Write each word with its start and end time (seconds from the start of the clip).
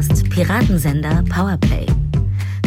hörst 0.00 0.30
Piratensender 0.30 1.22
Powerplay. 1.28 1.84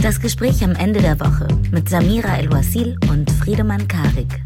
Das 0.03 0.19
Gespräch 0.19 0.63
am 0.63 0.75
Ende 0.75 1.01
der 1.01 1.19
Woche 1.19 1.47
mit 1.71 1.89
Samira 1.89 2.37
El-Wasil 2.37 2.95
und 3.09 3.31
Friedemann 3.31 3.87
Karik. 3.87 4.43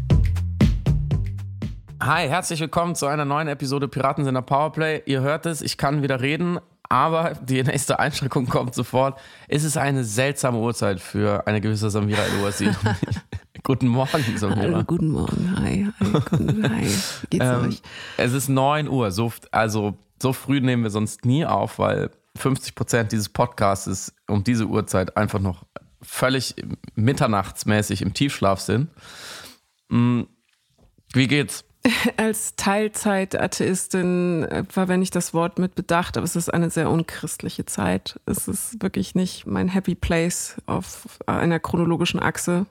Hi, 2.02 2.26
herzlich 2.26 2.60
willkommen 2.60 2.94
zu 2.94 3.04
einer 3.04 3.26
neuen 3.26 3.46
Episode 3.48 3.88
Piratensender 3.88 4.40
Powerplay. 4.40 5.02
Ihr 5.04 5.20
hört 5.20 5.44
es, 5.44 5.60
ich 5.60 5.76
kann 5.76 6.02
wieder 6.02 6.22
reden, 6.22 6.60
aber 6.88 7.34
die 7.42 7.62
nächste 7.62 7.98
Einschränkung 7.98 8.46
kommt 8.46 8.74
sofort. 8.74 9.20
Es 9.48 9.64
ist 9.64 9.76
eine 9.76 10.02
seltsame 10.02 10.56
Uhrzeit 10.56 10.98
für 10.98 11.46
eine 11.46 11.60
gewisse 11.60 11.90
Samira 11.90 12.22
El-Wasil. 12.22 12.74
Guten 13.64 13.88
Morgen, 13.88 14.38
Samira. 14.38 14.62
Hallo, 14.62 14.84
guten 14.84 15.08
Morgen. 15.08 15.54
Hi, 15.60 15.86
hi, 16.00 16.20
guten, 16.30 16.70
hi. 16.70 16.86
Wie 16.86 17.26
geht's 17.28 17.44
Ähm, 17.44 17.68
euch? 17.68 17.82
es 18.16 18.32
ist 18.32 18.48
9 18.48 18.88
Uhr, 18.88 19.10
so, 19.10 19.30
also 19.50 19.98
so 20.22 20.32
früh 20.32 20.62
nehmen 20.62 20.84
wir 20.84 20.90
sonst 20.90 21.26
nie 21.26 21.44
auf, 21.44 21.78
weil 21.78 22.10
50 22.38 22.74
Prozent 22.74 23.12
dieses 23.12 23.28
Podcasts 23.28 24.14
um 24.26 24.44
diese 24.44 24.66
Uhrzeit 24.66 25.16
einfach 25.16 25.40
noch 25.40 25.64
völlig 26.02 26.54
mitternachtsmäßig 26.94 28.02
im 28.02 28.14
Tiefschlaf 28.14 28.60
sind. 28.60 28.88
Mm, 29.88 30.22
Wie 31.12 31.26
geht's? 31.26 31.64
Als 32.16 32.56
Teilzeit-Atheistin 32.56 34.66
verwende 34.68 35.04
ich 35.04 35.10
das 35.10 35.34
Wort 35.34 35.58
mit 35.58 35.74
Bedacht, 35.74 36.16
aber 36.16 36.24
es 36.24 36.36
ist 36.36 36.52
eine 36.52 36.70
sehr 36.70 36.90
unchristliche 36.90 37.66
Zeit. 37.66 38.20
Es 38.26 38.48
ist 38.48 38.82
wirklich 38.82 39.14
nicht 39.14 39.46
mein 39.46 39.68
Happy 39.68 39.94
Place 39.94 40.56
auf 40.66 41.20
einer 41.26 41.60
chronologischen 41.60 42.20
Achse, 42.20 42.66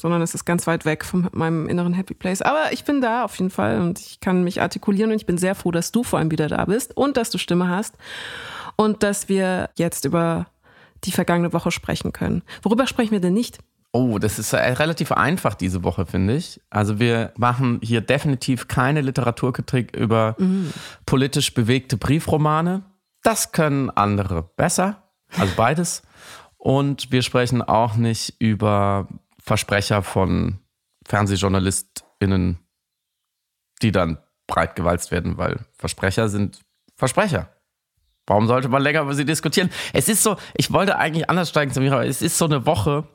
sondern 0.00 0.22
es 0.22 0.34
ist 0.34 0.44
ganz 0.44 0.66
weit 0.66 0.84
weg 0.84 1.04
von 1.04 1.28
meinem 1.32 1.68
inneren 1.68 1.94
Happy 1.94 2.14
Place. 2.14 2.42
Aber 2.42 2.72
ich 2.72 2.84
bin 2.84 3.00
da 3.00 3.24
auf 3.24 3.36
jeden 3.36 3.50
Fall 3.50 3.80
und 3.80 3.98
ich 3.98 4.20
kann 4.20 4.44
mich 4.44 4.60
artikulieren 4.60 5.10
und 5.10 5.16
ich 5.16 5.26
bin 5.26 5.38
sehr 5.38 5.54
froh, 5.54 5.70
dass 5.70 5.92
du 5.92 6.02
vor 6.02 6.18
allem 6.18 6.30
wieder 6.30 6.48
da 6.48 6.64
bist 6.66 6.96
und 6.96 7.16
dass 7.16 7.30
du 7.30 7.38
Stimme 7.38 7.68
hast 7.68 7.96
und 8.76 9.02
dass 9.02 9.28
wir 9.28 9.70
jetzt 9.76 10.04
über 10.04 10.46
die 11.04 11.12
vergangene 11.12 11.52
Woche 11.52 11.70
sprechen 11.70 12.12
können. 12.12 12.42
Worüber 12.62 12.86
sprechen 12.86 13.12
wir 13.12 13.20
denn 13.20 13.34
nicht? 13.34 13.58
Oh, 13.92 14.18
das 14.18 14.38
ist 14.38 14.52
äh, 14.52 14.58
relativ 14.58 15.12
einfach 15.12 15.54
diese 15.54 15.82
Woche, 15.82 16.04
finde 16.04 16.36
ich. 16.36 16.60
Also 16.68 16.98
wir 16.98 17.32
machen 17.36 17.80
hier 17.82 18.02
definitiv 18.02 18.68
keine 18.68 19.00
Literaturkritik 19.00 19.96
über 19.96 20.36
politisch 21.06 21.54
bewegte 21.54 21.96
Briefromane. 21.96 22.82
Das 23.22 23.52
können 23.52 23.88
andere 23.88 24.42
besser, 24.42 25.02
also 25.38 25.52
beides. 25.56 26.02
Und 26.58 27.10
wir 27.10 27.22
sprechen 27.22 27.62
auch 27.62 27.94
nicht 27.94 28.34
über 28.38 29.08
Versprecher 29.46 30.02
von 30.02 30.58
FernsehjournalistInnen, 31.06 32.58
die 33.80 33.92
dann 33.92 34.18
breit 34.48 34.74
gewalzt 34.74 35.12
werden, 35.12 35.38
weil 35.38 35.60
Versprecher 35.78 36.28
sind 36.28 36.60
Versprecher. 36.96 37.48
Warum 38.26 38.48
sollte 38.48 38.68
man 38.68 38.82
länger 38.82 39.02
über 39.02 39.14
sie 39.14 39.24
diskutieren? 39.24 39.70
Es 39.92 40.08
ist 40.08 40.24
so, 40.24 40.36
ich 40.56 40.72
wollte 40.72 40.96
eigentlich 40.96 41.30
anders 41.30 41.48
steigen, 41.48 41.72
Samira, 41.72 41.96
aber 41.96 42.06
es 42.06 42.22
ist 42.22 42.38
so 42.38 42.46
eine 42.46 42.66
Woche, 42.66 43.06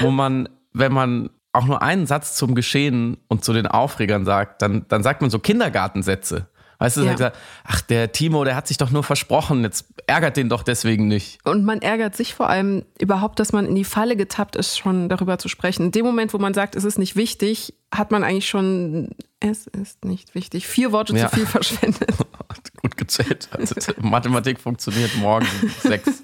wo 0.00 0.12
man, 0.12 0.48
wenn 0.72 0.92
man 0.92 1.30
auch 1.52 1.64
nur 1.64 1.82
einen 1.82 2.06
Satz 2.06 2.36
zum 2.36 2.54
Geschehen 2.54 3.16
und 3.26 3.44
zu 3.44 3.52
den 3.52 3.66
Aufregern 3.66 4.24
sagt, 4.24 4.62
dann, 4.62 4.86
dann 4.86 5.02
sagt 5.02 5.22
man 5.22 5.30
so 5.30 5.40
Kindergartensätze. 5.40 6.48
Weißt 6.80 6.96
du, 6.96 7.02
Ja. 7.02 7.08
sagt 7.16 7.20
er, 7.20 7.32
ach, 7.64 7.82
der 7.82 8.10
Timo, 8.10 8.42
der 8.42 8.56
hat 8.56 8.66
sich 8.66 8.78
doch 8.78 8.90
nur 8.90 9.04
versprochen, 9.04 9.62
jetzt 9.64 9.84
ärgert 10.06 10.36
den 10.38 10.48
doch 10.48 10.62
deswegen 10.62 11.08
nicht. 11.08 11.38
Und 11.44 11.64
man 11.64 11.82
ärgert 11.82 12.16
sich 12.16 12.34
vor 12.34 12.48
allem 12.48 12.84
überhaupt, 12.98 13.38
dass 13.38 13.52
man 13.52 13.66
in 13.66 13.74
die 13.74 13.84
Falle 13.84 14.16
getappt 14.16 14.56
ist, 14.56 14.78
schon 14.78 15.10
darüber 15.10 15.36
zu 15.38 15.48
sprechen. 15.48 15.84
In 15.84 15.92
dem 15.92 16.06
Moment, 16.06 16.32
wo 16.32 16.38
man 16.38 16.54
sagt, 16.54 16.74
es 16.74 16.84
ist 16.84 16.98
nicht 16.98 17.16
wichtig, 17.16 17.74
hat 17.94 18.10
man 18.10 18.24
eigentlich 18.24 18.48
schon, 18.48 19.10
es 19.40 19.66
ist 19.66 20.04
nicht 20.06 20.34
wichtig, 20.34 20.66
vier 20.66 20.90
Worte 20.90 21.14
Ja. 21.16 21.28
zu 21.28 21.36
viel 21.36 21.46
verschwendet. 21.46 22.10
Gut 22.82 22.96
gezählt. 22.96 23.50
Also, 23.52 23.74
Mathematik 24.00 24.58
funktioniert 24.58 25.14
morgen 25.16 25.46
sechs, 25.82 26.22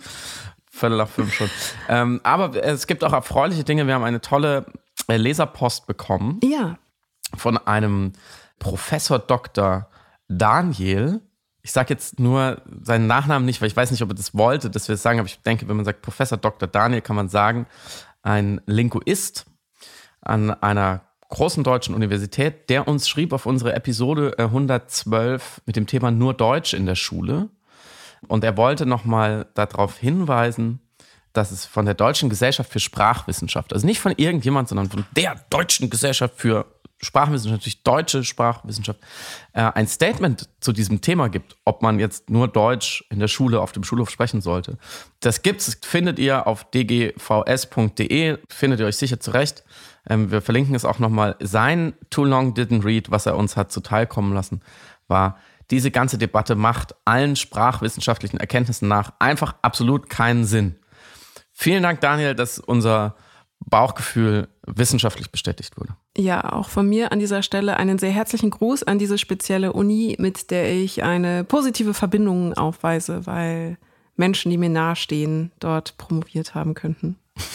Viertel 0.70 0.96
nach 0.96 1.08
fünf 1.08 1.34
schon. 1.34 1.50
Ähm, 1.90 2.20
aber 2.22 2.54
es 2.64 2.86
gibt 2.86 3.04
auch 3.04 3.12
erfreuliche 3.12 3.62
Dinge. 3.64 3.86
Wir 3.86 3.92
haben 3.94 4.04
eine 4.04 4.22
tolle 4.22 4.64
äh, 5.08 5.18
Leserpost 5.18 5.86
bekommen. 5.86 6.40
Ja, 6.42 6.78
von 7.36 7.58
einem 7.58 8.12
Professor 8.58 9.18
Dr. 9.18 9.88
Daniel. 10.28 11.20
Ich 11.62 11.72
sage 11.72 11.92
jetzt 11.92 12.20
nur 12.20 12.62
seinen 12.82 13.06
Nachnamen 13.06 13.44
nicht, 13.44 13.60
weil 13.60 13.68
ich 13.68 13.76
weiß 13.76 13.90
nicht, 13.90 14.02
ob 14.02 14.10
er 14.10 14.14
das 14.14 14.34
wollte, 14.34 14.70
dass 14.70 14.88
wir 14.88 14.94
es 14.94 15.02
sagen, 15.02 15.18
aber 15.18 15.26
ich 15.26 15.42
denke, 15.42 15.68
wenn 15.68 15.76
man 15.76 15.84
sagt 15.84 16.02
Professor 16.02 16.38
Dr. 16.38 16.68
Daniel, 16.68 17.00
kann 17.00 17.16
man 17.16 17.28
sagen, 17.28 17.66
ein 18.22 18.60
Linguist 18.66 19.46
an 20.20 20.50
einer 20.50 21.02
großen 21.28 21.64
deutschen 21.64 21.94
Universität, 21.94 22.70
der 22.70 22.86
uns 22.86 23.08
schrieb 23.08 23.32
auf 23.32 23.46
unsere 23.46 23.74
Episode 23.74 24.34
äh, 24.38 24.42
112 24.42 25.62
mit 25.66 25.76
dem 25.76 25.86
Thema 25.86 26.10
nur 26.10 26.34
Deutsch 26.34 26.74
in 26.74 26.86
der 26.86 26.94
Schule. 26.94 27.48
Und 28.28 28.44
er 28.44 28.56
wollte 28.56 28.86
nochmal 28.86 29.46
darauf 29.54 29.98
hinweisen, 29.98 30.80
dass 31.32 31.50
es 31.50 31.66
von 31.66 31.84
der 31.84 31.94
Deutschen 31.94 32.30
Gesellschaft 32.30 32.72
für 32.72 32.80
Sprachwissenschaft, 32.80 33.72
also 33.72 33.86
nicht 33.86 34.00
von 34.00 34.14
irgendjemand, 34.16 34.68
sondern 34.68 34.88
von 34.88 35.04
der 35.14 35.36
Deutschen 35.50 35.90
Gesellschaft 35.90 36.34
für 36.36 36.66
Sprachwissenschaft, 37.00 37.60
natürlich 37.60 37.82
deutsche 37.82 38.24
Sprachwissenschaft, 38.24 39.00
äh, 39.52 39.60
ein 39.60 39.86
Statement 39.86 40.48
zu 40.60 40.72
diesem 40.72 41.00
Thema 41.02 41.28
gibt, 41.28 41.56
ob 41.64 41.82
man 41.82 41.98
jetzt 41.98 42.30
nur 42.30 42.48
Deutsch 42.48 43.04
in 43.10 43.18
der 43.18 43.28
Schule, 43.28 43.60
auf 43.60 43.72
dem 43.72 43.84
Schulhof 43.84 44.10
sprechen 44.10 44.40
sollte. 44.40 44.78
Das 45.20 45.42
gibt's, 45.42 45.78
findet 45.82 46.18
ihr 46.18 46.46
auf 46.46 46.70
dgvs.de, 46.70 48.38
findet 48.48 48.80
ihr 48.80 48.86
euch 48.86 48.96
sicher 48.96 49.20
zurecht. 49.20 49.64
Ähm, 50.08 50.30
wir 50.30 50.40
verlinken 50.40 50.74
es 50.74 50.84
auch 50.84 50.98
nochmal. 50.98 51.36
Sein 51.40 51.94
Too 52.10 52.24
Long 52.24 52.54
Didn't 52.54 52.84
Read, 52.84 53.10
was 53.10 53.26
er 53.26 53.36
uns 53.36 53.56
hat 53.56 53.70
zuteilkommen 53.70 54.32
lassen, 54.32 54.62
war, 55.08 55.38
diese 55.70 55.90
ganze 55.90 56.16
Debatte 56.16 56.54
macht 56.54 56.94
allen 57.04 57.36
sprachwissenschaftlichen 57.36 58.38
Erkenntnissen 58.38 58.88
nach 58.88 59.12
einfach 59.18 59.56
absolut 59.62 60.08
keinen 60.08 60.44
Sinn. 60.44 60.76
Vielen 61.52 61.82
Dank, 61.82 62.00
Daniel, 62.00 62.34
dass 62.34 62.58
unser 62.58 63.16
Bauchgefühl 63.64 64.48
wissenschaftlich 64.66 65.30
bestätigt 65.30 65.76
wurde. 65.76 65.96
ja, 66.16 66.52
auch 66.52 66.68
von 66.68 66.88
mir 66.88 67.12
an 67.12 67.18
dieser 67.18 67.42
Stelle 67.42 67.76
einen 67.76 67.98
sehr 67.98 68.10
herzlichen 68.10 68.50
Gruß 68.50 68.82
an 68.84 68.98
diese 68.98 69.18
spezielle 69.18 69.72
Uni, 69.72 70.16
mit 70.18 70.50
der 70.50 70.72
ich 70.72 71.02
eine 71.02 71.44
positive 71.44 71.94
Verbindung 71.94 72.54
aufweise, 72.54 73.26
weil 73.26 73.78
Menschen, 74.16 74.50
die 74.50 74.58
mir 74.58 74.68
nahestehen, 74.68 75.52
dort 75.60 75.98
promoviert 75.98 76.54
haben 76.54 76.74
könnten. 76.74 77.16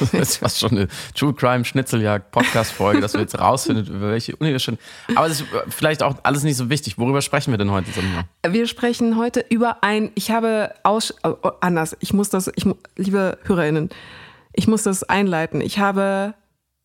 Das 0.00 0.30
ist 0.30 0.36
fast 0.38 0.58
schon 0.58 0.70
eine 0.72 0.88
True 1.14 1.32
Crime 1.32 1.64
Schnitzeljagd 1.64 2.32
Podcast 2.32 2.72
Folge, 2.72 3.00
dass 3.00 3.12
wir 3.12 3.20
jetzt 3.20 3.38
rausfinden, 3.38 3.86
über 3.86 4.10
welche 4.10 4.34
Uni 4.34 4.50
wir 4.50 4.58
schon. 4.58 4.76
Aber 5.14 5.26
es 5.28 5.42
ist 5.42 5.46
vielleicht 5.68 6.02
auch 6.02 6.16
alles 6.24 6.42
nicht 6.42 6.56
so 6.56 6.70
wichtig. 6.70 6.98
Worüber 6.98 7.22
sprechen 7.22 7.52
wir 7.52 7.58
denn 7.58 7.70
heute, 7.70 7.92
Sonja? 7.92 8.24
Wir 8.44 8.66
sprechen 8.66 9.16
heute 9.16 9.44
über 9.48 9.84
ein, 9.84 10.10
ich 10.16 10.32
habe 10.32 10.74
aus, 10.82 11.14
oh, 11.22 11.36
anders, 11.60 11.96
ich 12.00 12.12
muss 12.12 12.30
das, 12.30 12.50
ich, 12.56 12.66
liebe 12.96 13.38
HörerInnen, 13.44 13.90
ich 14.52 14.68
muss 14.68 14.82
das 14.82 15.04
einleiten. 15.04 15.60
Ich 15.60 15.78
habe 15.78 16.34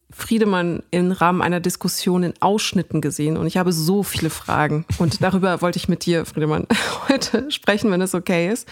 Friedemann 0.10 0.84
im 0.90 1.12
Rahmen 1.12 1.42
einer 1.42 1.60
Diskussion 1.60 2.24
in 2.24 2.34
Ausschnitten 2.40 3.02
gesehen 3.02 3.36
und 3.36 3.46
ich 3.46 3.58
habe 3.58 3.74
so 3.74 4.04
viele 4.04 4.30
Fragen 4.30 4.86
und 5.00 5.22
darüber 5.22 5.62
wollte 5.62 5.78
ich 5.78 5.90
mit 5.90 6.06
dir, 6.06 6.26
Friedemann, 6.26 6.68
heute 7.10 7.52
sprechen, 7.52 7.92
wenn 7.92 8.02
es 8.02 8.16
okay 8.16 8.50
ist. 8.50 8.68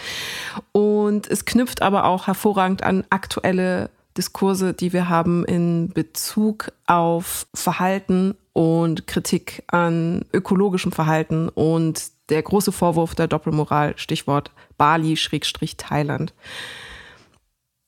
Und 0.72 1.28
es 1.28 1.44
knüpft 1.44 1.82
aber 1.82 2.04
auch 2.04 2.26
hervorragend 2.26 2.82
an 2.82 3.04
aktuelle 3.10 3.90
Diskurse, 4.16 4.72
die 4.72 4.94
wir 4.94 5.10
haben 5.10 5.44
in 5.44 5.90
Bezug 5.90 6.72
auf 6.86 7.46
Verhalten 7.52 8.34
und 8.54 9.06
Kritik 9.06 9.62
an 9.66 10.24
ökologischem 10.32 10.90
Verhalten 10.90 11.50
und 11.50 12.02
der 12.30 12.42
große 12.42 12.72
Vorwurf 12.72 13.14
der 13.14 13.28
Doppelmoral, 13.28 13.92
Stichwort 13.98 14.50
Bali-Thailand. 14.78 16.32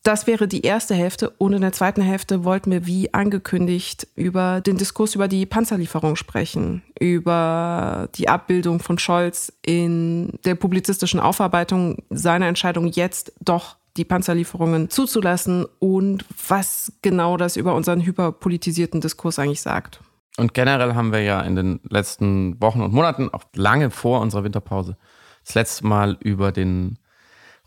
Das 0.02 0.26
wäre 0.26 0.48
die 0.48 0.62
erste 0.62 0.94
Hälfte. 0.94 1.30
Und 1.38 1.52
in 1.52 1.60
der 1.60 1.72
zweiten 1.72 2.00
Hälfte 2.00 2.44
wollten 2.44 2.70
wir, 2.70 2.86
wie 2.86 3.12
angekündigt, 3.12 4.06
über 4.14 4.60
den 4.60 4.76
Diskurs 4.76 5.14
über 5.14 5.28
die 5.28 5.44
Panzerlieferung 5.44 6.16
sprechen, 6.16 6.82
über 6.98 8.08
die 8.14 8.28
Abbildung 8.28 8.80
von 8.80 8.98
Scholz 8.98 9.52
in 9.64 10.38
der 10.44 10.54
publizistischen 10.54 11.20
Aufarbeitung 11.20 12.04
seiner 12.10 12.46
Entscheidung, 12.46 12.86
jetzt 12.86 13.32
doch 13.40 13.76
die 13.96 14.04
Panzerlieferungen 14.04 14.90
zuzulassen 14.90 15.66
und 15.80 16.24
was 16.46 16.92
genau 17.02 17.36
das 17.36 17.56
über 17.56 17.74
unseren 17.74 18.00
hyperpolitisierten 18.00 19.00
Diskurs 19.00 19.38
eigentlich 19.38 19.60
sagt. 19.60 20.00
Und 20.38 20.54
generell 20.54 20.94
haben 20.94 21.12
wir 21.12 21.22
ja 21.22 21.40
in 21.40 21.56
den 21.56 21.80
letzten 21.90 22.60
Wochen 22.62 22.80
und 22.80 22.92
Monaten, 22.92 23.28
auch 23.32 23.42
lange 23.56 23.90
vor 23.90 24.20
unserer 24.20 24.44
Winterpause, 24.44 24.96
das 25.44 25.56
letzte 25.56 25.86
Mal 25.86 26.16
über 26.20 26.52
den 26.52 26.98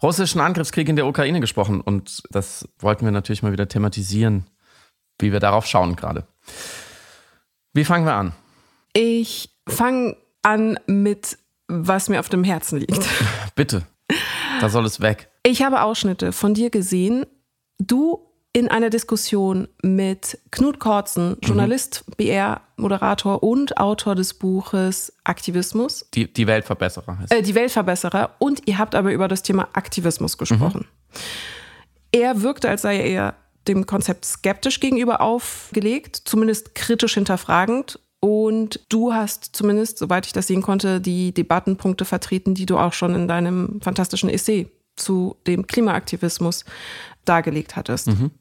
russischen 0.02 0.42
Angriffskrieg 0.42 0.90
in 0.90 0.96
der 0.96 1.08
Ukraine 1.08 1.40
gesprochen. 1.40 1.82
Und 1.82 2.24
das 2.30 2.68
wollten 2.80 3.06
wir 3.06 3.12
natürlich 3.12 3.44
mal 3.44 3.52
wieder 3.52 3.68
thematisieren, 3.68 4.46
wie 5.20 5.32
wir 5.32 5.40
darauf 5.40 5.66
schauen 5.66 5.96
gerade. 5.96 6.26
Wie 7.74 7.86
fangen 7.86 8.06
wir 8.06 8.14
an? 8.14 8.34
Ich 8.94 9.50
fange 9.68 10.18
an 10.42 10.80
mit, 10.88 11.38
was 11.68 12.10
mir 12.10 12.20
auf 12.20 12.30
dem 12.30 12.44
Herzen 12.44 12.80
liegt. 12.80 13.08
Bitte. 13.56 13.84
Da 14.60 14.70
soll 14.70 14.86
es 14.86 15.00
weg. 15.00 15.30
Ich 15.44 15.64
habe 15.64 15.82
Ausschnitte 15.82 16.32
von 16.34 16.54
dir 16.54 16.70
gesehen. 16.70 17.26
Du 17.80 18.31
in 18.54 18.68
einer 18.68 18.90
Diskussion 18.90 19.68
mit 19.82 20.38
Knut 20.52 20.80
Kortzen, 20.80 21.38
Journalist, 21.42 22.04
mhm. 22.08 22.14
BR-Moderator 22.18 23.42
und 23.44 23.78
Autor 23.78 24.16
des 24.16 24.34
Buches 24.34 25.14
Aktivismus. 25.24 26.06
Die, 26.14 26.32
die 26.32 26.48
Weltverbesserer 26.48 27.18
heißt 27.18 27.34
äh, 27.34 27.42
Die 27.42 27.56
Weltverbesserer. 27.56 28.36
Und 28.40 28.68
ihr 28.68 28.78
habt 28.78 28.96
aber 28.96 29.14
über 29.14 29.28
das 29.28 29.44
Thema 29.44 29.70
Aktivismus 29.74 30.38
gesprochen. 30.38 30.88
Mhm. 30.88 31.18
Er 32.12 32.42
wirkte, 32.42 32.70
als 32.70 32.82
sei 32.82 32.98
er 32.98 33.36
dem 33.68 33.86
Konzept 33.86 34.26
skeptisch 34.26 34.80
gegenüber 34.80 35.22
aufgelegt, 35.22 36.22
zumindest 36.26 36.76
kritisch 36.76 37.14
hinterfragend. 37.14 38.00
Und 38.20 38.82
du 38.90 39.14
hast 39.14 39.56
zumindest, 39.56 39.98
soweit 39.98 40.26
ich 40.26 40.34
das 40.34 40.48
sehen 40.48 40.62
konnte, 40.62 41.00
die 41.00 41.34
Debattenpunkte 41.34 42.06
vertreten, 42.06 42.54
die 42.54 42.66
du 42.66 42.78
auch 42.78 42.94
schon 42.94 43.16
in 43.16 43.28
deinem 43.28 43.80
fantastischen 43.82 44.30
Essay 44.30 44.70
zu 44.96 45.38
dem 45.48 45.68
Klimaaktivismus 45.68 46.66
dargelegt 47.26 47.76
hattest. 47.76 48.08
Mhm. 48.08 48.32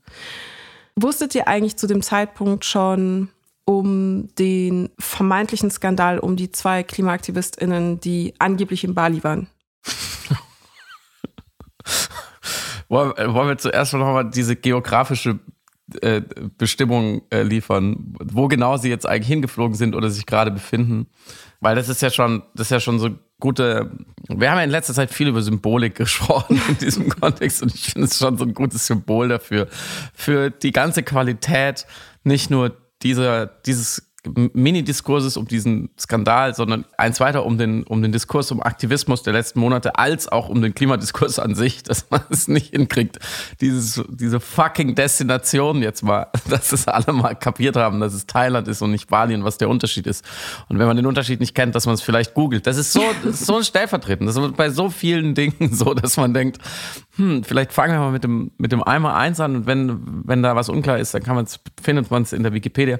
Wusstet 0.96 1.34
ihr 1.34 1.48
eigentlich 1.48 1.76
zu 1.76 1.86
dem 1.86 2.02
Zeitpunkt 2.02 2.64
schon 2.64 3.28
um 3.64 4.34
den 4.34 4.90
vermeintlichen 4.98 5.70
Skandal 5.70 6.18
um 6.18 6.36
die 6.36 6.50
zwei 6.50 6.82
KlimaaktivistInnen, 6.82 8.00
die 8.00 8.34
angeblich 8.38 8.84
in 8.84 8.94
Bali 8.94 9.22
waren? 9.22 9.46
wollen, 12.88 13.48
wir 13.48 13.58
zuerst 13.58 13.94
noch 13.94 14.00
mal 14.00 14.24
diese 14.24 14.56
geografische 14.56 15.38
äh, 16.02 16.22
Bestimmung 16.58 17.22
äh, 17.30 17.42
liefern, 17.42 18.14
wo 18.20 18.48
genau 18.48 18.76
sie 18.76 18.90
jetzt 18.90 19.06
eigentlich 19.06 19.28
hingeflogen 19.28 19.76
sind 19.76 19.94
oder 19.94 20.10
sich 20.10 20.26
gerade 20.26 20.50
befinden? 20.50 21.06
Weil 21.60 21.76
das 21.76 21.88
ist 21.88 22.02
ja 22.02 22.10
schon, 22.10 22.42
das 22.54 22.66
ist 22.66 22.72
ja 22.72 22.80
schon 22.80 22.98
so 22.98 23.10
gute. 23.40 23.90
Wir 24.28 24.50
haben 24.50 24.58
ja 24.58 24.64
in 24.64 24.70
letzter 24.70 24.94
Zeit 24.94 25.10
viel 25.10 25.28
über 25.28 25.42
Symbolik 25.42 25.94
gesprochen 25.96 26.60
in 26.68 26.78
diesem 26.78 27.08
Kontext 27.08 27.62
und 27.62 27.74
ich 27.74 27.92
finde 27.92 28.06
es 28.06 28.18
schon 28.18 28.36
so 28.36 28.44
ein 28.44 28.54
gutes 28.54 28.86
Symbol 28.86 29.28
dafür. 29.28 29.66
Für 30.14 30.50
die 30.50 30.72
ganze 30.72 31.02
Qualität 31.02 31.86
nicht 32.22 32.50
nur 32.50 32.76
dieser, 33.02 33.46
dieses 33.46 34.09
Mini-Diskurses 34.26 35.36
um 35.36 35.46
diesen 35.46 35.90
Skandal, 35.98 36.54
sondern 36.54 36.84
eins 36.98 37.20
weiter 37.20 37.46
um 37.46 37.56
den, 37.56 37.84
um 37.84 38.02
den 38.02 38.12
Diskurs 38.12 38.50
um 38.52 38.62
Aktivismus 38.62 39.22
der 39.22 39.32
letzten 39.32 39.60
Monate, 39.60 39.96
als 39.96 40.28
auch 40.28 40.48
um 40.48 40.60
den 40.60 40.74
Klimadiskurs 40.74 41.38
an 41.38 41.54
sich, 41.54 41.82
dass 41.84 42.10
man 42.10 42.22
es 42.30 42.48
nicht 42.48 42.70
hinkriegt, 42.74 43.18
dieses, 43.60 44.02
diese 44.08 44.40
fucking 44.40 44.94
Destination 44.94 45.82
jetzt 45.82 46.02
mal, 46.02 46.26
dass 46.50 46.72
es 46.72 46.86
alle 46.86 47.12
mal 47.12 47.34
kapiert 47.34 47.76
haben, 47.76 48.00
dass 48.00 48.12
es 48.12 48.26
Thailand 48.26 48.68
ist 48.68 48.82
und 48.82 48.90
nicht 48.90 49.08
Bali 49.08 49.34
und 49.34 49.44
was 49.44 49.58
der 49.58 49.68
Unterschied 49.68 50.06
ist. 50.06 50.24
Und 50.68 50.78
wenn 50.78 50.86
man 50.86 50.96
den 50.96 51.06
Unterschied 51.06 51.40
nicht 51.40 51.54
kennt, 51.54 51.74
dass 51.74 51.86
man 51.86 51.94
es 51.94 52.02
vielleicht 52.02 52.34
googelt. 52.34 52.66
Das 52.66 52.76
ist 52.76 52.92
so, 52.92 53.02
das 53.24 53.40
ist 53.40 53.46
so 53.46 53.56
ein 53.56 53.64
Stellvertreten. 53.64 54.26
Das 54.26 54.36
ist 54.36 54.56
bei 54.56 54.70
so 54.70 54.90
vielen 54.90 55.34
Dingen 55.34 55.72
so, 55.72 55.94
dass 55.94 56.16
man 56.16 56.34
denkt, 56.34 56.58
hm, 57.16 57.42
vielleicht 57.42 57.72
fangen 57.72 57.94
wir 57.94 58.00
mal 58.00 58.12
mit 58.12 58.24
dem, 58.24 58.50
mit 58.58 58.72
dem 58.72 58.82
Eimer 58.82 59.14
eins 59.14 59.40
an 59.40 59.56
und 59.56 59.66
wenn, 59.66 60.22
wenn 60.24 60.42
da 60.42 60.56
was 60.56 60.68
unklar 60.68 60.98
ist, 60.98 61.14
dann 61.14 61.22
kann 61.22 61.36
man 61.36 61.46
findet 61.82 62.10
man 62.10 62.22
es 62.22 62.32
in 62.32 62.42
der 62.42 62.52
Wikipedia. 62.52 62.98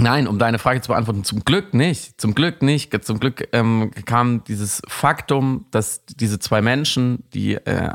Nein, 0.00 0.28
um 0.28 0.38
deine 0.38 0.58
Frage 0.58 0.80
zu 0.80 0.88
beantworten, 0.88 1.24
zum 1.24 1.44
Glück 1.44 1.74
nicht. 1.74 2.20
Zum 2.20 2.34
Glück 2.34 2.62
nicht. 2.62 3.04
Zum 3.04 3.18
Glück 3.18 3.48
ähm, 3.52 3.90
kam 4.04 4.44
dieses 4.44 4.80
Faktum, 4.86 5.66
dass 5.70 6.04
diese 6.06 6.38
zwei 6.38 6.62
Menschen, 6.62 7.24
die 7.34 7.54
äh, 7.54 7.90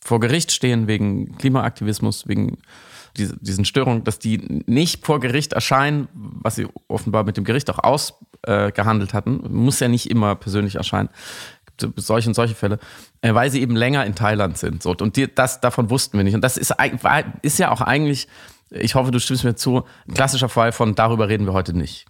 vor 0.00 0.20
Gericht 0.20 0.52
stehen 0.52 0.86
wegen 0.86 1.36
Klimaaktivismus, 1.36 2.28
wegen 2.28 2.58
diese, 3.16 3.36
diesen 3.38 3.64
Störungen, 3.64 4.04
dass 4.04 4.18
die 4.18 4.62
nicht 4.66 5.04
vor 5.04 5.20
Gericht 5.20 5.52
erscheinen, 5.52 6.08
was 6.14 6.54
sie 6.54 6.66
offenbar 6.88 7.24
mit 7.24 7.36
dem 7.36 7.44
Gericht 7.44 7.68
auch 7.70 7.78
ausgehandelt 7.78 9.10
äh, 9.10 9.12
hatten. 9.14 9.42
Muss 9.50 9.80
ja 9.80 9.88
nicht 9.88 10.10
immer 10.10 10.34
persönlich 10.34 10.76
erscheinen. 10.76 11.10
Solche 11.96 12.28
und 12.28 12.34
solche 12.34 12.54
Fälle, 12.54 12.78
äh, 13.20 13.34
weil 13.34 13.50
sie 13.50 13.60
eben 13.60 13.76
länger 13.76 14.04
in 14.04 14.14
Thailand 14.14 14.58
sind. 14.58 14.82
So. 14.82 14.90
Und 14.90 15.16
die, 15.16 15.32
das 15.32 15.60
davon 15.60 15.90
wussten 15.90 16.16
wir 16.16 16.24
nicht. 16.24 16.34
Und 16.34 16.42
das 16.42 16.56
ist, 16.56 16.74
ist 17.42 17.58
ja 17.58 17.70
auch 17.70 17.80
eigentlich 17.80 18.28
ich 18.70 18.94
hoffe, 18.94 19.10
du 19.10 19.20
stimmst 19.20 19.44
mir 19.44 19.54
zu, 19.54 19.84
ein 20.06 20.14
klassischer 20.14 20.48
Fall 20.48 20.72
von 20.72 20.94
darüber 20.94 21.28
reden 21.28 21.46
wir 21.46 21.52
heute 21.52 21.76
nicht. 21.76 22.06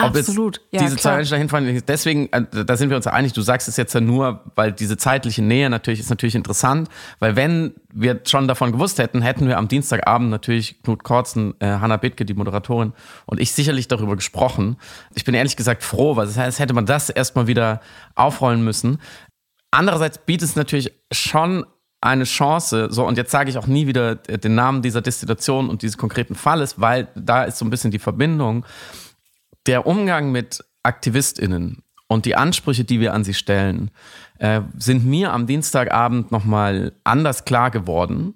Ob 0.00 0.16
Absolut. 0.16 0.60
Ja, 0.70 0.82
diese 0.82 0.96
zwei 0.96 1.16
Menschen 1.16 1.32
dahin 1.32 1.48
fahren, 1.48 1.82
deswegen, 1.88 2.32
äh, 2.32 2.64
da 2.64 2.76
sind 2.76 2.90
wir 2.90 2.96
uns 2.96 3.08
einig, 3.08 3.32
du 3.32 3.42
sagst 3.42 3.66
es 3.66 3.76
jetzt 3.76 3.92
ja 3.92 4.00
nur, 4.00 4.44
weil 4.54 4.70
diese 4.70 4.96
zeitliche 4.96 5.42
Nähe 5.42 5.68
natürlich 5.68 5.98
ist 5.98 6.10
natürlich 6.10 6.36
interessant, 6.36 6.88
weil 7.18 7.34
wenn 7.34 7.74
wir 7.92 8.20
schon 8.24 8.46
davon 8.46 8.70
gewusst 8.70 9.00
hätten, 9.00 9.20
hätten 9.20 9.48
wir 9.48 9.58
am 9.58 9.66
Dienstagabend 9.66 10.30
natürlich 10.30 10.80
Knut 10.84 11.02
Kortzen, 11.02 11.54
äh, 11.58 11.66
Hanna 11.66 11.96
Bittke, 11.96 12.24
die 12.24 12.34
Moderatorin, 12.34 12.92
und 13.26 13.40
ich 13.40 13.50
sicherlich 13.50 13.88
darüber 13.88 14.14
gesprochen. 14.14 14.76
Ich 15.16 15.24
bin 15.24 15.34
ehrlich 15.34 15.56
gesagt 15.56 15.82
froh, 15.82 16.14
weil 16.14 16.26
das 16.26 16.38
heißt, 16.38 16.60
hätte 16.60 16.74
man 16.74 16.86
das 16.86 17.10
erstmal 17.10 17.48
wieder 17.48 17.80
aufrollen 18.14 18.62
müssen. 18.62 18.98
Andererseits 19.72 20.18
bietet 20.18 20.50
es 20.50 20.56
natürlich 20.56 20.92
schon 21.10 21.66
eine 22.00 22.24
Chance, 22.24 22.88
so 22.90 23.06
und 23.06 23.18
jetzt 23.18 23.30
sage 23.30 23.50
ich 23.50 23.58
auch 23.58 23.66
nie 23.66 23.86
wieder 23.86 24.14
den 24.14 24.54
Namen 24.54 24.82
dieser 24.82 25.00
Destillation 25.00 25.68
und 25.68 25.82
dieses 25.82 25.98
konkreten 25.98 26.34
Falles, 26.34 26.80
weil 26.80 27.08
da 27.14 27.44
ist 27.44 27.58
so 27.58 27.64
ein 27.64 27.70
bisschen 27.70 27.90
die 27.90 27.98
Verbindung. 27.98 28.64
Der 29.66 29.86
Umgang 29.86 30.30
mit 30.30 30.64
AktivistInnen 30.82 31.82
und 32.06 32.24
die 32.24 32.36
Ansprüche, 32.36 32.84
die 32.84 33.00
wir 33.00 33.14
an 33.14 33.24
sie 33.24 33.34
stellen, 33.34 33.90
äh, 34.38 34.60
sind 34.76 35.04
mir 35.04 35.32
am 35.32 35.46
Dienstagabend 35.46 36.30
nochmal 36.30 36.92
anders 37.04 37.44
klar 37.44 37.70
geworden, 37.70 38.34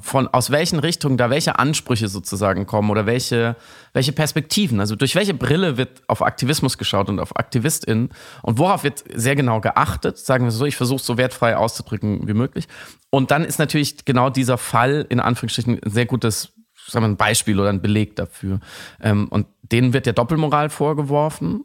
von 0.00 0.28
aus 0.28 0.50
welchen 0.50 0.78
Richtungen 0.78 1.16
da 1.16 1.28
welche 1.28 1.58
Ansprüche 1.58 2.08
sozusagen 2.08 2.66
kommen 2.66 2.90
oder 2.90 3.06
welche, 3.06 3.56
welche 3.96 4.12
Perspektiven. 4.12 4.78
Also 4.78 4.94
durch 4.94 5.14
welche 5.14 5.32
Brille 5.32 5.78
wird 5.78 6.02
auf 6.06 6.20
Aktivismus 6.20 6.76
geschaut 6.76 7.08
und 7.08 7.18
auf 7.18 7.34
AktivistInnen 7.34 8.10
und 8.42 8.58
worauf 8.58 8.84
wird 8.84 9.02
sehr 9.14 9.34
genau 9.34 9.62
geachtet, 9.62 10.18
sagen 10.18 10.44
wir 10.44 10.50
so, 10.50 10.66
ich 10.66 10.76
versuche 10.76 11.00
es 11.00 11.06
so 11.06 11.16
wertfrei 11.16 11.56
auszudrücken 11.56 12.28
wie 12.28 12.34
möglich. 12.34 12.68
Und 13.08 13.30
dann 13.30 13.42
ist 13.42 13.58
natürlich 13.58 14.04
genau 14.04 14.28
dieser 14.28 14.58
Fall 14.58 15.06
in 15.08 15.18
Anführungsstrichen 15.18 15.80
ein 15.82 15.90
sehr 15.90 16.04
gutes 16.04 16.52
sagen 16.86 17.04
wir, 17.04 17.08
ein 17.08 17.16
Beispiel 17.16 17.58
oder 17.58 17.70
ein 17.70 17.80
Beleg 17.80 18.16
dafür. 18.16 18.60
Ähm, 19.00 19.28
und 19.28 19.46
denen 19.62 19.94
wird 19.94 20.06
ja 20.06 20.12
Doppelmoral 20.12 20.68
vorgeworfen. 20.68 21.62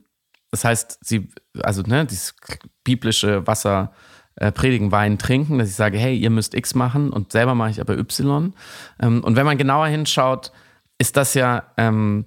Das 0.52 0.64
heißt, 0.64 1.00
sie, 1.02 1.30
also 1.62 1.82
ne, 1.82 2.06
dieses 2.06 2.34
biblische 2.86 3.46
Wasser 3.46 3.92
äh, 4.36 4.54
predigen, 4.54 4.94
Wein 4.94 5.18
trinken, 5.18 5.60
dass 5.60 5.68
ich 5.68 5.76
sage, 5.76 5.98
hey, 5.98 6.18
ihr 6.18 6.30
müsst 6.30 6.56
X 6.56 6.76
machen 6.76 7.12
und 7.12 7.34
selber 7.34 7.56
mache 7.56 7.72
ich 7.72 7.82
aber 7.82 7.98
Y. 7.98 8.54
Ähm, 9.02 9.22
und 9.22 9.36
wenn 9.36 9.46
man 9.46 9.58
genauer 9.58 9.88
hinschaut, 9.88 10.54
ist 11.02 11.18
das 11.18 11.34
ja, 11.34 11.64
ähm, 11.78 12.26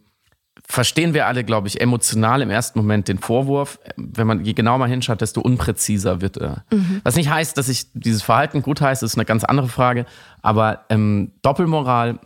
verstehen 0.67 1.15
wir 1.15 1.27
alle, 1.27 1.45
glaube 1.45 1.69
ich, 1.69 1.81
emotional 1.81 2.43
im 2.43 2.51
ersten 2.51 2.79
Moment 2.79 3.07
den 3.07 3.19
Vorwurf. 3.19 3.79
Wenn 3.97 4.27
man 4.27 4.45
je 4.45 4.53
genauer 4.53 4.79
mal 4.79 4.89
hinschaut, 4.89 5.21
desto 5.21 5.41
unpräziser 5.41 6.21
wird 6.21 6.39
er. 6.39 6.65
Mhm. 6.73 7.01
Was 7.05 7.15
nicht 7.15 7.31
heißt, 7.31 7.57
dass 7.57 7.69
ich 7.69 7.87
dieses 7.93 8.23
Verhalten 8.23 8.63
gut 8.63 8.81
heiße, 8.81 9.07
ist 9.07 9.17
eine 9.17 9.25
ganz 9.25 9.45
andere 9.45 9.69
Frage. 9.69 10.07
Aber 10.43 10.87
ähm, 10.89 11.31
Doppelmoral 11.43 12.19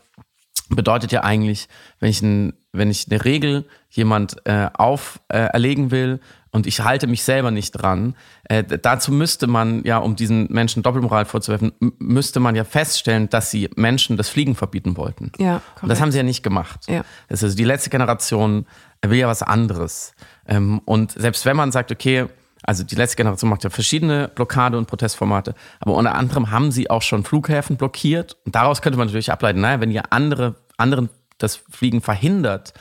bedeutet 0.70 1.12
ja 1.12 1.22
eigentlich, 1.22 1.68
wenn 2.00 2.08
ich, 2.08 2.22
ein, 2.22 2.54
wenn 2.72 2.90
ich 2.90 3.06
eine 3.10 3.24
Regel 3.24 3.66
jemand 3.90 4.36
äh, 4.46 4.70
auferlegen 4.72 5.88
äh, 5.88 5.90
will 5.90 6.20
und 6.50 6.66
ich 6.66 6.80
halte 6.80 7.06
mich 7.06 7.22
selber 7.22 7.50
nicht 7.50 7.72
dran. 7.72 8.14
Äh, 8.44 8.64
dazu 8.64 9.12
müsste 9.12 9.46
man 9.46 9.82
ja, 9.84 9.98
um 9.98 10.16
diesen 10.16 10.50
Menschen 10.50 10.82
Doppelmoral 10.82 11.24
vorzuwerfen, 11.24 11.72
müsste 11.98 12.40
man 12.40 12.56
ja 12.56 12.64
feststellen, 12.64 13.28
dass 13.28 13.50
sie 13.50 13.70
Menschen 13.76 14.16
das 14.16 14.28
Fliegen 14.28 14.54
verbieten 14.54 14.96
wollten. 14.96 15.32
Ja, 15.38 15.60
und 15.82 15.88
das 15.88 16.00
haben 16.00 16.12
sie 16.12 16.18
ja 16.18 16.24
nicht 16.24 16.42
gemacht. 16.42 16.80
Ja. 16.88 17.04
Das 17.28 17.40
ist 17.40 17.44
also 17.44 17.56
die 17.56 17.64
letzte 17.64 17.90
Generation 17.90 18.66
will 19.02 19.18
ja 19.18 19.28
was 19.28 19.42
anderes. 19.42 20.14
Ähm, 20.46 20.80
und 20.84 21.12
selbst 21.12 21.44
wenn 21.44 21.56
man 21.56 21.72
sagt, 21.72 21.92
okay, 21.92 22.26
also 22.62 22.82
die 22.82 22.96
letzte 22.96 23.16
Generation 23.16 23.50
macht 23.50 23.64
ja 23.64 23.70
verschiedene 23.70 24.28
Blockade- 24.28 24.76
und 24.76 24.86
Protestformate, 24.86 25.54
aber 25.80 25.94
unter 25.94 26.14
anderem 26.14 26.50
haben 26.50 26.72
sie 26.72 26.90
auch 26.90 27.02
schon 27.02 27.24
Flughäfen 27.24 27.76
blockiert. 27.76 28.36
Und 28.44 28.54
daraus 28.54 28.82
könnte 28.82 28.98
man 28.98 29.06
natürlich 29.06 29.32
ableiten, 29.32 29.60
naja, 29.60 29.80
wenn 29.80 29.90
ihr 29.90 30.12
andere, 30.12 30.56
anderen 30.76 31.08
das 31.38 31.56
Fliegen 31.70 32.02
verhindert, 32.02 32.74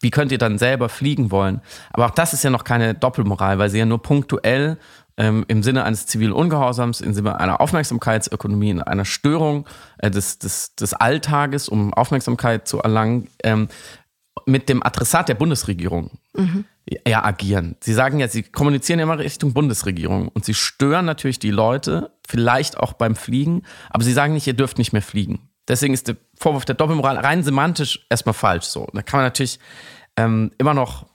wie 0.00 0.10
könnt 0.10 0.32
ihr 0.32 0.38
dann 0.38 0.58
selber 0.58 0.88
fliegen 0.88 1.30
wollen? 1.30 1.60
Aber 1.92 2.06
auch 2.06 2.10
das 2.10 2.32
ist 2.32 2.42
ja 2.42 2.50
noch 2.50 2.64
keine 2.64 2.94
Doppelmoral, 2.94 3.58
weil 3.58 3.70
sie 3.70 3.78
ja 3.78 3.86
nur 3.86 4.02
punktuell 4.02 4.78
ähm, 5.16 5.44
im 5.48 5.62
Sinne 5.62 5.84
eines 5.84 6.06
zivilen 6.06 6.32
Ungehorsams, 6.32 7.02
im 7.02 7.12
Sinne 7.12 7.38
einer 7.38 7.60
Aufmerksamkeitsökonomie, 7.60 8.70
in 8.70 8.82
einer 8.82 9.04
Störung 9.04 9.66
äh, 9.98 10.10
des, 10.10 10.38
des, 10.38 10.74
des 10.74 10.94
Alltages, 10.94 11.68
um 11.68 11.92
Aufmerksamkeit 11.92 12.66
zu 12.66 12.78
erlangen, 12.78 13.28
ähm, 13.44 13.68
mit 14.46 14.68
dem 14.70 14.82
Adressat 14.82 15.28
der 15.28 15.34
Bundesregierung 15.34 16.12
mhm. 16.34 16.64
ja 17.06 17.24
agieren. 17.24 17.76
Sie 17.80 17.92
sagen 17.92 18.20
ja, 18.20 18.28
sie 18.28 18.42
kommunizieren 18.42 19.00
immer 19.00 19.18
Richtung 19.18 19.52
Bundesregierung 19.52 20.28
und 20.28 20.46
sie 20.46 20.54
stören 20.54 21.04
natürlich 21.04 21.38
die 21.38 21.50
Leute, 21.50 22.12
vielleicht 22.26 22.78
auch 22.78 22.94
beim 22.94 23.16
Fliegen, 23.16 23.62
aber 23.90 24.04
sie 24.04 24.14
sagen 24.14 24.32
nicht, 24.32 24.46
ihr 24.46 24.54
dürft 24.54 24.78
nicht 24.78 24.92
mehr 24.92 25.02
fliegen. 25.02 25.50
Deswegen 25.68 25.94
ist 25.94 26.08
der 26.08 26.16
Vorwurf 26.40 26.64
der 26.64 26.74
Doppelmoral 26.74 27.18
rein 27.18 27.42
semantisch 27.42 28.06
erstmal 28.08 28.32
falsch. 28.32 28.64
So, 28.64 28.88
da 28.94 29.02
kann 29.02 29.18
man 29.18 29.26
natürlich 29.26 29.60
ähm, 30.16 30.50
immer 30.56 30.72
noch, 30.72 31.06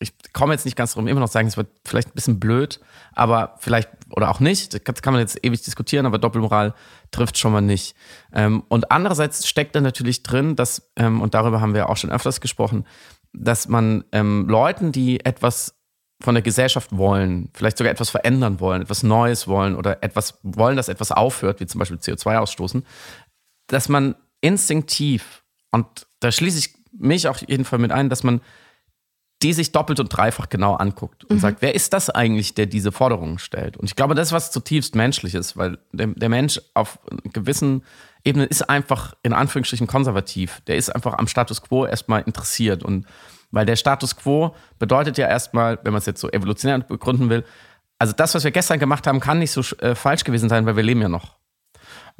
ich 0.00 0.12
komme 0.32 0.52
jetzt 0.52 0.64
nicht 0.64 0.76
ganz 0.76 0.94
drum, 0.94 1.06
immer 1.06 1.20
noch 1.20 1.28
sagen, 1.28 1.46
es 1.46 1.56
wird 1.56 1.68
vielleicht 1.86 2.08
ein 2.08 2.14
bisschen 2.14 2.40
blöd, 2.40 2.80
aber 3.12 3.54
vielleicht 3.58 3.88
oder 4.10 4.28
auch 4.28 4.40
nicht. 4.40 4.74
Das 4.88 5.02
kann 5.02 5.12
man 5.12 5.20
jetzt 5.20 5.44
ewig 5.44 5.62
diskutieren, 5.62 6.04
aber 6.04 6.18
Doppelmoral 6.18 6.74
trifft 7.12 7.38
schon 7.38 7.52
mal 7.52 7.60
nicht. 7.60 7.94
Ähm, 8.32 8.64
und 8.68 8.90
andererseits 8.90 9.46
steckt 9.46 9.76
da 9.76 9.80
natürlich 9.80 10.24
drin, 10.24 10.56
dass, 10.56 10.90
ähm, 10.96 11.20
und 11.20 11.34
darüber 11.34 11.60
haben 11.60 11.74
wir 11.74 11.88
auch 11.88 11.96
schon 11.96 12.10
öfters 12.10 12.40
gesprochen, 12.40 12.86
dass 13.32 13.68
man 13.68 14.02
ähm, 14.10 14.48
Leuten, 14.48 14.90
die 14.90 15.24
etwas 15.24 15.76
von 16.20 16.34
der 16.34 16.42
Gesellschaft 16.42 16.96
wollen, 16.96 17.50
vielleicht 17.54 17.78
sogar 17.78 17.92
etwas 17.92 18.10
verändern 18.10 18.58
wollen, 18.58 18.82
etwas 18.82 19.04
Neues 19.04 19.46
wollen 19.46 19.76
oder 19.76 20.02
etwas 20.02 20.40
wollen, 20.42 20.76
dass 20.76 20.88
etwas 20.88 21.12
aufhört, 21.12 21.60
wie 21.60 21.66
zum 21.66 21.78
Beispiel 21.78 21.98
CO2 21.98 22.38
ausstoßen, 22.38 22.84
dass 23.68 23.88
man 23.88 24.16
instinktiv, 24.40 25.42
und 25.70 25.86
da 26.20 26.32
schließe 26.32 26.58
ich 26.58 26.74
mich 26.92 27.28
auch 27.28 27.38
jeden 27.38 27.64
Fall 27.64 27.78
mit 27.78 27.92
ein, 27.92 28.08
dass 28.08 28.22
man 28.22 28.40
die 29.42 29.52
sich 29.54 29.72
doppelt 29.72 30.00
und 30.00 30.08
dreifach 30.08 30.50
genau 30.50 30.74
anguckt 30.74 31.24
und 31.24 31.36
mhm. 31.36 31.40
sagt, 31.40 31.62
wer 31.62 31.74
ist 31.74 31.94
das 31.94 32.10
eigentlich, 32.10 32.54
der 32.54 32.66
diese 32.66 32.92
Forderungen 32.92 33.38
stellt? 33.38 33.78
Und 33.78 33.86
ich 33.86 33.96
glaube, 33.96 34.14
das 34.14 34.28
ist 34.28 34.32
was 34.32 34.50
zutiefst 34.50 34.94
Menschliches, 34.94 35.56
weil 35.56 35.78
der, 35.92 36.08
der 36.08 36.28
Mensch 36.28 36.60
auf 36.74 36.98
gewissen 37.32 37.82
Ebenen 38.22 38.48
ist 38.48 38.68
einfach 38.68 39.14
in 39.22 39.32
Anführungsstrichen 39.32 39.86
konservativ. 39.86 40.60
Der 40.66 40.76
ist 40.76 40.94
einfach 40.94 41.14
am 41.14 41.26
Status 41.26 41.62
quo 41.62 41.86
erstmal 41.86 42.20
interessiert 42.22 42.82
und 42.82 43.06
weil 43.50 43.64
der 43.64 43.76
Status 43.76 44.14
quo 44.14 44.54
bedeutet 44.78 45.16
ja 45.16 45.26
erstmal, 45.26 45.78
wenn 45.84 45.92
man 45.92 46.00
es 46.00 46.06
jetzt 46.06 46.20
so 46.20 46.30
evolutionär 46.30 46.78
begründen 46.80 47.30
will, 47.30 47.44
also 47.98 48.14
das, 48.14 48.34
was 48.34 48.44
wir 48.44 48.50
gestern 48.50 48.78
gemacht 48.78 49.06
haben, 49.06 49.20
kann 49.20 49.38
nicht 49.38 49.52
so 49.52 49.60
äh, 49.78 49.94
falsch 49.94 50.24
gewesen 50.24 50.48
sein, 50.48 50.64
weil 50.66 50.76
wir 50.76 50.82
leben 50.82 51.02
ja 51.02 51.08
noch. 51.08 51.39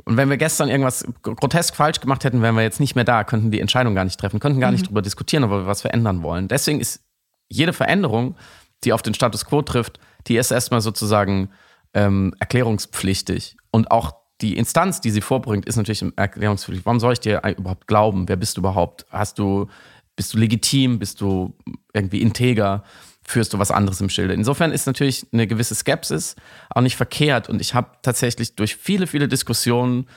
Und 0.04 0.16
wenn 0.16 0.30
wir 0.30 0.36
gestern 0.36 0.68
irgendwas 0.68 1.04
grotesk 1.22 1.76
falsch 1.76 2.00
gemacht 2.00 2.24
hätten, 2.24 2.42
wären 2.42 2.54
wir 2.54 2.62
jetzt 2.62 2.80
nicht 2.80 2.94
mehr 2.94 3.04
da, 3.04 3.24
könnten 3.24 3.50
die 3.50 3.60
Entscheidung 3.60 3.94
gar 3.94 4.04
nicht 4.04 4.18
treffen, 4.18 4.40
könnten 4.40 4.60
gar 4.60 4.70
nicht 4.70 4.82
mhm. 4.82 4.86
darüber 4.86 5.02
diskutieren, 5.02 5.44
ob 5.44 5.50
wir 5.50 5.66
was 5.66 5.82
verändern 5.82 6.22
wollen. 6.22 6.48
Deswegen 6.48 6.80
ist 6.80 7.02
jede 7.48 7.72
Veränderung, 7.72 8.36
die 8.84 8.92
auf 8.92 9.02
den 9.02 9.14
Status 9.14 9.44
quo 9.44 9.62
trifft, 9.62 9.98
die 10.26 10.36
ist 10.36 10.50
erstmal 10.50 10.80
sozusagen 10.80 11.50
ähm, 11.94 12.34
erklärungspflichtig. 12.38 13.56
Und 13.70 13.90
auch 13.90 14.12
die 14.40 14.56
Instanz, 14.56 15.00
die 15.00 15.10
sie 15.10 15.20
vorbringt, 15.20 15.66
ist 15.66 15.76
natürlich 15.76 16.04
erklärungspflichtig. 16.16 16.86
Warum 16.86 17.00
soll 17.00 17.12
ich 17.12 17.20
dir 17.20 17.42
überhaupt 17.58 17.86
glauben? 17.86 18.28
Wer 18.28 18.36
bist 18.36 18.56
du 18.56 18.62
überhaupt? 18.62 19.06
Hast 19.10 19.38
du 19.38 19.68
bist 20.16 20.34
du 20.34 20.38
legitim? 20.38 20.98
Bist 20.98 21.20
du 21.20 21.56
irgendwie 21.94 22.20
integer? 22.20 22.84
Führst 23.30 23.52
du 23.52 23.60
was 23.60 23.70
anderes 23.70 24.00
im 24.00 24.08
Schilde? 24.08 24.34
Insofern 24.34 24.72
ist 24.72 24.86
natürlich 24.86 25.24
eine 25.32 25.46
gewisse 25.46 25.76
Skepsis 25.76 26.34
auch 26.68 26.80
nicht 26.80 26.96
verkehrt. 26.96 27.48
Und 27.48 27.60
ich 27.60 27.74
habe 27.74 27.92
tatsächlich 28.02 28.56
durch 28.56 28.74
viele, 28.74 29.06
viele 29.06 29.28
Diskussionen, 29.28 30.08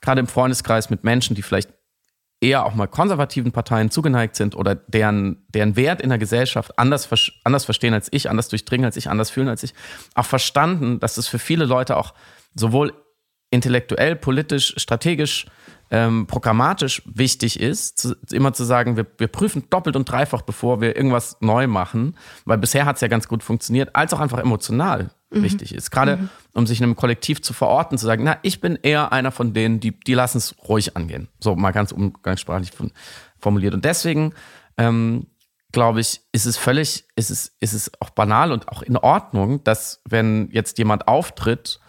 gerade 0.00 0.20
im 0.20 0.26
Freundeskreis 0.26 0.88
mit 0.88 1.04
Menschen, 1.04 1.36
die 1.36 1.42
vielleicht 1.42 1.68
eher 2.40 2.64
auch 2.64 2.74
mal 2.74 2.86
konservativen 2.86 3.52
Parteien 3.52 3.90
zugeneigt 3.90 4.36
sind 4.36 4.56
oder 4.56 4.74
deren, 4.74 5.44
deren 5.50 5.76
Wert 5.76 6.00
in 6.00 6.08
der 6.08 6.16
Gesellschaft 6.16 6.78
anders, 6.78 7.10
anders 7.44 7.66
verstehen 7.66 7.92
als 7.92 8.08
ich, 8.10 8.30
anders 8.30 8.48
durchdringen 8.48 8.86
als 8.86 8.96
ich, 8.96 9.10
anders 9.10 9.28
fühlen 9.28 9.48
als 9.48 9.62
ich, 9.62 9.74
auch 10.14 10.24
verstanden, 10.24 10.98
dass 10.98 11.18
es 11.18 11.28
für 11.28 11.38
viele 11.38 11.66
Leute 11.66 11.98
auch 11.98 12.14
sowohl 12.54 12.94
intellektuell, 13.50 14.16
politisch, 14.16 14.72
strategisch 14.78 15.44
ähm, 15.92 16.26
programmatisch 16.26 17.02
wichtig 17.04 17.60
ist, 17.60 17.98
zu, 17.98 18.16
immer 18.32 18.54
zu 18.54 18.64
sagen, 18.64 18.96
wir, 18.96 19.06
wir 19.18 19.28
prüfen 19.28 19.64
doppelt 19.68 19.94
und 19.94 20.10
dreifach, 20.10 20.40
bevor 20.40 20.80
wir 20.80 20.96
irgendwas 20.96 21.36
neu 21.40 21.66
machen, 21.66 22.16
weil 22.46 22.56
bisher 22.56 22.86
hat 22.86 22.96
es 22.96 23.02
ja 23.02 23.08
ganz 23.08 23.28
gut 23.28 23.42
funktioniert, 23.42 23.94
als 23.94 24.14
auch 24.14 24.20
einfach 24.20 24.38
emotional 24.38 25.10
mhm. 25.30 25.42
wichtig 25.42 25.74
ist. 25.74 25.90
Gerade 25.90 26.16
mhm. 26.16 26.28
um 26.54 26.66
sich 26.66 26.80
in 26.80 26.84
einem 26.84 26.96
Kollektiv 26.96 27.42
zu 27.42 27.52
verorten, 27.52 27.98
zu 27.98 28.06
sagen, 28.06 28.24
na, 28.24 28.38
ich 28.40 28.62
bin 28.62 28.78
eher 28.82 29.12
einer 29.12 29.30
von 29.30 29.52
denen, 29.52 29.80
die, 29.80 29.90
die 29.92 30.14
lassen 30.14 30.38
es 30.38 30.54
ruhig 30.66 30.96
angehen. 30.96 31.28
So 31.40 31.54
mal 31.56 31.72
ganz 31.72 31.92
umgangssprachlich 31.92 32.72
formuliert. 33.38 33.74
Und 33.74 33.84
deswegen 33.84 34.32
ähm, 34.78 35.26
glaube 35.72 36.00
ich, 36.00 36.22
ist 36.32 36.46
es 36.46 36.56
völlig, 36.56 37.04
ist 37.16 37.30
es, 37.30 37.54
ist 37.60 37.74
es 37.74 37.90
auch 38.00 38.10
banal 38.10 38.50
und 38.50 38.68
auch 38.68 38.80
in 38.80 38.96
Ordnung, 38.96 39.62
dass 39.62 40.00
wenn 40.08 40.48
jetzt 40.52 40.78
jemand 40.78 41.06
auftritt 41.06 41.80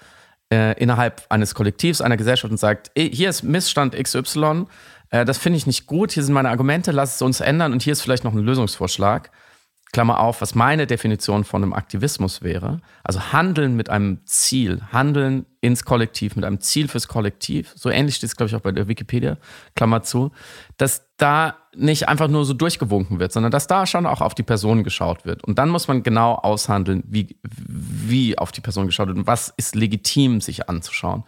äh, 0.53 0.73
innerhalb 0.73 1.23
eines 1.29 1.55
Kollektivs, 1.55 1.99
einer 2.01 2.17
Gesellschaft 2.17 2.51
und 2.51 2.57
sagt, 2.57 2.91
hier 2.95 3.29
ist 3.29 3.43
Missstand 3.43 3.95
XY, 3.95 4.65
äh, 5.09 5.25
das 5.25 5.37
finde 5.37 5.57
ich 5.57 5.67
nicht 5.67 5.87
gut, 5.87 6.11
hier 6.11 6.23
sind 6.23 6.33
meine 6.33 6.49
Argumente, 6.49 6.91
lass 6.91 7.15
es 7.15 7.21
uns 7.21 7.41
ändern 7.41 7.73
und 7.73 7.81
hier 7.81 7.93
ist 7.93 8.01
vielleicht 8.01 8.23
noch 8.23 8.33
ein 8.33 8.39
Lösungsvorschlag. 8.39 9.31
Klammer 9.93 10.19
auf, 10.19 10.41
was 10.41 10.55
meine 10.55 10.87
Definition 10.87 11.43
von 11.43 11.63
einem 11.63 11.71
Aktivismus 11.71 12.41
wäre. 12.41 12.81
Also 13.03 13.31
Handeln 13.31 13.75
mit 13.75 13.89
einem 13.89 14.25
Ziel, 14.25 14.81
Handeln 14.91 15.45
ins 15.61 15.85
Kollektiv, 15.85 16.35
mit 16.35 16.43
einem 16.43 16.59
Ziel 16.59 16.87
fürs 16.87 17.07
Kollektiv. 17.07 17.71
So 17.75 17.89
ähnlich 17.91 18.15
steht 18.15 18.29
es, 18.29 18.35
glaube 18.35 18.49
ich, 18.49 18.55
auch 18.55 18.61
bei 18.61 18.71
der 18.71 18.87
Wikipedia, 18.87 19.37
Klammer 19.75 20.01
zu, 20.01 20.31
dass 20.77 21.05
da 21.17 21.57
nicht 21.75 22.09
einfach 22.09 22.27
nur 22.27 22.43
so 22.43 22.53
durchgewunken 22.53 23.19
wird, 23.19 23.31
sondern 23.31 23.51
dass 23.51 23.67
da 23.67 23.85
schon 23.85 24.07
auch 24.07 24.21
auf 24.21 24.33
die 24.33 24.43
Person 24.43 24.83
geschaut 24.83 25.25
wird. 25.25 25.43
Und 25.43 25.59
dann 25.59 25.69
muss 25.69 25.87
man 25.87 26.01
genau 26.01 26.33
aushandeln, 26.33 27.03
wie, 27.07 27.37
wie 27.43 28.37
auf 28.37 28.51
die 28.51 28.61
Person 28.61 28.87
geschaut 28.87 29.07
wird 29.07 29.17
und 29.19 29.27
was 29.27 29.53
ist 29.57 29.75
legitim, 29.75 30.41
sich 30.41 30.67
anzuschauen. 30.69 31.23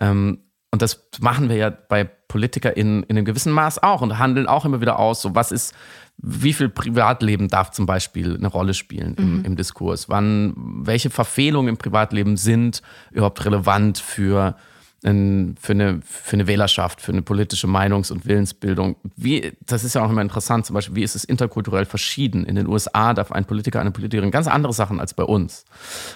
Ähm, 0.00 0.38
und 0.72 0.80
das 0.80 1.08
machen 1.20 1.50
wir 1.50 1.56
ja 1.56 1.70
bei 1.70 2.10
PolitikerInnen 2.28 3.04
in 3.04 3.16
einem 3.16 3.24
gewissen 3.24 3.52
Maß 3.52 3.82
auch 3.82 4.00
und 4.02 4.18
handeln 4.18 4.46
auch 4.46 4.64
immer 4.64 4.80
wieder 4.80 4.98
aus, 4.98 5.22
so 5.22 5.34
was 5.34 5.52
ist, 5.52 5.74
wie 6.18 6.52
viel 6.52 6.68
Privatleben 6.68 7.48
darf 7.48 7.72
zum 7.72 7.86
Beispiel 7.86 8.36
eine 8.36 8.48
Rolle 8.48 8.74
spielen 8.74 9.14
im, 9.16 9.38
mhm. 9.38 9.44
im 9.44 9.56
Diskurs? 9.56 10.08
Wann, 10.08 10.54
welche 10.56 11.10
Verfehlungen 11.10 11.68
im 11.68 11.76
Privatleben 11.76 12.36
sind 12.36 12.82
überhaupt 13.10 13.44
relevant 13.44 13.98
für, 13.98 14.56
ein, 15.04 15.56
für, 15.60 15.72
eine, 15.72 16.00
für 16.02 16.36
eine 16.36 16.46
Wählerschaft, 16.46 17.02
für 17.02 17.12
eine 17.12 17.22
politische 17.22 17.66
Meinungs- 17.66 18.10
und 18.10 18.24
Willensbildung? 18.24 18.96
Wie, 19.16 19.52
das 19.66 19.84
ist 19.84 19.94
ja 19.94 20.04
auch 20.04 20.10
immer 20.10 20.22
interessant, 20.22 20.64
zum 20.64 20.74
Beispiel, 20.74 20.96
wie 20.96 21.02
ist 21.02 21.16
es 21.16 21.24
interkulturell 21.24 21.84
verschieden? 21.84 22.44
In 22.44 22.54
den 22.54 22.66
USA 22.66 23.12
darf 23.12 23.30
ein 23.30 23.44
Politiker, 23.44 23.80
eine 23.80 23.90
Politikerin 23.90 24.30
ganz 24.30 24.48
andere 24.48 24.72
Sachen 24.72 25.00
als 25.00 25.12
bei 25.12 25.24
uns. 25.24 25.66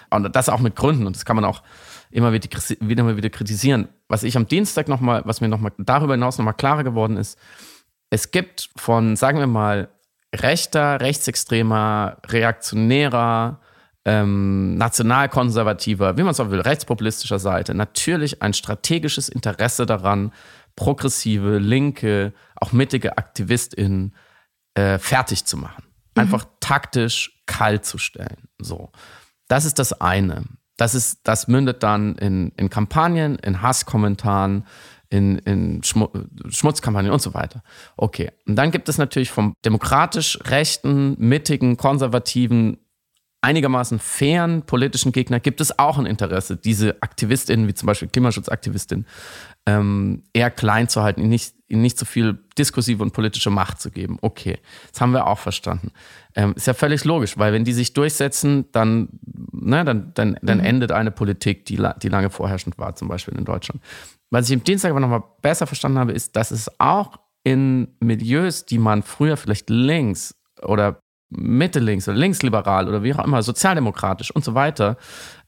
Und 0.09 0.35
das 0.35 0.49
auch 0.49 0.61
mit 0.61 0.77
Gründen. 0.77 1.07
Und 1.07 1.15
das 1.15 1.27
kann 1.27 1.37
man 1.37 1.45
auch 1.45 1.63
immer 2.11 2.33
wieder, 2.33 2.49
wieder, 2.81 3.17
wieder 3.17 3.31
kritisieren. 3.31 3.89
Was 4.09 4.23
ich 4.23 4.37
am 4.37 4.47
Dienstag 4.47 4.89
nochmal, 4.89 5.23
was 5.25 5.41
mir 5.41 5.49
nochmal 5.49 5.73
darüber 5.79 6.15
hinaus 6.15 6.39
nochmal 6.39 6.55
klarer 6.55 6.85
geworden 6.85 7.17
ist, 7.17 7.39
es 8.11 8.31
gibt 8.31 8.71
von, 8.77 9.17
sagen 9.17 9.39
wir 9.39 9.47
mal, 9.47 9.89
rechter, 10.35 11.01
rechtsextremer, 11.01 12.19
reaktionärer, 12.27 13.61
ähm, 14.05 14.77
nationalkonservativer, 14.77 16.17
wie 16.17 16.23
man 16.23 16.33
es 16.33 16.41
auch 16.41 16.51
will, 16.51 16.61
rechtspopulistischer 16.61 17.39
Seite 17.39 17.75
natürlich 17.75 18.43
ein 18.43 18.55
strategisches 18.55 19.29
Interesse 19.29 19.87
daran, 19.87 20.33
progressive, 20.75 21.59
linke, 21.59 22.33
auch 22.57 22.73
mittige 22.73 23.19
AktivistInnen 23.19 24.15
äh, 24.75 24.99
fertig 24.99 25.45
zu 25.45 25.57
machen. 25.57 25.85
Mhm. 26.15 26.23
Einfach 26.23 26.45
mhm. 26.45 26.51
taktisch 26.61 27.43
kalt 27.47 27.85
zu 27.85 27.99
stellen. 27.99 28.49
So. 28.59 28.91
Das 29.49 29.65
ist 29.65 29.79
das 29.79 30.01
eine. 30.01 30.45
Das, 30.81 30.95
ist, 30.95 31.21
das 31.25 31.47
mündet 31.47 31.83
dann 31.83 32.15
in, 32.17 32.53
in 32.57 32.71
Kampagnen, 32.71 33.37
in 33.37 33.61
Hasskommentaren, 33.61 34.65
in, 35.11 35.39
in 35.39 35.83
Schmu 35.83 36.09
Schmutzkampagnen 36.49 37.13
und 37.13 37.21
so 37.21 37.35
weiter. 37.35 37.63
Okay. 37.97 38.31
Und 38.47 38.57
dann 38.57 38.71
gibt 38.71 38.89
es 38.89 38.97
natürlich 38.97 39.31
vom 39.31 39.53
demokratisch 39.65 40.39
rechten, 40.45 41.17
mittigen, 41.19 41.77
konservativen, 41.77 42.79
einigermaßen 43.43 43.99
fairen 43.99 44.63
politischen 44.63 45.13
Gegner 45.13 45.41
gibt 45.41 45.61
es 45.61 45.79
auch 45.79 45.99
ein 45.99 46.07
Interesse, 46.07 46.57
diese 46.57 47.03
AktivistInnen, 47.03 47.69
wie 47.69 47.75
zum 47.75 47.87
Beispiel 47.87 48.09
Klimaschutzaktivistin, 48.09 49.07
ähm, 49.67 50.25
eher 50.33 50.51
klein 50.51 50.89
zu 50.89 51.03
halten, 51.03 51.29
nicht, 51.29 51.55
ihnen 51.71 51.83
nicht 51.83 51.99
so 51.99 52.05
viel 52.05 52.39
diskursive 52.59 53.03
und 53.03 53.13
politische 53.13 53.51
Macht 53.51 53.81
zu 53.81 53.91
geben. 53.91 54.19
Okay, 54.21 54.59
das 54.91 55.01
haben 55.01 55.13
wir 55.13 55.27
auch 55.27 55.39
verstanden. 55.39 55.93
Ähm, 56.35 56.53
ist 56.57 56.67
ja 56.67 56.75
völlig 56.75 57.05
logisch, 57.05 57.39
weil 57.39 57.53
wenn 57.53 57.65
die 57.65 57.73
sich 57.73 57.93
durchsetzen, 57.93 58.67
dann, 58.73 59.09
ne, 59.53 59.85
dann, 59.85 60.13
dann, 60.15 60.39
dann 60.43 60.59
mhm. 60.59 60.65
endet 60.65 60.93
eine 60.93 61.11
Politik, 61.11 61.65
die, 61.67 61.83
die 62.03 62.09
lange 62.09 62.31
vorherrschend 62.31 62.79
war, 62.79 62.95
zum 62.97 63.09
Beispiel 63.09 63.37
in 63.37 63.45
Deutschland. 63.45 63.81
Was 64.31 64.47
ich 64.47 64.53
im 64.53 64.65
Dienstag 64.65 64.91
aber 64.91 65.01
nochmal 65.01 65.25
besser 65.43 65.67
verstanden 65.67 65.99
habe, 65.99 66.13
ist, 66.13 66.37
dass 66.37 66.51
es 66.51 66.71
auch 66.79 67.19
in 67.43 67.89
Milieus, 68.01 68.67
die 68.67 68.79
man 68.79 69.03
früher 69.03 69.37
vielleicht 69.37 69.71
links 69.71 70.35
oder 70.63 71.01
Mitte 71.31 71.79
links 71.79 72.09
oder 72.09 72.17
linksliberal 72.17 72.89
oder 72.89 73.03
wie 73.03 73.15
auch 73.15 73.25
immer, 73.25 73.43
sozialdemokratisch 73.43 74.31
und 74.33 74.45
so 74.45 74.55
weiter, 74.55 74.97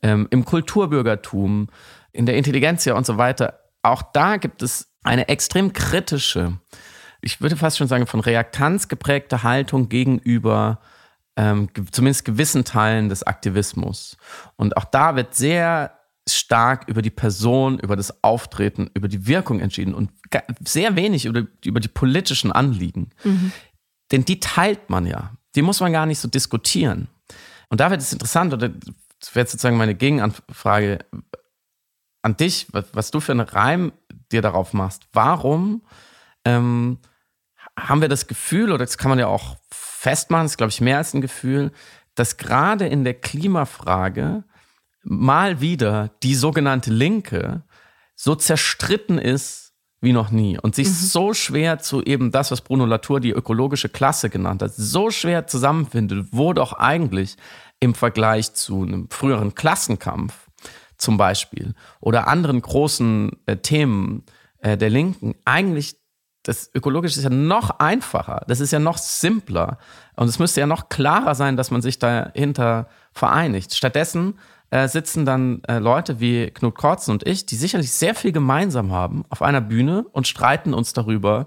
ähm, 0.03 0.29
im 0.31 0.45
Kulturbürgertum, 0.45 1.69
in 2.13 2.27
der 2.27 2.37
Intelligenz 2.37 2.87
und 2.87 3.07
so 3.07 3.19
weiter, 3.19 3.62
auch 3.83 4.03
da 4.03 4.37
gibt 4.37 4.63
es 4.63 4.89
eine 5.03 5.29
extrem 5.29 5.73
kritische, 5.73 6.59
ich 7.21 7.41
würde 7.41 7.57
fast 7.57 7.79
schon 7.79 7.89
sagen, 7.89 8.07
von 8.07 8.21
Reaktanz 8.21 8.89
geprägte 8.89 9.43
Haltung 9.43 9.89
gegenüber 9.89 10.81
ähm, 11.37 11.69
zumindest 11.91 12.25
gewissen 12.25 12.65
Teilen 12.65 13.09
des 13.09 13.23
Aktivismus. 13.23 14.17
Und 14.57 14.77
auch 14.77 14.85
da 14.85 15.17
wird 15.17 15.35
sehr 15.35 15.99
stark 16.29 16.89
über 16.89 17.03
die 17.03 17.11
Person, 17.11 17.79
über 17.79 17.97
das 17.97 18.23
Auftreten, 18.23 18.91
über 18.95 19.09
die 19.09 19.27
Wirkung 19.27 19.61
entschieden 19.61 19.95
und 19.95 20.11
sehr 20.65 20.95
wenig 20.95 21.25
über, 21.25 21.47
über 21.65 21.81
die 21.81 21.89
politischen 21.89 22.53
Anliegen. 22.53 23.11
Mhm. 23.25 23.53
Denn 24.11 24.25
die 24.25 24.41
teilt 24.41 24.91
man 24.91 25.07
ja. 25.07 25.33
Die 25.55 25.63
muss 25.63 25.81
man 25.81 25.93
gar 25.93 26.07
nicht 26.07 26.19
so 26.19 26.29
diskutieren. 26.29 27.09
Und 27.71 27.81
da 27.81 27.91
wird 27.91 28.01
es 28.01 28.13
interessant, 28.13 28.53
oder 28.53 28.69
das 28.69 29.35
wäre 29.35 29.47
sozusagen 29.47 29.77
meine 29.77 29.95
Gegenanfrage 29.95 30.99
an 32.23 32.37
dich, 32.37 32.69
was, 32.73 32.87
was, 32.93 33.11
du 33.11 33.21
für 33.21 33.33
einen 33.33 33.41
Reim 33.41 33.93
dir 34.31 34.43
darauf 34.43 34.73
machst. 34.73 35.09
Warum 35.13 35.83
ähm, 36.45 36.99
haben 37.79 38.01
wir 38.01 38.09
das 38.09 38.27
Gefühl, 38.27 38.71
oder 38.71 38.85
das 38.85 38.99
kann 38.99 39.11
man 39.11 39.19
ja 39.19 39.27
auch 39.27 39.57
festmachen, 39.71 40.45
das 40.45 40.53
ist, 40.53 40.59
glaube 40.59 40.71
ich, 40.71 40.81
mehr 40.81 40.99
als 40.99 41.15
ein 41.15 41.21
Gefühl, 41.21 41.73
dass 42.15 42.37
gerade 42.37 42.87
in 42.87 43.05
der 43.05 43.15
Klimafrage 43.15 44.45
mal 45.03 45.61
wieder 45.61 46.11
die 46.23 46.35
sogenannte 46.35 46.91
Linke 46.91 47.65
so 48.15 48.35
zerstritten 48.35 49.19
ist 49.19 49.73
wie 50.01 50.13
noch 50.13 50.31
nie 50.31 50.59
und 50.59 50.75
sich 50.75 50.89
mhm. 50.89 50.93
so 50.93 51.35
schwer 51.35 51.79
zu 51.79 52.03
eben 52.03 52.31
das, 52.33 52.51
was 52.51 52.61
Bruno 52.61 52.87
Latour 52.87 53.21
die 53.21 53.31
ökologische 53.31 53.89
Klasse 53.89 54.31
genannt 54.31 54.63
hat, 54.63 54.75
so 54.75 55.11
schwer 55.11 55.47
zusammenfindet, 55.47 56.29
wo 56.33 56.53
doch 56.53 56.73
eigentlich 56.73 57.37
im 57.81 57.95
Vergleich 57.95 58.53
zu 58.55 58.83
einem 58.83 59.09
früheren 59.11 59.55
Klassenkampf 59.55 60.42
zum 61.03 61.17
Beispiel 61.17 61.75
oder 62.01 62.29
anderen 62.29 62.63
großen 62.63 63.33
äh, 63.47 63.57
Themen 63.57 64.25
äh, 64.59 64.77
der 64.77 64.91
Linken 64.91 65.35
eigentlich 65.45 65.97
das 66.45 66.71
Ökologische 66.75 67.19
ist 67.21 67.25
ja 67.25 67.31
noch 67.31 67.79
einfacher, 67.79 68.45
das 68.49 68.59
ist 68.59 68.73
ja 68.73 68.81
noch 68.81 68.99
simpler 68.99 69.79
und 70.17 70.29
es 70.29 70.41
müsste 70.41 70.61
ja 70.61 70.67
noch 70.67 70.89
klarer 70.89 71.37
sein, 71.37 71.57
dass 71.57 71.71
man 71.71 71.83
sich 71.83 72.01
dahinter 72.01 72.89
vereinigt. 73.13 73.75
Stattdessen 73.75 74.41
äh, 74.71 74.89
sitzen 74.89 75.25
dann 75.25 75.63
äh, 75.69 75.79
Leute 75.79 76.19
wie 76.19 76.51
Knut 76.51 76.75
Kortzen 76.75 77.13
und 77.13 77.27
ich, 77.29 77.47
die 77.47 77.55
sicherlich 77.55 77.93
sehr 77.93 78.17
viel 78.17 78.33
gemeinsam 78.33 78.91
haben, 78.91 79.25
auf 79.29 79.43
einer 79.43 79.61
Bühne 79.61 80.05
und 80.11 80.27
streiten 80.27 80.75
uns 80.75 80.93
darüber, 80.93 81.47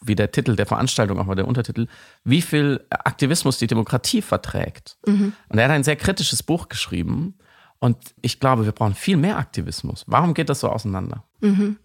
wie 0.00 0.14
der 0.14 0.30
Titel 0.30 0.54
der 0.54 0.66
Veranstaltung, 0.66 1.18
auch 1.18 1.26
mal 1.26 1.34
der 1.34 1.48
Untertitel, 1.48 1.88
wie 2.22 2.42
viel 2.42 2.84
Aktivismus 2.90 3.58
die 3.58 3.66
Demokratie 3.66 4.22
verträgt. 4.22 4.96
Mhm. 5.06 5.32
Und 5.48 5.58
er 5.58 5.64
hat 5.64 5.72
ein 5.72 5.84
sehr 5.84 5.96
kritisches 5.96 6.42
Buch 6.42 6.68
geschrieben. 6.68 7.34
Und 7.78 8.14
ich 8.22 8.40
glaube, 8.40 8.64
wir 8.64 8.72
brauchen 8.72 8.94
viel 8.94 9.16
mehr 9.16 9.38
Aktivismus. 9.38 10.04
Warum 10.06 10.34
geht 10.34 10.48
das 10.48 10.60
so 10.60 10.68
auseinander? 10.68 11.24
Mhm. 11.40 11.78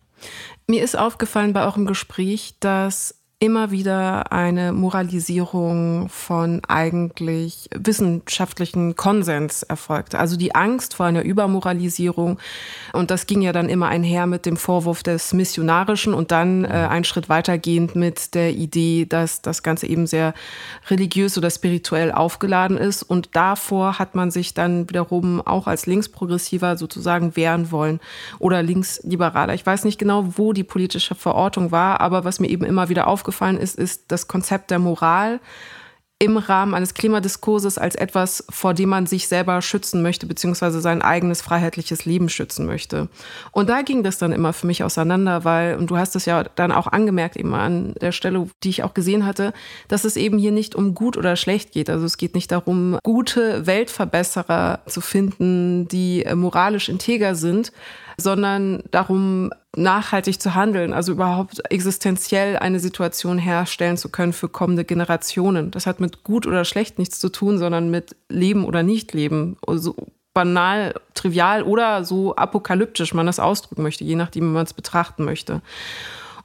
Mir 0.67 0.83
ist 0.83 0.98
aufgefallen 0.98 1.53
bei 1.53 1.65
eurem 1.65 1.86
Gespräch, 1.86 2.55
dass 2.60 3.21
immer 3.41 3.71
wieder 3.71 4.31
eine 4.31 4.71
Moralisierung 4.71 6.10
von 6.10 6.62
eigentlich 6.67 7.67
wissenschaftlichen 7.74 8.95
Konsens 8.95 9.63
erfolgte. 9.63 10.19
Also 10.19 10.38
die 10.38 10.53
Angst 10.53 10.93
vor 10.93 11.07
einer 11.07 11.24
Übermoralisierung. 11.24 12.38
Und 12.93 13.10
das 13.10 13.25
ging 13.25 13.41
ja 13.41 13.51
dann 13.51 13.67
immer 13.67 13.88
einher 13.88 14.27
mit 14.27 14.45
dem 14.45 14.57
Vorwurf 14.57 15.01
des 15.01 15.33
Missionarischen 15.33 16.13
und 16.13 16.29
dann 16.29 16.65
äh, 16.65 16.67
einen 16.67 17.03
Schritt 17.03 17.29
weitergehend 17.29 17.95
mit 17.95 18.36
der 18.36 18.51
Idee, 18.51 19.07
dass 19.10 19.41
das 19.41 19.63
Ganze 19.63 19.88
eben 19.88 20.05
sehr 20.05 20.36
religiös 20.91 21.36
oder 21.36 21.50
spirituell 21.50 22.12
aufgeladen 22.12 22.77
ist. 22.77 23.01
Und 23.01 23.36
davor 23.36 23.98
hat 23.98 24.13
man 24.13 24.29
sich 24.29 24.53
dann 24.53 24.88
wiederum 24.88 25.41
auch 25.41 25.65
als 25.65 25.88
Linksprogressiver 25.88 26.77
sozusagen 26.77 27.36
wehren 27.36 27.71
wollen 27.71 28.01
oder 28.38 28.62
Linksliberaler. 28.62 29.55
Ich 29.55 29.65
weiß 29.65 29.83
nicht 29.83 29.98
genau, 29.98 30.38
wo 30.38 30.53
die 30.53 30.63
politische 30.63 31.15
Verortung 31.15 31.71
war, 31.71 32.01
aber 32.01 32.24
was 32.24 32.39
mir 32.39 32.48
eben 32.48 32.65
immer 32.65 32.89
wieder 32.89 33.07
aufgefallen 33.07 33.31
aufgefallen 33.32 33.58
ist, 33.58 33.78
ist 33.78 34.12
das 34.12 34.28
Konzept 34.28 34.72
der 34.72 34.80
Moral 34.80 35.40
im 36.20 36.38
Rahmen 36.38 36.76
eines 36.76 36.94
Klimadiskurses 36.94 37.80
als 37.80 37.96
etwas, 37.96 38.46
vor 38.52 38.76
dem 38.76 38.90
man 38.90 39.08
sich 39.08 39.28
selber 39.28 39.60
schützen 39.64 40.04
möchte, 40.04 40.28
beziehungsweise 40.28 40.80
sein 40.80 41.02
eigenes 41.02 41.42
freiheitliches 41.42 42.06
Leben 42.06 42.30
schützen 42.30 42.68
möchte. 42.68 43.10
Und 43.52 43.70
da 43.70 43.82
ging 43.82 44.04
das 44.04 44.20
dann 44.20 44.32
immer 44.32 44.54
für 44.54 44.68
mich 44.68 44.84
auseinander, 44.84 45.46
weil, 45.46 45.78
und 45.78 45.90
du 45.90 45.98
hast 45.98 46.16
es 46.16 46.26
ja 46.26 46.44
dann 46.44 46.72
auch 46.72 46.86
angemerkt, 46.86 47.38
eben 47.38 47.56
an 47.56 47.96
der 48.02 48.12
Stelle, 48.12 48.48
die 48.62 48.70
ich 48.70 48.84
auch 48.84 48.94
gesehen 48.94 49.26
hatte, 49.26 49.52
dass 49.88 50.04
es 50.04 50.16
eben 50.16 50.38
hier 50.38 50.52
nicht 50.52 50.76
um 50.76 50.94
gut 50.94 51.18
oder 51.18 51.36
schlecht 51.36 51.72
geht. 51.72 51.90
Also 51.90 52.06
es 52.06 52.18
geht 52.18 52.36
nicht 52.36 52.52
darum, 52.52 53.00
gute 53.02 53.66
Weltverbesserer 53.66 54.82
zu 54.86 55.02
finden, 55.02 55.88
die 55.88 56.24
moralisch 56.36 56.88
integer 56.88 57.34
sind, 57.34 57.72
sondern 58.18 58.84
darum, 58.92 59.50
nachhaltig 59.75 60.42
zu 60.42 60.54
handeln, 60.54 60.94
also 60.94 61.13
überhaupt 61.13 61.62
existenziell 61.72 62.58
eine 62.58 62.80
Situation 62.80 63.38
herstellen 63.38 63.98
zu 63.98 64.10
können 64.10 64.34
für 64.34 64.50
kommende 64.50 64.84
Generationen. 64.84 65.72
Das 65.72 65.86
hat 65.86 66.00
mit 66.00 66.24
gut 66.24 66.46
oder 66.46 66.66
schlecht 66.66 67.00
nichts 67.00 67.20
zu 67.20 67.30
tun, 67.30 67.58
sondern 67.58 67.90
mit 67.90 68.16
Leben 68.30 68.66
oder 68.66 68.84
Nicht-Leben. 68.84 69.58
Also 69.66 69.96
banal, 70.34 70.94
trivial 71.13 71.63
oder 71.63 72.04
so 72.04 72.36
apokalyptisch 72.36 73.13
man 73.13 73.25
das 73.25 73.40
ausdrücken 73.40 73.84
möchte, 73.84 74.04
je 74.04 74.16
nachdem, 74.16 74.46
wie 74.46 74.54
man 74.54 74.66
es 74.66 74.74
betrachten 74.74 75.24
möchte. 75.24 75.62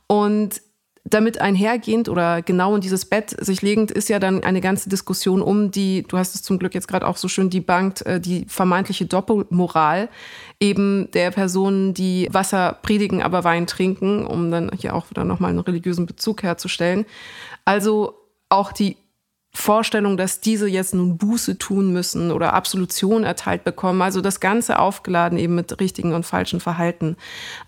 Und 0.06 0.60
damit 1.08 1.40
einhergehend 1.40 2.08
oder 2.08 2.42
genau 2.42 2.74
in 2.74 2.80
dieses 2.80 3.04
Bett 3.04 3.34
sich 3.38 3.62
legend 3.62 3.90
ist 3.90 4.08
ja 4.08 4.18
dann 4.18 4.42
eine 4.42 4.60
ganze 4.60 4.88
Diskussion 4.88 5.40
um 5.40 5.70
die, 5.70 6.02
du 6.02 6.18
hast 6.18 6.34
es 6.34 6.42
zum 6.42 6.58
Glück 6.58 6.74
jetzt 6.74 6.88
gerade 6.88 7.06
auch 7.06 7.16
so 7.16 7.28
schön 7.28 7.48
debunked, 7.48 8.04
äh, 8.04 8.20
die 8.20 8.44
vermeintliche 8.48 9.06
Doppelmoral 9.06 10.08
eben 10.58 11.10
der 11.12 11.30
Personen, 11.30 11.94
die 11.94 12.28
Wasser 12.32 12.78
predigen, 12.82 13.22
aber 13.22 13.44
Wein 13.44 13.66
trinken, 13.66 14.26
um 14.26 14.50
dann 14.50 14.70
hier 14.76 14.94
auch 14.94 15.10
wieder 15.10 15.24
nochmal 15.24 15.50
einen 15.50 15.60
religiösen 15.60 16.06
Bezug 16.06 16.42
herzustellen. 16.42 17.06
Also 17.64 18.14
auch 18.48 18.72
die 18.72 18.96
Vorstellung, 19.56 20.18
dass 20.18 20.40
diese 20.40 20.68
jetzt 20.68 20.94
nun 20.94 21.16
Buße 21.16 21.56
tun 21.56 21.90
müssen 21.90 22.30
oder 22.30 22.52
Absolution 22.52 23.24
erteilt 23.24 23.64
bekommen. 23.64 24.02
Also 24.02 24.20
das 24.20 24.38
Ganze 24.38 24.78
aufgeladen 24.78 25.38
eben 25.38 25.54
mit 25.54 25.80
richtigen 25.80 26.12
und 26.12 26.26
falschen 26.26 26.60
Verhalten. 26.60 27.16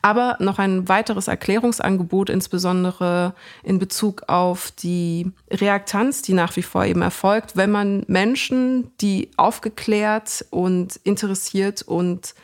Aber 0.02 0.36
noch 0.38 0.58
ein 0.58 0.86
weiteres 0.90 1.28
Erklärungsangebot, 1.28 2.28
insbesondere 2.28 3.32
in 3.62 3.78
Bezug 3.78 4.24
auf 4.26 4.70
die 4.70 5.32
Reaktanz, 5.50 6.20
die 6.20 6.34
nach 6.34 6.54
wie 6.56 6.62
vor 6.62 6.84
eben 6.84 7.00
erfolgt, 7.00 7.56
wenn 7.56 7.70
man 7.70 8.04
Menschen, 8.06 8.90
die 9.00 9.30
aufgeklärt 9.38 10.44
und 10.50 11.00
interessiert 11.04 11.80
und 11.80 12.34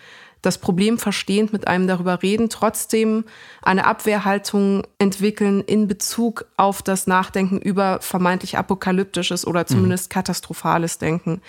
das 0.44 0.58
Problem 0.58 0.98
verstehend 0.98 1.52
mit 1.52 1.68
einem 1.68 1.86
darüber 1.86 2.22
reden, 2.22 2.48
trotzdem 2.50 3.24
eine 3.62 3.86
Abwehrhaltung 3.86 4.86
entwickeln 4.98 5.60
in 5.60 5.88
Bezug 5.88 6.46
auf 6.56 6.82
das 6.82 7.06
Nachdenken 7.06 7.58
über 7.58 7.98
vermeintlich 8.00 8.58
apokalyptisches 8.58 9.46
oder 9.46 9.66
zumindest 9.66 10.10
mhm. 10.10 10.14
katastrophales 10.14 10.98
Denken 10.98 11.40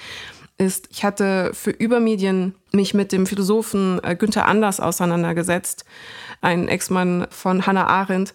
ist, 0.57 0.87
ich 0.89 1.03
hatte 1.03 1.51
für 1.53 1.71
Übermedien 1.71 2.55
mich 2.71 2.93
mit 2.93 3.11
dem 3.11 3.25
Philosophen 3.25 3.99
äh, 4.03 4.15
Günther 4.15 4.45
Anders 4.45 4.79
auseinandergesetzt, 4.79 5.85
ein 6.41 6.67
Ex-Mann 6.67 7.27
von 7.29 7.65
Hannah 7.65 7.87
Arendt. 7.87 8.33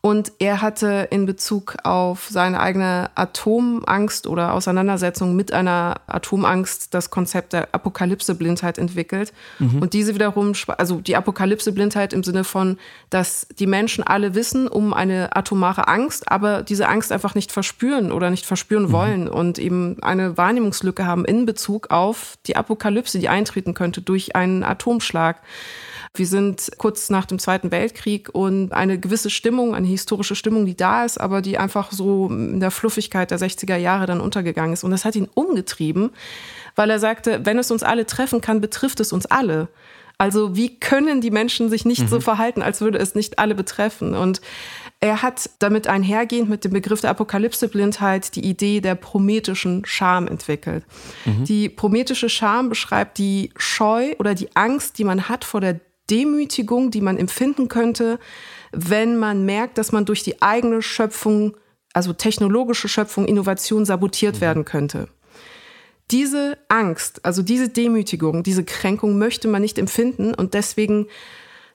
Und 0.00 0.30
er 0.38 0.62
hatte 0.62 1.08
in 1.10 1.26
Bezug 1.26 1.74
auf 1.82 2.28
seine 2.30 2.60
eigene 2.60 3.10
Atomangst 3.16 4.28
oder 4.28 4.52
Auseinandersetzung 4.52 5.34
mit 5.34 5.52
einer 5.52 5.96
Atomangst 6.06 6.94
das 6.94 7.10
Konzept 7.10 7.52
der 7.52 7.74
Apokalypseblindheit 7.74 8.78
entwickelt. 8.78 9.32
Mhm. 9.58 9.82
Und 9.82 9.94
diese 9.94 10.14
wiederum, 10.14 10.52
also 10.78 11.00
die 11.00 11.16
Apokalypseblindheit 11.16 12.12
im 12.12 12.22
Sinne 12.22 12.44
von, 12.44 12.78
dass 13.10 13.48
die 13.58 13.66
Menschen 13.66 14.04
alle 14.04 14.36
wissen 14.36 14.68
um 14.68 14.94
eine 14.94 15.34
atomare 15.34 15.88
Angst, 15.88 16.30
aber 16.30 16.62
diese 16.62 16.88
Angst 16.88 17.10
einfach 17.10 17.34
nicht 17.34 17.50
verspüren 17.50 18.12
oder 18.12 18.30
nicht 18.30 18.46
verspüren 18.46 18.84
mhm. 18.84 18.92
wollen 18.92 19.28
und 19.28 19.58
eben 19.58 20.00
eine 20.04 20.36
Wahrnehmungslücke 20.36 21.04
haben 21.04 21.24
in 21.24 21.46
Bezug 21.46 21.90
auf 21.90 22.36
die 22.46 22.54
Apokalypse, 22.54 23.18
die 23.18 23.28
eintreten 23.28 23.74
könnte 23.74 24.02
durch 24.02 24.36
einen 24.36 24.62
Atomschlag. 24.62 25.40
Wir 26.18 26.26
sind 26.26 26.72
kurz 26.78 27.10
nach 27.10 27.26
dem 27.26 27.38
Zweiten 27.38 27.70
Weltkrieg 27.70 28.28
und 28.32 28.72
eine 28.72 28.98
gewisse 28.98 29.30
Stimmung, 29.30 29.74
eine 29.74 29.86
historische 29.86 30.34
Stimmung, 30.34 30.66
die 30.66 30.76
da 30.76 31.04
ist, 31.04 31.18
aber 31.18 31.42
die 31.42 31.58
einfach 31.58 31.92
so 31.92 32.28
in 32.28 32.60
der 32.60 32.70
Fluffigkeit 32.70 33.30
der 33.30 33.38
60er 33.38 33.76
Jahre 33.76 34.06
dann 34.06 34.20
untergegangen 34.20 34.72
ist. 34.72 34.84
Und 34.84 34.90
das 34.90 35.04
hat 35.04 35.16
ihn 35.16 35.28
umgetrieben, 35.34 36.10
weil 36.74 36.90
er 36.90 36.98
sagte, 36.98 37.40
wenn 37.44 37.58
es 37.58 37.70
uns 37.70 37.82
alle 37.82 38.06
treffen 38.06 38.40
kann, 38.40 38.60
betrifft 38.60 39.00
es 39.00 39.12
uns 39.12 39.26
alle. 39.26 39.68
Also 40.18 40.56
wie 40.56 40.78
können 40.80 41.20
die 41.20 41.30
Menschen 41.30 41.68
sich 41.68 41.84
nicht 41.84 42.02
mhm. 42.02 42.08
so 42.08 42.20
verhalten, 42.20 42.62
als 42.62 42.80
würde 42.80 42.98
es 42.98 43.14
nicht 43.14 43.38
alle 43.38 43.54
betreffen? 43.54 44.14
Und 44.14 44.40
er 44.98 45.20
hat 45.20 45.50
damit 45.58 45.88
einhergehend 45.88 46.48
mit 46.48 46.64
dem 46.64 46.72
Begriff 46.72 47.02
der 47.02 47.10
Apokalypseblindheit 47.10 48.34
die 48.34 48.44
Idee 48.44 48.80
der 48.80 48.94
prometischen 48.94 49.84
Scham 49.84 50.26
entwickelt. 50.26 50.84
Mhm. 51.26 51.44
Die 51.44 51.68
prometische 51.68 52.30
Scham 52.30 52.70
beschreibt 52.70 53.18
die 53.18 53.50
Scheu 53.56 54.14
oder 54.18 54.34
die 54.34 54.56
Angst, 54.56 54.96
die 54.98 55.04
man 55.04 55.28
hat 55.28 55.44
vor 55.44 55.60
der 55.60 55.80
Demütigung, 56.10 56.90
die 56.90 57.00
man 57.00 57.16
empfinden 57.16 57.68
könnte, 57.68 58.18
wenn 58.72 59.16
man 59.16 59.44
merkt, 59.44 59.78
dass 59.78 59.92
man 59.92 60.04
durch 60.04 60.22
die 60.22 60.42
eigene 60.42 60.82
Schöpfung, 60.82 61.56
also 61.92 62.12
technologische 62.12 62.88
Schöpfung, 62.88 63.26
Innovation 63.26 63.84
sabotiert 63.84 64.36
mhm. 64.36 64.40
werden 64.40 64.64
könnte. 64.64 65.08
Diese 66.10 66.56
Angst, 66.68 67.24
also 67.24 67.42
diese 67.42 67.68
Demütigung, 67.68 68.42
diese 68.42 68.64
Kränkung 68.64 69.18
möchte 69.18 69.48
man 69.48 69.62
nicht 69.62 69.78
empfinden 69.78 70.34
und 70.34 70.54
deswegen 70.54 71.08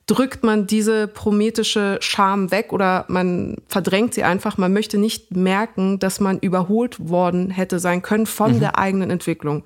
drückt 0.05 0.43
man 0.43 0.67
diese 0.67 1.07
prometische 1.07 1.97
Scham 2.01 2.51
weg 2.51 2.73
oder 2.73 3.05
man 3.07 3.57
verdrängt 3.67 4.13
sie 4.13 4.23
einfach. 4.23 4.57
Man 4.57 4.73
möchte 4.73 4.97
nicht 4.97 5.35
merken, 5.35 5.99
dass 5.99 6.19
man 6.19 6.39
überholt 6.39 7.09
worden 7.09 7.49
hätte 7.49 7.79
sein 7.79 8.01
können 8.01 8.25
von 8.25 8.55
mhm. 8.55 8.59
der 8.59 8.77
eigenen 8.79 9.09
Entwicklung 9.09 9.63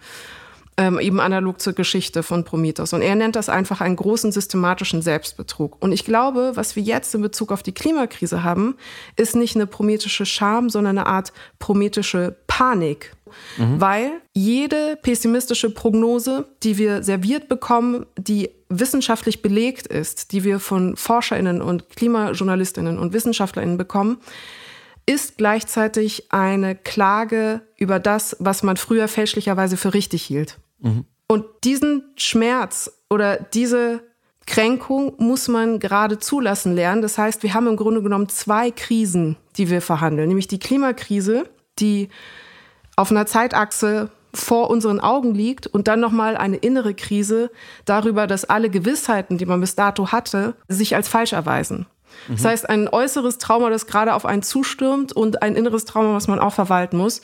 ähm, 0.78 1.00
eben 1.00 1.20
analog 1.20 1.62
zur 1.62 1.74
Geschichte 1.74 2.22
von 2.22 2.44
Prometheus. 2.44 2.94
Und 2.94 3.02
er 3.02 3.16
nennt 3.16 3.36
das 3.36 3.48
einfach 3.48 3.82
einen 3.82 3.96
großen 3.96 4.32
systematischen 4.32 5.02
Selbstbetrug. 5.02 5.78
Und 5.82 5.92
ich 5.92 6.04
glaube, 6.04 6.52
was 6.56 6.76
wir 6.76 6.84
jetzt 6.84 7.16
in 7.16 7.22
Bezug 7.22 7.52
auf 7.52 7.64
die 7.64 7.72
Klimakrise 7.72 8.44
haben, 8.44 8.76
ist 9.16 9.36
nicht 9.36 9.56
eine 9.56 9.68
prometheusche 9.68 10.26
Scham, 10.26 10.70
sondern 10.70 10.98
eine 10.98 11.08
Art 11.08 11.32
prometheusche 11.60 12.36
Panik. 12.48 13.16
Mhm. 13.58 13.80
Weil 13.80 14.12
jede 14.34 14.98
pessimistische 15.02 15.70
Prognose, 15.70 16.48
die 16.64 16.78
wir 16.78 17.04
serviert 17.04 17.48
bekommen, 17.48 18.06
die 18.18 18.50
wissenschaftlich 18.70 19.42
belegt 19.42 19.88
ist, 19.88 20.32
die 20.32 20.44
wir 20.44 20.60
von 20.60 20.96
ForscherInnen 20.98 21.62
und 21.62 21.90
KlimajournalistInnen 21.96 23.00
und 23.00 23.14
WissenschaftlerInnen 23.14 23.78
bekommen, 23.78 24.18
ist 25.06 25.38
gleichzeitig 25.38 26.32
eine 26.32 26.76
Klage 26.76 27.62
über 27.78 28.00
das, 28.00 28.36
was 28.40 28.64
man 28.64 28.76
früher 28.76 29.08
fälschlicherweise 29.08 29.78
für 29.78 29.94
richtig 29.94 30.24
hielt. 30.24 30.58
Mhm. 30.80 31.06
Und 31.28 31.46
diesen 31.64 32.04
Schmerz 32.16 32.92
oder 33.10 33.38
diese 33.38 34.04
Kränkung 34.46 35.14
muss 35.18 35.48
man 35.48 35.80
gerade 35.80 36.20
zulassen 36.20 36.76
lernen. 36.76 37.02
Das 37.02 37.18
heißt, 37.18 37.42
wir 37.44 37.54
haben 37.54 37.68
im 37.68 37.78
Grunde 37.78 38.04
genommen 38.04 38.30
zwei 38.30 38.70
Krisen, 38.72 39.38
die 39.58 39.70
wir 39.70 39.82
verhandeln. 39.82 40.28
Nämlich 40.28 40.48
die 40.48 40.60
Klimakrise, 40.60 41.50
die 41.80 42.10
auf 42.96 43.12
einer 43.12 43.26
Zeitachse 43.26 44.12
vor 44.34 44.70
unseren 44.70 45.00
Augen 45.00 45.34
liegt 45.34 45.66
und 45.68 45.88
dann 45.88 46.00
nochmal 46.00 46.38
eine 46.38 46.58
innere 46.58 46.94
Krise 46.94 47.50
darüber, 47.86 48.28
dass 48.28 48.46
alle 48.46 48.70
Gewissheiten, 48.70 49.38
die 49.38 49.46
man 49.46 49.62
bis 49.62 49.76
dato 49.76 50.12
hatte, 50.12 50.56
sich 50.68 50.96
als 50.96 51.08
falsch 51.08 51.34
erweisen. 51.34 51.88
Mhm. 52.28 52.36
Das 52.36 52.46
heißt, 52.46 52.70
ein 52.70 52.88
äußeres 52.88 53.38
Trauma, 53.38 53.70
das 53.70 53.88
gerade 53.88 54.14
auf 54.14 54.26
einen 54.26 54.44
zustürmt 54.44 55.14
und 55.14 55.42
ein 55.42 55.56
inneres 55.56 55.86
Trauma, 55.86 56.14
was 56.14 56.28
man 56.28 56.40
auch 56.40 56.54
verwalten 56.54 56.98
muss. 56.98 57.22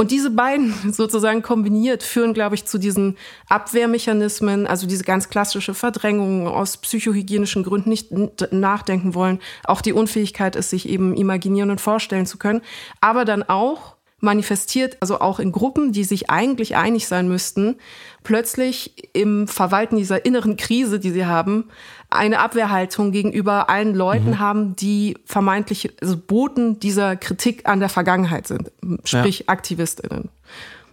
Und 0.00 0.12
diese 0.12 0.30
beiden 0.30 0.72
sozusagen 0.92 1.42
kombiniert 1.42 2.04
führen, 2.04 2.32
glaube 2.32 2.54
ich, 2.54 2.64
zu 2.64 2.78
diesen 2.78 3.16
Abwehrmechanismen, 3.48 4.66
also 4.66 4.86
diese 4.86 5.02
ganz 5.02 5.28
klassische 5.28 5.74
Verdrängung 5.74 6.46
aus 6.46 6.76
psychohygienischen 6.76 7.64
Gründen 7.64 7.90
nicht 7.90 8.12
nachdenken 8.52 9.14
wollen, 9.14 9.40
auch 9.64 9.80
die 9.80 9.92
Unfähigkeit 9.92 10.54
ist, 10.54 10.70
sich 10.70 10.88
eben 10.88 11.16
imaginieren 11.16 11.72
und 11.72 11.80
vorstellen 11.80 12.26
zu 12.26 12.38
können, 12.38 12.62
aber 13.00 13.24
dann 13.24 13.42
auch 13.42 13.96
manifestiert, 14.20 14.96
also 15.00 15.20
auch 15.20 15.40
in 15.40 15.50
Gruppen, 15.50 15.92
die 15.92 16.04
sich 16.04 16.30
eigentlich 16.30 16.76
einig 16.76 17.08
sein 17.08 17.28
müssten, 17.28 17.76
plötzlich 18.22 18.94
im 19.14 19.48
Verwalten 19.48 19.96
dieser 19.96 20.24
inneren 20.24 20.56
Krise, 20.56 21.00
die 21.00 21.10
sie 21.10 21.26
haben, 21.26 21.70
eine 22.10 22.38
Abwehrhaltung 22.38 23.12
gegenüber 23.12 23.68
allen 23.68 23.94
Leuten 23.94 24.30
mhm. 24.30 24.38
haben, 24.38 24.76
die 24.76 25.16
vermeintlich 25.26 25.90
also 26.00 26.16
Boten 26.16 26.80
dieser 26.80 27.16
Kritik 27.16 27.68
an 27.68 27.80
der 27.80 27.88
Vergangenheit 27.88 28.46
sind, 28.46 28.70
sprich 29.04 29.40
ja. 29.40 29.44
AktivistInnen. 29.48 30.30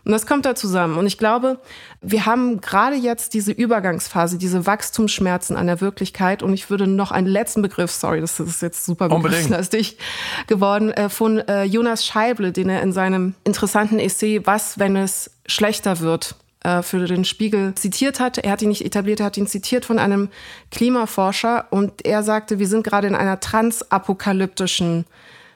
Und 0.06 0.12
das 0.12 0.28
kommt 0.28 0.46
da 0.46 0.54
zusammen. 0.54 0.98
Und 0.98 1.08
ich 1.08 1.18
glaube, 1.18 1.58
wir 2.02 2.28
haben 2.28 2.62
gerade 2.62 2.96
jetzt 2.96 3.34
diese 3.34 3.52
Übergangsphase, 3.52 4.38
diese 4.38 4.68
Wachstumsschmerzen 4.68 5.58
an 5.58 5.66
der 5.66 5.82
Wirklichkeit. 5.82 6.44
Und 6.44 6.54
ich 6.54 6.70
würde 6.70 6.86
noch 6.86 7.12
einen 7.12 7.26
letzten 7.26 7.64
Begriff, 7.64 7.90
sorry, 7.90 8.22
das 8.22 8.40
ist 8.40 8.62
jetzt 8.62 8.86
super 8.86 9.10
begriffslastig 9.10 9.98
geworden, 10.46 10.92
äh, 10.92 11.10
von 11.10 11.40
äh, 11.40 11.64
Jonas 11.64 12.06
Scheible, 12.06 12.52
den 12.52 12.70
er 12.70 12.84
in 12.84 12.94
seinem 12.94 13.34
interessanten 13.44 13.98
Essay 13.98 14.46
Was, 14.46 14.78
wenn 14.78 14.96
es 14.96 15.32
schlechter 15.48 16.00
wird, 16.00 16.36
äh, 16.66 16.82
für 16.82 17.06
den 17.06 17.26
Spiegel 17.26 17.76
zitiert 17.76 18.20
hat. 18.20 18.40
Er 18.40 18.52
hat 18.52 18.62
ihn 18.62 18.70
nicht 18.70 18.84
etabliert, 18.84 19.20
er 19.20 19.28
hat 19.28 19.38
ihn 19.38 19.48
zitiert 19.48 19.86
von 19.86 20.00
einem 20.00 20.30
Klimaforscher 20.72 21.68
und 21.70 22.06
er 22.06 22.24
sagte, 22.24 22.58
wir 22.58 22.68
sind 22.68 22.84
gerade 22.84 23.08
in 23.08 23.16
einer 23.16 23.40
transapokalyptischen 23.40 25.06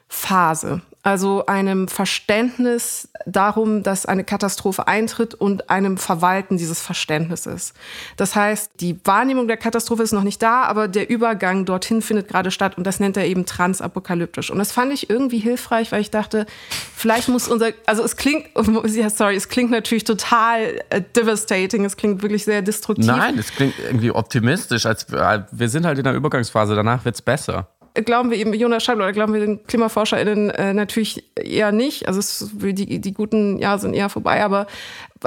Phase 0.08 0.82
also 1.02 1.46
einem 1.46 1.88
Verständnis 1.88 3.08
darum, 3.26 3.82
dass 3.82 4.04
eine 4.04 4.22
Katastrophe 4.22 4.86
eintritt 4.86 5.34
und 5.34 5.70
einem 5.70 5.96
Verwalten 5.96 6.58
dieses 6.58 6.80
Verständnisses. 6.80 7.72
Das 8.16 8.36
heißt, 8.36 8.72
die 8.80 8.98
Wahrnehmung 9.04 9.48
der 9.48 9.56
Katastrophe 9.56 10.02
ist 10.02 10.12
noch 10.12 10.24
nicht 10.24 10.42
da, 10.42 10.62
aber 10.64 10.88
der 10.88 11.08
Übergang 11.08 11.64
dorthin 11.64 12.02
findet 12.02 12.28
gerade 12.28 12.50
statt 12.50 12.76
und 12.76 12.86
das 12.86 13.00
nennt 13.00 13.16
er 13.16 13.26
eben 13.26 13.46
transapokalyptisch. 13.46 14.50
Und 14.50 14.58
das 14.58 14.72
fand 14.72 14.92
ich 14.92 15.08
irgendwie 15.08 15.38
hilfreich, 15.38 15.90
weil 15.90 16.02
ich 16.02 16.10
dachte, 16.10 16.44
vielleicht 16.94 17.28
muss 17.28 17.48
unser, 17.48 17.70
also 17.86 18.02
es 18.02 18.16
klingt, 18.16 18.48
ja, 18.86 19.08
sorry, 19.08 19.36
es 19.36 19.48
klingt 19.48 19.70
natürlich 19.70 20.04
total 20.04 20.82
äh, 20.90 21.00
devastating, 21.16 21.84
es 21.86 21.96
klingt 21.96 22.22
wirklich 22.22 22.44
sehr 22.44 22.60
destruktiv. 22.60 23.06
Nein, 23.06 23.38
es 23.38 23.50
klingt 23.52 23.74
irgendwie 23.78 24.10
optimistisch, 24.10 24.84
als 24.84 25.06
wir 25.10 25.68
sind 25.68 25.86
halt 25.86 25.96
in 25.98 26.04
der 26.04 26.14
Übergangsphase, 26.14 26.74
danach 26.74 27.04
wird 27.06 27.14
es 27.14 27.22
besser 27.22 27.68
glauben 27.94 28.30
wir 28.30 28.38
eben 28.38 28.52
Jonas 28.54 28.84
Scheibler 28.84 29.04
oder 29.04 29.12
glauben 29.12 29.32
wir 29.32 29.40
den 29.40 29.64
KlimaforscherInnen 29.64 30.50
äh, 30.50 30.74
natürlich 30.74 31.24
eher 31.36 31.72
nicht. 31.72 32.08
Also 32.08 32.20
es, 32.20 32.50
die, 32.54 33.00
die 33.00 33.14
guten 33.14 33.58
Jahre 33.58 33.78
sind 33.78 33.94
eher 33.94 34.08
vorbei. 34.08 34.42
Aber 34.44 34.66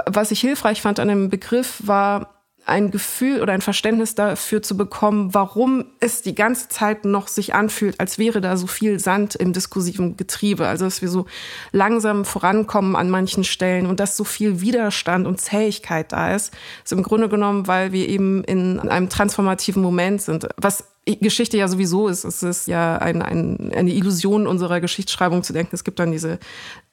was 0.05 0.31
ich 0.31 0.41
hilfreich 0.41 0.81
fand 0.81 0.99
an 0.99 1.07
dem 1.07 1.29
Begriff 1.29 1.81
war, 1.85 2.33
ein 2.65 2.91
Gefühl 2.91 3.41
oder 3.41 3.51
ein 3.53 3.61
Verständnis 3.61 4.15
dafür 4.15 4.61
zu 4.61 4.77
bekommen, 4.77 5.33
warum 5.33 5.85
es 5.99 6.21
die 6.21 6.33
ganze 6.33 6.69
Zeit 6.69 7.03
noch 7.03 7.27
sich 7.27 7.53
anfühlt, 7.53 7.99
als 7.99 8.17
wäre 8.17 8.39
da 8.39 8.55
so 8.55 8.67
viel 8.67 8.99
Sand 8.99 9.35
im 9.35 9.51
diskursiven 9.51 10.15
Getriebe. 10.15 10.67
Also 10.67 10.85
dass 10.85 11.01
wir 11.01 11.09
so 11.09 11.25
langsam 11.71 12.23
vorankommen 12.23 12.95
an 12.95 13.09
manchen 13.09 13.43
Stellen 13.43 13.85
und 13.85 13.99
dass 13.99 14.15
so 14.15 14.23
viel 14.23 14.61
Widerstand 14.61 15.27
und 15.27 15.41
Zähigkeit 15.41 16.11
da 16.13 16.33
ist. 16.33 16.53
ist 16.83 16.93
im 16.93 17.03
Grunde 17.03 17.27
genommen, 17.27 17.67
weil 17.67 17.91
wir 17.91 18.07
eben 18.07 18.43
in 18.45 18.79
einem 18.79 19.09
transformativen 19.09 19.83
Moment 19.83 20.21
sind. 20.21 20.47
Was 20.55 20.92
Geschichte 21.05 21.57
ja 21.57 21.67
sowieso 21.67 22.07
ist. 22.07 22.23
Es 22.23 22.43
ist 22.43 22.67
ja 22.67 22.97
ein, 22.97 23.21
ein, 23.21 23.71
eine 23.73 23.91
Illusion 23.91 24.47
unserer 24.47 24.79
Geschichtsschreibung 24.79 25.43
zu 25.43 25.51
denken. 25.51 25.75
Es 25.75 25.83
gibt 25.83 25.99
dann 25.99 26.11
diese 26.11 26.39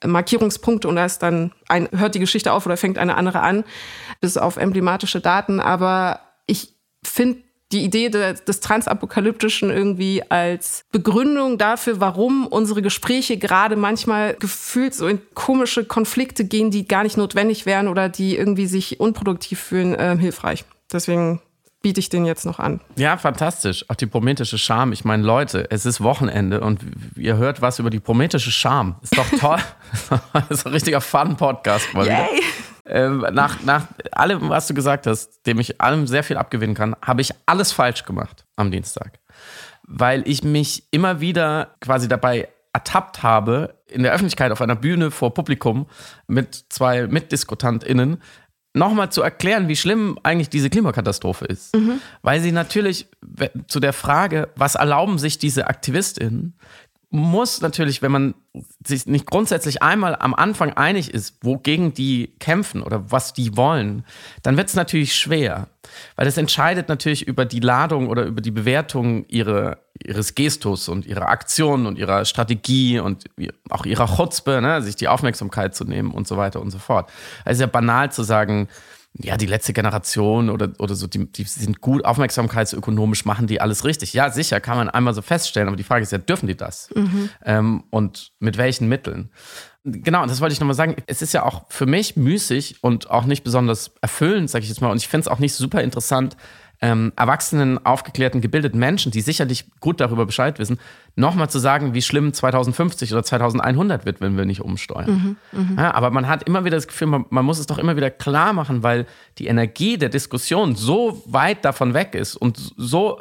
Markierungspunkte 0.04 0.88
und 0.88 0.96
da 0.96 1.04
ist 1.04 1.20
dann 1.20 1.52
ein, 1.68 1.88
hört 1.92 2.14
die 2.14 2.20
Geschichte 2.20 2.52
auf 2.52 2.66
oder 2.66 2.76
fängt 2.76 2.98
eine 2.98 3.16
andere 3.16 3.40
an, 3.40 3.64
bis 4.20 4.36
auf 4.36 4.56
emblematische 4.56 5.20
Daten. 5.20 5.60
Aber 5.60 6.20
ich 6.46 6.74
finde 7.04 7.38
die 7.72 7.84
Idee 7.84 8.08
des 8.08 8.60
Transapokalyptischen 8.60 9.70
irgendwie 9.70 10.28
als 10.28 10.84
Begründung 10.90 11.56
dafür, 11.56 12.00
warum 12.00 12.48
unsere 12.48 12.82
Gespräche 12.82 13.36
gerade 13.36 13.76
manchmal 13.76 14.34
gefühlt 14.34 14.92
so 14.94 15.06
in 15.06 15.20
komische 15.34 15.84
Konflikte 15.84 16.44
gehen, 16.44 16.72
die 16.72 16.88
gar 16.88 17.04
nicht 17.04 17.16
notwendig 17.16 17.66
wären 17.66 17.86
oder 17.86 18.08
die 18.08 18.36
irgendwie 18.36 18.66
sich 18.66 18.98
unproduktiv 18.98 19.60
fühlen, 19.60 19.94
äh, 19.94 20.16
hilfreich. 20.18 20.64
Deswegen 20.92 21.40
biete 21.82 22.00
ich 22.00 22.08
den 22.08 22.26
jetzt 22.26 22.44
noch 22.44 22.58
an. 22.58 22.80
Ja, 22.96 23.16
fantastisch. 23.16 23.84
Auch 23.88 23.94
die 23.94 24.06
prometische 24.06 24.58
Scham. 24.58 24.92
Ich 24.92 25.04
meine, 25.04 25.22
Leute, 25.22 25.70
es 25.70 25.86
ist 25.86 26.00
Wochenende 26.00 26.60
und 26.60 26.80
ihr 27.16 27.36
hört 27.36 27.62
was 27.62 27.78
über 27.78 27.90
die 27.90 28.00
prometische 28.00 28.50
Scham. 28.50 28.96
Ist 29.02 29.16
doch 29.16 29.28
toll. 29.38 29.58
das 30.32 30.50
ist 30.50 30.66
ein 30.66 30.72
richtiger 30.72 31.00
Fun-Podcast 31.00 31.94
mal 31.94 32.04
wieder. 32.04 32.28
Ähm, 32.86 33.24
nach, 33.32 33.62
nach 33.62 33.86
allem, 34.12 34.48
was 34.48 34.66
du 34.66 34.74
gesagt 34.74 35.06
hast, 35.06 35.46
dem 35.46 35.60
ich 35.60 35.80
allem 35.80 36.06
sehr 36.06 36.24
viel 36.24 36.36
abgewinnen 36.36 36.74
kann, 36.74 36.96
habe 37.02 37.20
ich 37.20 37.30
alles 37.46 37.72
falsch 37.72 38.04
gemacht 38.04 38.44
am 38.56 38.70
Dienstag. 38.70 39.20
Weil 39.86 40.26
ich 40.26 40.42
mich 40.42 40.84
immer 40.90 41.20
wieder 41.20 41.76
quasi 41.80 42.08
dabei 42.08 42.48
ertappt 42.72 43.22
habe, 43.22 43.74
in 43.86 44.02
der 44.02 44.12
Öffentlichkeit 44.12 44.52
auf 44.52 44.60
einer 44.60 44.76
Bühne 44.76 45.10
vor 45.10 45.34
Publikum 45.34 45.86
mit 46.26 46.66
zwei 46.68 47.06
MitdiskutantInnen 47.06 48.22
nochmal 48.72 49.10
zu 49.10 49.22
erklären, 49.22 49.68
wie 49.68 49.76
schlimm 49.76 50.18
eigentlich 50.22 50.48
diese 50.48 50.70
Klimakatastrophe 50.70 51.44
ist. 51.44 51.74
Mhm. 51.74 52.00
Weil 52.22 52.40
sie 52.40 52.52
natürlich 52.52 53.08
zu 53.66 53.80
der 53.80 53.92
Frage, 53.92 54.48
was 54.56 54.76
erlauben 54.76 55.18
sich 55.18 55.38
diese 55.38 55.66
AktivistInnen, 55.66 56.54
muss 57.12 57.60
natürlich, 57.60 58.02
wenn 58.02 58.12
man 58.12 58.34
sich 58.86 59.06
nicht 59.06 59.26
grundsätzlich 59.26 59.82
einmal 59.82 60.14
am 60.14 60.32
Anfang 60.32 60.72
einig 60.74 61.12
ist, 61.12 61.38
wogegen 61.42 61.92
die 61.92 62.32
kämpfen 62.38 62.82
oder 62.82 63.10
was 63.10 63.32
die 63.32 63.56
wollen, 63.56 64.04
dann 64.42 64.56
wird 64.56 64.68
es 64.68 64.76
natürlich 64.76 65.16
schwer. 65.16 65.68
Weil 66.14 66.26
das 66.26 66.36
entscheidet 66.36 66.88
natürlich 66.88 67.26
über 67.26 67.44
die 67.44 67.58
Ladung 67.58 68.08
oder 68.08 68.24
über 68.24 68.40
die 68.40 68.52
Bewertung 68.52 69.24
ihre, 69.26 69.78
ihres 70.04 70.34
Gestus 70.34 70.88
und 70.88 71.06
ihrer 71.06 71.28
Aktion 71.28 71.86
und 71.86 71.98
ihrer 71.98 72.24
Strategie 72.24 72.98
und 72.98 73.24
auch 73.68 73.84
ihrer 73.84 74.06
Chutzpe, 74.16 74.60
ne, 74.60 74.82
sich 74.82 74.96
die 74.96 75.08
Aufmerksamkeit 75.08 75.74
zu 75.74 75.84
nehmen 75.84 76.10
und 76.10 76.26
so 76.26 76.36
weiter 76.36 76.60
und 76.60 76.70
so 76.70 76.78
fort. 76.78 77.10
Es 77.44 77.54
ist 77.54 77.60
ja 77.60 77.66
banal 77.66 78.10
zu 78.10 78.22
sagen, 78.22 78.68
ja, 79.18 79.36
die 79.36 79.46
letzte 79.46 79.72
Generation 79.72 80.50
oder, 80.50 80.70
oder 80.78 80.94
so, 80.94 81.06
die, 81.06 81.30
die 81.30 81.42
sind 81.42 81.80
gut 81.80 82.04
aufmerksamkeitsökonomisch, 82.04 83.24
machen 83.24 83.48
die 83.48 83.60
alles 83.60 83.84
richtig. 83.84 84.12
Ja, 84.12 84.30
sicher, 84.30 84.60
kann 84.60 84.76
man 84.76 84.88
einmal 84.88 85.14
so 85.14 85.22
feststellen, 85.22 85.68
aber 85.68 85.76
die 85.76 85.82
Frage 85.82 86.04
ist 86.04 86.12
ja, 86.12 86.18
dürfen 86.18 86.46
die 86.46 86.56
das? 86.56 86.90
Mhm. 86.94 87.30
Ähm, 87.44 87.84
und 87.90 88.30
mit 88.38 88.56
welchen 88.56 88.88
Mitteln? 88.88 89.30
Genau, 89.82 90.22
und 90.22 90.30
das 90.30 90.40
wollte 90.40 90.52
ich 90.52 90.60
nochmal 90.60 90.76
sagen. 90.76 90.94
Es 91.06 91.22
ist 91.22 91.32
ja 91.32 91.44
auch 91.44 91.64
für 91.68 91.86
mich 91.86 92.14
müßig 92.14 92.84
und 92.84 93.10
auch 93.10 93.24
nicht 93.24 93.42
besonders 93.42 93.92
erfüllend, 94.00 94.48
sage 94.50 94.62
ich 94.62 94.68
jetzt 94.68 94.80
mal. 94.80 94.90
Und 94.90 94.98
ich 94.98 95.08
finde 95.08 95.22
es 95.22 95.28
auch 95.28 95.38
nicht 95.38 95.54
super 95.54 95.82
interessant, 95.82 96.36
ähm, 96.82 97.12
erwachsenen, 97.16 97.84
aufgeklärten, 97.84 98.40
gebildeten 98.40 98.78
Menschen, 98.78 99.12
die 99.12 99.20
sicherlich 99.20 99.66
gut 99.80 100.00
darüber 100.00 100.24
Bescheid 100.26 100.58
wissen, 100.58 100.78
nochmal 101.14 101.50
zu 101.50 101.58
sagen, 101.58 101.92
wie 101.92 102.02
schlimm 102.02 102.32
2050 102.32 103.12
oder 103.12 103.22
2100 103.22 104.06
wird, 104.06 104.20
wenn 104.20 104.36
wir 104.36 104.46
nicht 104.46 104.62
umsteuern. 104.62 105.36
Mhm, 105.52 105.74
mh. 105.74 105.82
ja, 105.82 105.94
aber 105.94 106.10
man 106.10 106.26
hat 106.26 106.44
immer 106.44 106.64
wieder 106.64 106.76
das 106.76 106.86
Gefühl, 106.86 107.08
man, 107.08 107.26
man, 107.30 107.44
muss 107.44 107.58
es 107.58 107.66
doch 107.66 107.78
immer 107.78 107.96
wieder 107.96 108.10
klar 108.10 108.52
machen, 108.52 108.82
weil 108.82 109.06
die 109.38 109.46
Energie 109.46 109.98
der 109.98 110.08
Diskussion 110.08 110.74
so 110.74 111.22
weit 111.26 111.64
davon 111.64 111.92
weg 111.92 112.14
ist 112.14 112.36
und 112.36 112.72
so 112.76 113.20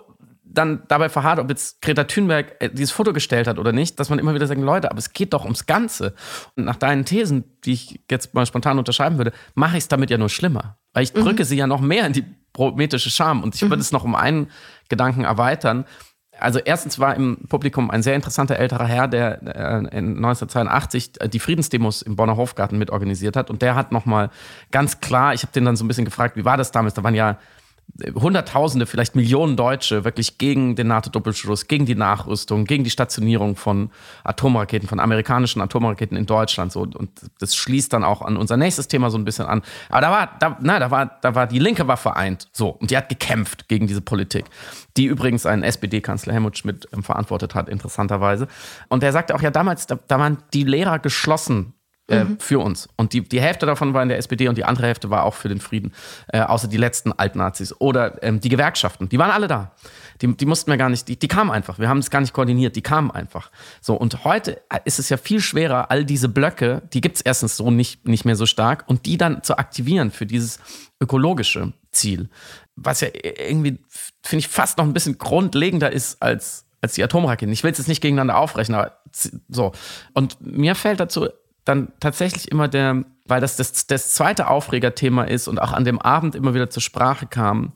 dann 0.52 0.82
dabei 0.88 1.10
verharrt, 1.10 1.40
ob 1.40 1.50
jetzt 1.50 1.82
Greta 1.82 2.06
Thunberg 2.06 2.56
äh, 2.60 2.70
dieses 2.70 2.92
Foto 2.92 3.14
gestellt 3.14 3.48
hat 3.48 3.60
oder 3.60 3.72
nicht, 3.72 4.00
dass 4.00 4.10
man 4.10 4.20
immer 4.20 4.34
wieder 4.34 4.48
sagen, 4.48 4.64
Leute, 4.64 4.90
aber 4.90 4.98
es 4.98 5.14
geht 5.14 5.34
doch 5.34 5.44
ums 5.44 5.68
Ganze. 5.68 6.16
Und 6.56 6.66
nach 6.66 6.76
deinen 6.76 7.06
Thesen, 7.06 7.44
die 7.66 7.74
ich 7.74 8.02
jetzt 8.10 8.34
mal 8.34 8.46
spontan 8.46 8.80
unterschreiben 8.80 9.18
würde, 9.18 9.32
mache 9.54 9.78
ich 9.78 9.84
es 9.84 9.88
damit 9.88 10.10
ja 10.10 10.18
nur 10.18 10.30
schlimmer. 10.30 10.78
Weil 10.94 11.04
ich 11.04 11.14
mhm. 11.14 11.22
drücke 11.22 11.44
mhm. 11.44 11.48
sie 11.48 11.58
ja 11.58 11.68
noch 11.68 11.82
mehr 11.82 12.06
in 12.08 12.14
die 12.14 12.26
prometische 12.60 13.10
Scham. 13.10 13.42
Und 13.42 13.56
ich 13.56 13.62
würde 13.62 13.78
mhm. 13.78 13.82
es 13.82 13.94
noch 13.94 14.04
um 14.04 14.16
einen 14.16 14.52
Gedanken 14.90 15.24
erweitern. 15.24 15.86
Also 16.38 16.60
erstens 16.60 17.00
war 17.00 17.16
im 17.16 17.48
Publikum 17.48 17.90
ein 17.90 18.04
sehr 18.04 18.16
interessanter 18.16 18.58
älterer 18.58 18.86
Herr, 18.86 19.08
der 19.08 19.42
äh, 19.44 19.98
in 19.98 20.18
1982 20.18 21.22
äh, 21.22 21.30
die 21.30 21.40
Friedensdemos 21.40 22.02
im 22.02 22.18
Bonner 22.18 22.36
Hofgarten 22.36 22.78
mitorganisiert 22.78 23.38
hat. 23.38 23.50
Und 23.50 23.62
der 23.62 23.76
hat 23.76 23.94
nochmal 23.94 24.30
ganz 24.72 25.00
klar, 25.00 25.34
ich 25.34 25.44
habe 25.44 25.54
den 25.54 25.64
dann 25.64 25.78
so 25.78 25.86
ein 25.86 25.88
bisschen 25.88 26.06
gefragt, 26.06 26.36
wie 26.36 26.44
war 26.44 26.58
das 26.58 26.72
damals? 26.72 26.96
Da 26.96 27.04
waren 27.04 27.16
ja 27.16 27.38
Hunderttausende, 28.16 28.86
vielleicht 28.86 29.16
Millionen 29.16 29.58
Deutsche 29.58 30.06
wirklich 30.06 30.38
gegen 30.38 30.76
den 30.76 30.88
NATO-Doppelschluss, 30.88 31.68
gegen 31.68 31.86
die 31.86 31.96
Nachrüstung, 31.96 32.66
gegen 32.66 32.84
die 32.84 32.90
Stationierung 32.90 33.56
von 33.56 33.90
Atomraketen, 34.24 34.88
von 34.88 35.00
amerikanischen 35.00 35.62
Atomraketen 35.62 36.16
in 36.16 36.26
Deutschland. 36.26 36.72
So. 36.72 36.82
Und 36.82 37.10
das 37.40 37.56
schließt 37.56 37.92
dann 37.92 38.04
auch 38.04 38.22
an 38.22 38.38
unser 38.38 38.58
nächstes 38.58 38.88
Thema 38.88 39.10
so 39.10 39.18
ein 39.18 39.26
bisschen 39.26 39.48
an. 39.48 39.62
Aber 39.90 40.02
da 40.02 40.12
war, 40.12 40.30
da, 40.40 40.58
na, 40.62 40.80
da 40.80 40.92
war, 40.92 41.20
da 41.22 41.36
war 41.36 41.48
die 41.48 41.60
Linke 41.60 41.88
war 41.88 41.98
vereint. 41.98 42.48
So. 42.54 42.70
Und 42.70 42.92
die 42.92 42.98
hat 42.98 43.10
gekämpft 43.10 43.68
gegen 43.68 43.88
diese 43.88 44.02
Politik, 44.02 44.46
die 44.96 45.06
übrigens 45.06 45.46
ein 45.46 45.64
SPD-Kanzler 45.64 46.34
Helmut 46.34 46.58
Schmidt 46.58 46.88
ähm, 46.94 47.04
verantwortet 47.04 47.56
hat, 47.56 47.68
interessanterweise. 47.68 48.48
Und 48.88 49.04
der 49.04 49.12
sagte 49.12 49.36
auch 49.36 49.42
ja 49.42 49.52
damals, 49.52 49.88
da, 49.88 50.00
da 50.08 50.20
waren 50.20 50.38
die 50.54 50.64
Lehrer 50.64 51.00
geschlossen 51.00 51.74
äh, 52.10 52.24
mhm. 52.24 52.40
für 52.40 52.60
uns. 52.60 52.90
Und 52.96 53.14
die, 53.14 53.22
die 53.22 53.42
Hälfte 53.42 53.66
davon 53.66 53.94
war 53.94 54.04
in 54.04 54.10
der 54.10 54.18
SPD 54.18 54.48
und 54.48 54.58
die 54.58 54.66
andere 54.66 54.88
Hälfte 54.88 55.10
war 55.10 55.24
auch 55.24 55.34
für 55.34 55.50
den 55.50 55.60
Frieden, 55.60 55.94
äh, 56.28 56.42
außer 56.42 56.68
die 56.68 56.78
letzten 56.78 57.14
Altnazis. 57.14 57.74
Oder 57.80 58.22
ähm, 58.24 58.40
die 58.40 58.50
Gewerkschaften, 58.50 59.10
die 59.10 59.20
waren 59.20 59.32
alle 59.32 59.48
da. 59.48 59.72
Die, 60.22 60.36
die 60.36 60.46
mussten 60.46 60.70
wir 60.70 60.78
gar 60.78 60.90
nicht, 60.90 61.08
die, 61.08 61.18
die 61.18 61.28
kamen 61.28 61.50
einfach. 61.50 61.80
Wir 61.80 61.88
haben 61.88 62.00
es 62.00 62.10
gar 62.10 62.20
nicht 62.20 62.34
koordiniert, 62.34 62.76
die 62.76 62.82
kamen 62.82 63.12
einfach. 63.12 63.52
So, 63.82 63.96
und 63.96 64.26
heute 64.26 64.62
ist 64.86 65.00
es 65.00 65.10
ja 65.10 65.18
viel 65.18 65.40
schwerer, 65.40 65.92
all 65.92 66.04
diese 66.04 66.28
Blöcke, 66.28 66.82
die 66.94 67.02
gibt 67.02 67.18
es 67.18 67.22
erstens 67.22 67.56
so 67.56 67.72
nicht, 67.72 68.08
nicht 68.08 68.26
mehr 68.26 68.36
so 68.36 68.46
stark, 68.46 68.84
und 68.88 69.06
die 69.06 69.18
dann 69.18 69.44
zu 69.44 69.58
aktivieren 69.58 70.12
für 70.12 70.26
dieses 70.26 70.60
ökologische 71.02 71.74
Ziel. 71.92 72.30
Was 72.76 73.02
ja 73.02 73.10
irgendwie, 73.14 73.80
finde 74.24 74.40
ich, 74.40 74.48
fast 74.48 74.78
noch 74.78 74.86
ein 74.86 74.94
bisschen 74.94 75.18
grundlegender 75.18 75.92
ist 75.92 76.22
als, 76.22 76.66
als 76.82 76.94
die 76.94 77.04
Atomraketen. 77.04 77.54
Ich 77.54 77.64
will 77.64 77.72
es 77.72 77.78
jetzt 77.78 77.88
nicht 77.88 78.02
gegeneinander 78.02 78.38
aufrechnen, 78.38 78.78
aber 78.78 79.00
so. 79.48 79.72
Und 80.14 80.38
mir 80.42 80.76
fällt 80.76 81.00
dazu 81.00 81.30
dann 81.70 81.94
tatsächlich 82.00 82.52
immer 82.52 82.68
der, 82.68 83.06
weil 83.26 83.42
das, 83.42 83.56
das 83.56 83.86
das 83.88 84.14
zweite 84.14 84.48
Aufregerthema 84.48 85.24
ist 85.24 85.48
und 85.48 85.62
auch 85.62 85.72
an 85.72 85.86
dem 85.86 86.00
Abend 86.00 86.36
immer 86.36 86.54
wieder 86.54 86.70
zur 86.70 86.82
Sprache 86.82 87.28
kam 87.28 87.74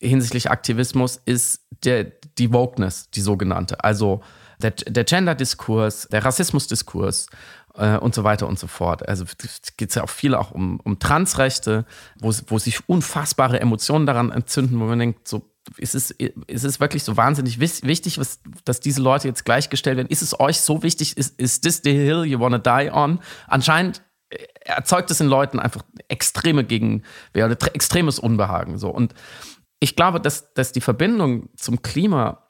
hinsichtlich 0.00 0.50
Aktivismus, 0.50 1.20
ist 1.24 1.66
der, 1.84 2.04
die 2.38 2.52
Wokeness, 2.52 3.10
die 3.10 3.20
sogenannte. 3.20 3.82
Also 3.82 4.22
der, 4.60 4.72
der 4.72 5.04
Gender-Diskurs, 5.04 6.08
der 6.08 6.24
Rassismus-Diskurs 6.24 7.26
äh, 7.74 7.96
und 7.96 8.14
so 8.14 8.24
weiter 8.24 8.48
und 8.48 8.58
so 8.58 8.66
fort. 8.66 9.08
Also 9.08 9.24
geht 9.76 9.90
es 9.90 9.94
ja 9.94 10.02
auch 10.02 10.10
viel 10.10 10.34
auch 10.34 10.50
um, 10.50 10.80
um 10.80 10.98
Transrechte, 10.98 11.84
wo, 12.20 12.32
wo 12.48 12.58
sich 12.58 12.88
unfassbare 12.88 13.60
Emotionen 13.60 14.06
daran 14.06 14.30
entzünden, 14.32 14.80
wo 14.80 14.84
man 14.84 14.98
denkt, 14.98 15.28
so 15.28 15.48
ist 15.76 15.94
es, 15.94 16.10
ist 16.10 16.64
es 16.64 16.80
wirklich 16.80 17.04
so 17.04 17.16
wahnsinnig 17.16 17.60
wichtig, 17.60 18.18
was, 18.18 18.40
dass 18.64 18.80
diese 18.80 19.02
Leute 19.02 19.28
jetzt 19.28 19.44
gleichgestellt 19.44 19.96
werden? 19.96 20.08
Ist 20.08 20.22
es 20.22 20.38
euch 20.38 20.60
so 20.60 20.82
wichtig? 20.82 21.16
Ist, 21.16 21.38
ist 21.40 21.62
this 21.62 21.80
the 21.84 21.92
hill 21.92 22.24
you 22.24 22.40
wanna 22.40 22.58
die 22.58 22.90
on? 22.90 23.20
Anscheinend 23.46 24.02
äh, 24.30 24.38
erzeugt 24.64 25.10
es 25.10 25.20
in 25.20 25.26
Leuten 25.26 25.58
einfach 25.58 25.82
extreme 26.08 26.64
Gegenwehr 26.64 27.46
oder 27.46 27.56
extremes 27.74 28.18
Unbehagen. 28.18 28.78
So. 28.78 28.88
Und 28.88 29.14
ich 29.80 29.96
glaube, 29.96 30.20
dass, 30.20 30.52
dass 30.54 30.72
die 30.72 30.80
Verbindung 30.80 31.48
zum 31.56 31.82
Klima 31.82 32.44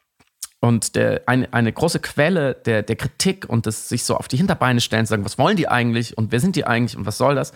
und 0.61 0.97
der, 0.97 1.23
eine, 1.27 1.53
eine 1.53 1.73
große 1.73 2.01
Quelle 2.01 2.55
der, 2.55 2.83
der 2.83 2.97
Kritik 2.97 3.49
und 3.49 3.67
das 3.67 3.89
sich 3.89 4.05
so 4.05 4.17
auf 4.17 4.29
die 4.29 4.37
Hinterbeine 4.37 4.81
stellen, 4.81 5.07
sagen, 5.07 5.25
was 5.25 5.39
wollen 5.39 5.57
die 5.57 5.69
eigentlich 5.69 6.19
und 6.19 6.33
wer 6.33 6.41
sind 6.41 6.57
die 6.57 6.67
eigentlich 6.67 6.97
und 6.97 7.07
was 7.07 7.19
soll 7.19 7.35
das, 7.35 7.53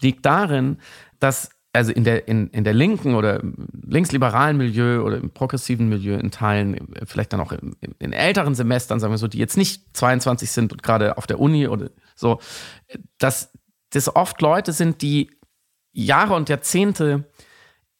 liegt 0.00 0.24
darin, 0.24 0.78
dass 1.18 1.50
also 1.74 1.92
in 1.92 2.04
der, 2.04 2.28
in, 2.28 2.48
in 2.48 2.64
der 2.64 2.72
linken 2.72 3.14
oder 3.14 3.42
linksliberalen 3.82 4.56
Milieu 4.56 5.02
oder 5.02 5.16
im 5.16 5.30
progressiven 5.30 5.88
Milieu 5.88 6.16
in 6.16 6.30
Teilen, 6.30 6.94
vielleicht 7.04 7.32
dann 7.32 7.40
auch 7.40 7.52
in, 7.52 7.74
in 7.98 8.12
älteren 8.12 8.54
Semestern, 8.54 9.00
sagen 9.00 9.12
wir 9.12 9.18
so, 9.18 9.28
die 9.28 9.38
jetzt 9.38 9.56
nicht 9.56 9.96
22 9.96 10.50
sind 10.50 10.72
und 10.72 10.82
gerade 10.82 11.18
auf 11.18 11.26
der 11.26 11.40
Uni 11.40 11.66
oder 11.66 11.90
so, 12.14 12.38
dass 13.18 13.50
das 13.90 14.14
oft 14.14 14.40
Leute 14.40 14.72
sind, 14.72 15.02
die 15.02 15.30
Jahre 15.92 16.34
und 16.34 16.48
Jahrzehnte 16.48 17.24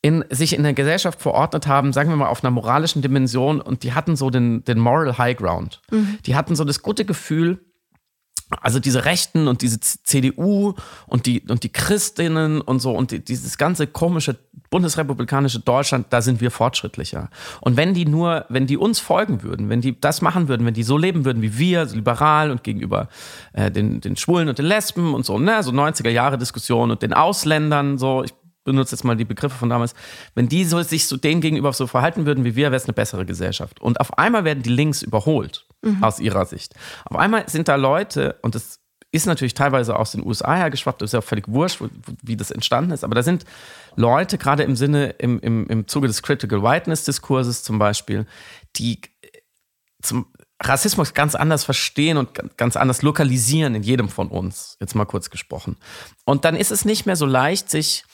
in, 0.03 0.25
sich 0.31 0.55
in 0.55 0.63
der 0.63 0.75
Gesellschaft 0.75 1.21
verordnet 1.21 1.67
haben, 1.67 1.93
sagen 1.93 2.11
wir 2.11 2.17
mal 2.17 2.29
auf 2.29 2.45
einer 2.45 2.51
moralischen 2.51 3.03
Dimension 3.03 3.61
und 3.61 3.83
die 3.83 3.93
hatten 3.93 4.17
so 4.17 4.31
den, 4.31 4.63
den 4.65 4.79
Moral 4.79 5.19
High 5.19 5.37
Ground. 5.37 5.81
Mhm. 5.91 6.19
Die 6.27 6.37
hatten 6.37 6.55
so 6.55 6.65
das 6.65 6.83
gute 6.83 7.05
Gefühl, 7.05 7.65
also 8.61 8.79
diese 8.79 9.05
Rechten 9.05 9.49
und 9.49 9.63
diese 9.63 9.81
CDU 9.81 10.75
und 11.07 11.27
die, 11.27 11.43
und 11.49 11.63
die 11.63 11.71
Christinnen 11.71 12.61
und 12.61 12.81
so 12.81 12.93
und 12.93 13.11
die, 13.11 13.25
dieses 13.25 13.59
ganze 13.59 13.87
komische 13.87 14.37
bundesrepublikanische 14.71 15.61
Deutschland, 15.61 16.07
da 16.11 16.21
sind 16.21 16.41
wir 16.41 16.51
fortschrittlicher. 16.51 17.31
Und 17.61 17.77
wenn 17.77 17.95
die 17.95 18.07
nur, 18.07 18.45
wenn 18.49 18.67
die 18.67 18.77
uns 18.77 18.99
folgen 18.99 19.43
würden, 19.43 19.69
wenn 19.69 19.81
die 19.81 19.99
das 19.99 20.21
machen 20.21 20.49
würden, 20.49 20.67
wenn 20.67 20.75
die 20.75 20.83
so 20.83 20.99
leben 20.99 21.25
würden 21.25 21.43
wie 21.43 21.59
wir, 21.59 21.87
so 21.87 21.95
liberal 21.95 22.51
und 22.51 22.65
gegenüber 22.65 23.09
äh, 23.53 23.71
den, 23.71 24.01
den 24.01 24.17
Schwulen 24.17 24.49
und 24.49 24.59
den 24.59 24.67
Lesben 24.67 25.15
und 25.15 25.25
so, 25.25 25.39
ne, 25.39 25.63
so 25.63 25.71
90er 25.71 26.11
Jahre 26.11 26.39
Diskussion 26.39 26.91
und 26.91 27.03
den 27.03 27.13
Ausländern, 27.13 27.99
so, 27.99 28.25
ich 28.25 28.35
benutze 28.65 28.95
jetzt 28.95 29.05
mal 29.05 29.17
die 29.17 29.25
Begriffe 29.25 29.57
von 29.57 29.69
damals, 29.69 29.95
wenn 30.35 30.49
die 30.49 30.65
so, 30.65 30.83
sich 30.83 31.07
so 31.07 31.17
denen 31.17 31.41
gegenüber 31.41 31.73
so 31.73 31.87
verhalten 31.87 32.27
würden 32.27 32.45
wie 32.45 32.57
wir, 32.57 32.67
wäre 32.67 32.77
es 32.77 32.85
eine 32.85 32.95
bessere 32.95 33.25
Gesellschaft. 33.25 33.81
Und 33.81 34.01
auf 34.01 34.19
einmal 34.19 34.45
werden 34.45 34.63
die 34.63 34.71
Links 34.71 35.03
überholt, 35.03 35.67
mhm. 35.83 36.03
aus 36.03 36.19
ihrer 36.19 36.47
Sicht. 36.47 36.75
Auf 37.05 37.17
einmal 37.17 37.49
sind 37.49 37.69
da 37.69 37.77
Leute, 37.77 38.37
und 38.43 38.55
das 38.55 38.81
ist 39.13 39.27
natürlich 39.27 39.55
teilweise 39.55 39.97
aus 39.97 40.11
den 40.11 40.27
USA 40.27 40.57
hergeschwappt, 40.57 41.01
das 41.01 41.11
ist 41.11 41.13
ja 41.13 41.21
auch 41.21 41.25
völlig 41.25 41.47
wurscht, 41.47 41.81
wie 42.23 42.37
das 42.37 42.51
entstanden 42.51 42.91
ist, 42.91 43.05
aber 43.05 43.15
da 43.15 43.23
sind 43.23 43.45
Leute, 43.95 44.39
gerade 44.39 44.65
im 44.65 44.75
Sinne, 44.75 45.11
im, 45.19 45.39
im, 45.39 45.69
im 45.69 45.87
Zuge 45.87 46.09
des 46.09 46.23
Critical 46.23 46.63
Whiteness-Diskurses 46.63 47.63
zum 47.63 47.79
Beispiel, 47.79 48.27
die 48.77 49.01
zum 50.03 50.27
Rassismus 50.61 51.15
ganz 51.15 51.35
anders 51.35 51.65
verstehen 51.65 52.17
und 52.17 52.57
ganz 52.57 52.77
anders 52.77 53.03
lokalisieren 53.03 53.75
in 53.75 53.83
jedem 53.83 54.09
von 54.09 54.29
uns, 54.29 54.77
jetzt 54.81 54.95
mal 54.95 55.05
kurz 55.05 55.31
gesprochen. 55.31 55.77
Und 56.25 56.45
dann 56.45 56.57
ist 56.57 56.71
es 56.71 56.85
nicht 56.85 57.07
mehr 57.07 57.17
so 57.17 57.27
leicht, 57.27 57.71
sich 57.71 58.05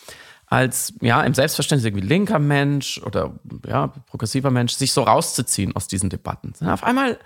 als 0.50 0.92
ja 1.00 1.22
im 1.22 1.32
Selbstverständnis 1.32 1.86
irgendwie 1.86 2.06
linker 2.06 2.38
Mensch 2.38 3.00
oder 3.04 3.38
ja 3.66 3.86
progressiver 3.86 4.50
Mensch 4.50 4.74
sich 4.74 4.92
so 4.92 5.02
rauszuziehen 5.02 5.74
aus 5.74 5.86
diesen 5.88 6.10
Debatten. 6.10 6.52
Auf 6.66 6.84
einmal 6.84 7.18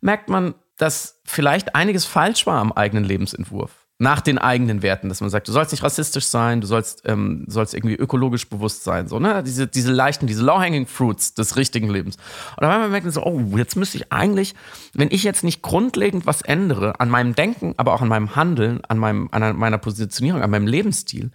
merkt 0.00 0.28
man, 0.28 0.54
dass 0.76 1.20
vielleicht 1.24 1.74
einiges 1.74 2.04
falsch 2.04 2.46
war 2.46 2.58
am 2.58 2.72
eigenen 2.72 3.04
Lebensentwurf 3.04 3.82
nach 3.98 4.20
den 4.20 4.38
eigenen 4.38 4.82
Werten, 4.82 5.08
dass 5.08 5.20
man 5.20 5.30
sagt, 5.30 5.46
du 5.46 5.52
sollst 5.52 5.70
nicht 5.70 5.84
rassistisch 5.84 6.26
sein, 6.26 6.60
du 6.60 6.66
sollst, 6.66 7.02
ähm, 7.04 7.44
sollst 7.46 7.72
irgendwie 7.72 7.94
ökologisch 7.94 8.48
bewusst 8.48 8.82
sein, 8.82 9.06
so, 9.06 9.20
ne? 9.20 9.44
Diese, 9.44 9.68
diese 9.68 9.92
leichten, 9.92 10.26
diese 10.26 10.42
low-hanging 10.42 10.88
fruits 10.88 11.34
des 11.34 11.56
richtigen 11.56 11.88
Lebens. 11.88 12.16
Und 12.56 12.66
dann 12.66 12.90
merkt 12.90 13.04
man 13.04 13.12
so, 13.12 13.22
oh, 13.22 13.56
jetzt 13.56 13.76
müsste 13.76 13.98
ich 13.98 14.12
eigentlich, 14.12 14.56
wenn 14.92 15.12
ich 15.12 15.22
jetzt 15.22 15.44
nicht 15.44 15.62
grundlegend 15.62 16.26
was 16.26 16.42
ändere 16.42 16.98
an 16.98 17.10
meinem 17.10 17.36
Denken, 17.36 17.74
aber 17.76 17.94
auch 17.94 18.02
an 18.02 18.08
meinem 18.08 18.34
Handeln, 18.34 18.84
an, 18.86 18.98
meinem, 18.98 19.28
an 19.30 19.56
meiner 19.56 19.78
Positionierung, 19.78 20.42
an 20.42 20.50
meinem 20.50 20.66
Lebensstil, 20.66 21.30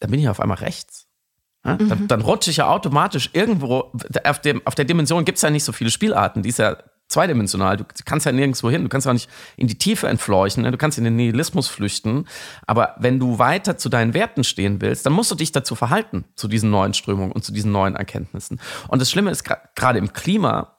dann 0.00 0.10
bin 0.10 0.20
ich 0.20 0.28
auf 0.28 0.40
einmal 0.40 0.58
rechts. 0.58 1.06
Ja? 1.64 1.74
Mhm. 1.74 1.88
Dann, 1.88 2.08
dann 2.08 2.20
rutsche 2.20 2.50
ich 2.50 2.58
ja 2.58 2.68
automatisch 2.68 3.30
irgendwo, 3.32 3.92
auf, 4.24 4.40
dem, 4.40 4.62
auf 4.66 4.74
der 4.74 4.84
Dimension 4.84 5.24
gibt 5.24 5.36
es 5.36 5.42
ja 5.42 5.50
nicht 5.50 5.64
so 5.64 5.72
viele 5.72 5.90
Spielarten, 5.90 6.42
die 6.42 6.48
ist 6.48 6.58
ja 6.58 6.76
zweidimensional. 7.08 7.76
Du 7.76 7.84
kannst 8.04 8.26
ja 8.26 8.32
nirgendwo 8.32 8.70
hin. 8.70 8.82
Du 8.82 8.88
kannst 8.88 9.06
auch 9.06 9.12
nicht 9.12 9.28
in 9.56 9.66
die 9.66 9.78
Tiefe 9.78 10.08
entfleuchen. 10.08 10.62
Ne? 10.62 10.70
Du 10.70 10.76
kannst 10.76 10.98
in 10.98 11.04
den 11.04 11.16
Nihilismus 11.16 11.68
flüchten. 11.68 12.26
Aber 12.66 12.94
wenn 12.98 13.18
du 13.18 13.38
weiter 13.38 13.76
zu 13.76 13.88
deinen 13.88 14.14
Werten 14.14 14.44
stehen 14.44 14.80
willst, 14.80 15.06
dann 15.06 15.14
musst 15.14 15.30
du 15.30 15.34
dich 15.34 15.52
dazu 15.52 15.74
verhalten, 15.74 16.24
zu 16.36 16.48
diesen 16.48 16.70
neuen 16.70 16.94
Strömungen 16.94 17.32
und 17.32 17.44
zu 17.44 17.52
diesen 17.52 17.72
neuen 17.72 17.96
Erkenntnissen. 17.96 18.60
Und 18.88 19.00
das 19.00 19.10
Schlimme 19.10 19.30
ist, 19.30 19.44
gerade 19.74 19.98
im 19.98 20.12
Klima 20.12 20.76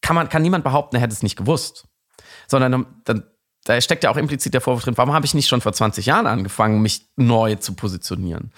kann, 0.00 0.16
man, 0.16 0.28
kann 0.28 0.42
niemand 0.42 0.64
behaupten, 0.64 0.96
er 0.96 1.02
hätte 1.02 1.14
es 1.14 1.22
nicht 1.22 1.36
gewusst. 1.36 1.88
Sondern 2.46 2.86
dann, 3.04 3.24
da 3.68 3.78
steckt 3.82 4.02
ja 4.02 4.10
auch 4.10 4.16
implizit 4.16 4.54
der 4.54 4.62
Vorwurf 4.62 4.84
drin, 4.84 4.96
warum 4.96 5.12
habe 5.12 5.26
ich 5.26 5.34
nicht 5.34 5.46
schon 5.46 5.60
vor 5.60 5.74
20 5.74 6.06
Jahren 6.06 6.26
angefangen, 6.26 6.80
mich 6.80 7.06
neu 7.16 7.54
zu 7.56 7.74
positionieren? 7.74 8.50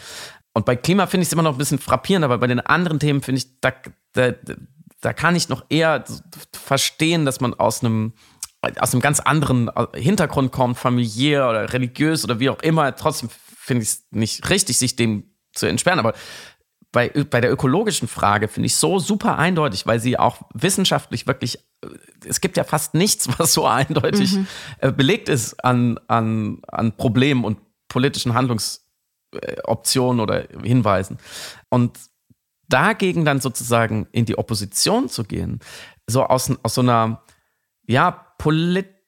Und 0.53 0.65
bei 0.67 0.77
Klima 0.77 1.09
finde 1.09 1.23
ich 1.23 1.29
es 1.29 1.33
immer 1.33 1.43
noch 1.43 1.53
ein 1.53 1.59
bisschen 1.59 1.81
frappierend, 1.81 2.25
aber 2.25 2.39
bei 2.39 2.47
den 2.47 2.61
anderen 2.61 3.01
Themen 3.01 3.21
finde 3.21 3.41
ich, 3.41 3.61
da, 3.61 3.73
da, 4.13 4.33
da 5.01 5.13
kann 5.13 5.35
ich 5.35 5.49
noch 5.49 5.65
eher 5.69 6.05
verstehen, 6.53 7.25
dass 7.25 7.41
man 7.41 7.55
aus 7.55 7.83
einem 7.83 8.15
aus 8.79 8.93
einem 8.93 9.01
ganz 9.01 9.21
anderen 9.21 9.71
Hintergrund 9.95 10.53
kommt, 10.53 10.77
familiär 10.77 11.49
oder 11.49 11.73
religiös 11.73 12.25
oder 12.25 12.41
wie 12.41 12.51
auch 12.51 12.61
immer. 12.61 12.95
Trotzdem 12.95 13.31
finde 13.57 13.85
ich 13.85 13.89
es 13.89 14.07
nicht 14.11 14.51
richtig, 14.51 14.77
sich 14.77 14.97
dem 14.97 15.31
zu 15.55 15.65
entsperren. 15.65 15.99
Aber 15.99 16.13
bei, 16.93 17.09
bei 17.09 17.41
der 17.41 17.51
ökologischen 17.51 18.07
Frage 18.07 18.49
finde 18.49 18.67
ich 18.67 18.77
so 18.77 18.99
super 18.99 19.39
eindeutig, 19.39 19.87
weil 19.87 19.99
sie 19.99 20.19
auch 20.19 20.43
wissenschaftlich 20.53 21.27
wirklich, 21.27 21.59
es 22.27 22.41
gibt 22.41 22.57
ja 22.57 22.65
fast 22.65 22.95
nichts, 22.95 23.29
was 23.39 23.53
so 23.53 23.67
eindeutig 23.67 24.33
mhm. 24.37 24.47
Äh, 24.79 24.93
belegt 24.93 25.29
ist 25.29 25.65
an, 25.65 25.99
an, 26.09 26.61
an 26.69 26.97
Problemen 26.97 27.45
und 27.45 27.59
politischen 27.89 28.35
Handlungsoptionen 28.35 30.21
oder 30.21 30.47
Hinweisen. 30.63 31.19
Und 31.69 31.99
dagegen 32.69 33.25
dann 33.25 33.41
sozusagen 33.41 34.07
in 34.13 34.27
die 34.27 34.39
Opposition 34.39 35.09
zu 35.09 35.25
gehen, 35.25 35.59
so 36.07 36.25
aus, 36.25 36.53
aus 36.63 36.75
so 36.75 36.83
einer, 36.83 37.23
ja, 37.87 38.11
politisch 38.39 39.00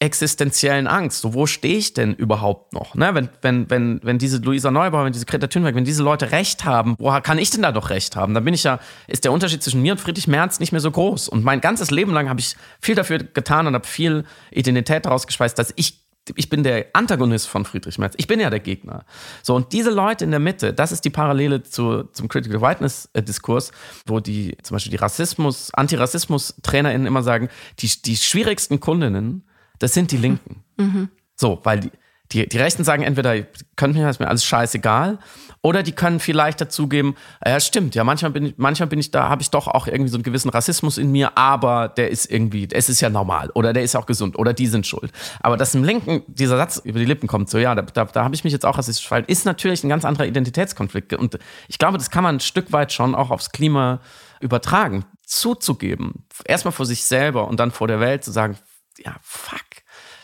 existenziellen 0.00 0.86
Angst. 0.86 1.20
So, 1.20 1.34
wo 1.34 1.46
stehe 1.46 1.76
ich 1.76 1.94
denn 1.94 2.14
überhaupt 2.14 2.72
noch? 2.72 2.94
Ne? 2.94 3.14
Wenn, 3.14 3.28
wenn, 3.42 3.70
wenn, 3.70 4.00
wenn 4.02 4.18
diese 4.18 4.38
Luisa 4.38 4.70
Neubauer, 4.70 5.04
wenn 5.04 5.12
diese 5.12 5.26
Greta 5.26 5.46
Thunberg, 5.46 5.74
wenn 5.74 5.84
diese 5.84 6.02
Leute 6.02 6.32
Recht 6.32 6.64
haben, 6.64 6.96
woher 6.98 7.20
kann 7.20 7.38
ich 7.38 7.50
denn 7.50 7.62
da 7.62 7.72
doch 7.72 7.90
Recht 7.90 8.16
haben? 8.16 8.34
Dann 8.34 8.44
bin 8.44 8.54
ich 8.54 8.64
ja, 8.64 8.80
ist 9.06 9.24
der 9.24 9.32
Unterschied 9.32 9.62
zwischen 9.62 9.82
mir 9.82 9.92
und 9.92 10.00
Friedrich 10.00 10.26
Merz 10.26 10.60
nicht 10.60 10.72
mehr 10.72 10.80
so 10.80 10.90
groß. 10.90 11.28
Und 11.28 11.44
mein 11.44 11.60
ganzes 11.60 11.90
Leben 11.90 12.12
lang 12.12 12.28
habe 12.28 12.40
ich 12.40 12.56
viel 12.80 12.94
dafür 12.94 13.18
getan 13.18 13.66
und 13.66 13.74
habe 13.74 13.86
viel 13.86 14.24
Identität 14.50 15.06
daraus 15.06 15.26
gespeist, 15.26 15.58
dass 15.58 15.72
ich 15.76 16.00
ich 16.36 16.48
bin 16.48 16.62
der 16.62 16.86
Antagonist 16.92 17.48
von 17.48 17.64
Friedrich 17.64 17.98
Merz. 17.98 18.14
Ich 18.18 18.26
bin 18.26 18.38
ja 18.38 18.50
der 18.50 18.60
Gegner. 18.60 19.04
So, 19.42 19.54
und 19.54 19.72
diese 19.72 19.90
Leute 19.90 20.24
in 20.24 20.30
der 20.30 20.38
Mitte, 20.38 20.72
das 20.72 20.92
ist 20.92 21.04
die 21.04 21.10
Parallele 21.10 21.62
zu, 21.62 22.04
zum 22.04 22.28
Critical 22.28 22.60
Whiteness-Diskurs, 22.60 23.72
wo 24.06 24.20
die, 24.20 24.56
zum 24.62 24.74
Beispiel 24.74 24.90
die 24.90 24.98
Rassismus, 24.98 25.72
Antirassismus-TrainerInnen 25.72 27.06
immer 27.06 27.22
sagen, 27.22 27.48
die, 27.78 27.90
die 28.02 28.16
schwierigsten 28.16 28.78
Kundinnen, 28.80 29.44
das 29.80 29.92
sind 29.92 30.12
die 30.12 30.16
Linken. 30.16 30.62
Mhm. 30.76 31.08
So, 31.34 31.58
weil 31.64 31.80
die, 31.80 31.90
die, 32.32 32.48
die 32.48 32.58
Rechten 32.58 32.84
sagen 32.84 33.02
entweder, 33.02 33.34
könnt 33.74 33.96
mir, 33.96 34.08
ist 34.08 34.20
mir 34.20 34.28
alles 34.28 34.44
scheißegal, 34.44 35.18
oder 35.62 35.82
die 35.82 35.92
können 35.92 36.20
vielleicht 36.20 36.60
dazugeben, 36.60 37.16
ja, 37.44 37.60
stimmt, 37.60 37.94
ja, 37.94 38.04
manchmal 38.04 38.30
bin 38.30 38.46
ich, 38.46 38.54
manchmal 38.56 38.88
bin 38.88 38.98
ich 38.98 39.10
da, 39.10 39.28
habe 39.28 39.42
ich 39.42 39.50
doch 39.50 39.66
auch 39.68 39.86
irgendwie 39.86 40.08
so 40.08 40.16
einen 40.16 40.22
gewissen 40.22 40.48
Rassismus 40.48 40.96
in 40.96 41.12
mir, 41.12 41.36
aber 41.36 41.88
der 41.88 42.10
ist 42.10 42.30
irgendwie, 42.30 42.68
es 42.70 42.88
ist 42.88 43.00
ja 43.00 43.10
normal, 43.10 43.50
oder 43.54 43.72
der 43.72 43.82
ist 43.82 43.94
auch 43.96 44.06
gesund, 44.06 44.38
oder 44.38 44.54
die 44.54 44.68
sind 44.68 44.86
schuld. 44.86 45.12
Aber 45.40 45.56
dass 45.56 45.74
im 45.74 45.84
Linken 45.84 46.22
dieser 46.28 46.56
Satz 46.56 46.80
über 46.82 46.98
die 46.98 47.04
Lippen 47.04 47.26
kommt, 47.26 47.50
so 47.50 47.58
ja, 47.58 47.74
da, 47.74 47.82
da, 47.82 48.04
da 48.06 48.24
habe 48.24 48.34
ich 48.34 48.44
mich 48.44 48.52
jetzt 48.52 48.64
auch 48.64 48.78
rassistisch 48.78 49.06
verhalten, 49.06 49.30
ist 49.30 49.44
natürlich 49.44 49.84
ein 49.84 49.88
ganz 49.88 50.04
anderer 50.04 50.26
Identitätskonflikt. 50.26 51.12
Und 51.14 51.38
ich 51.68 51.78
glaube, 51.78 51.98
das 51.98 52.10
kann 52.10 52.22
man 52.22 52.36
ein 52.36 52.40
Stück 52.40 52.72
weit 52.72 52.92
schon 52.92 53.14
auch 53.14 53.30
aufs 53.30 53.50
Klima 53.50 54.00
übertragen, 54.40 55.04
zuzugeben. 55.26 56.26
Erstmal 56.44 56.72
vor 56.72 56.86
sich 56.86 57.04
selber 57.04 57.48
und 57.48 57.60
dann 57.60 57.70
vor 57.70 57.88
der 57.88 58.00
Welt 58.00 58.24
zu 58.24 58.30
sagen, 58.30 58.56
ja, 58.98 59.16
fuck 59.22 59.60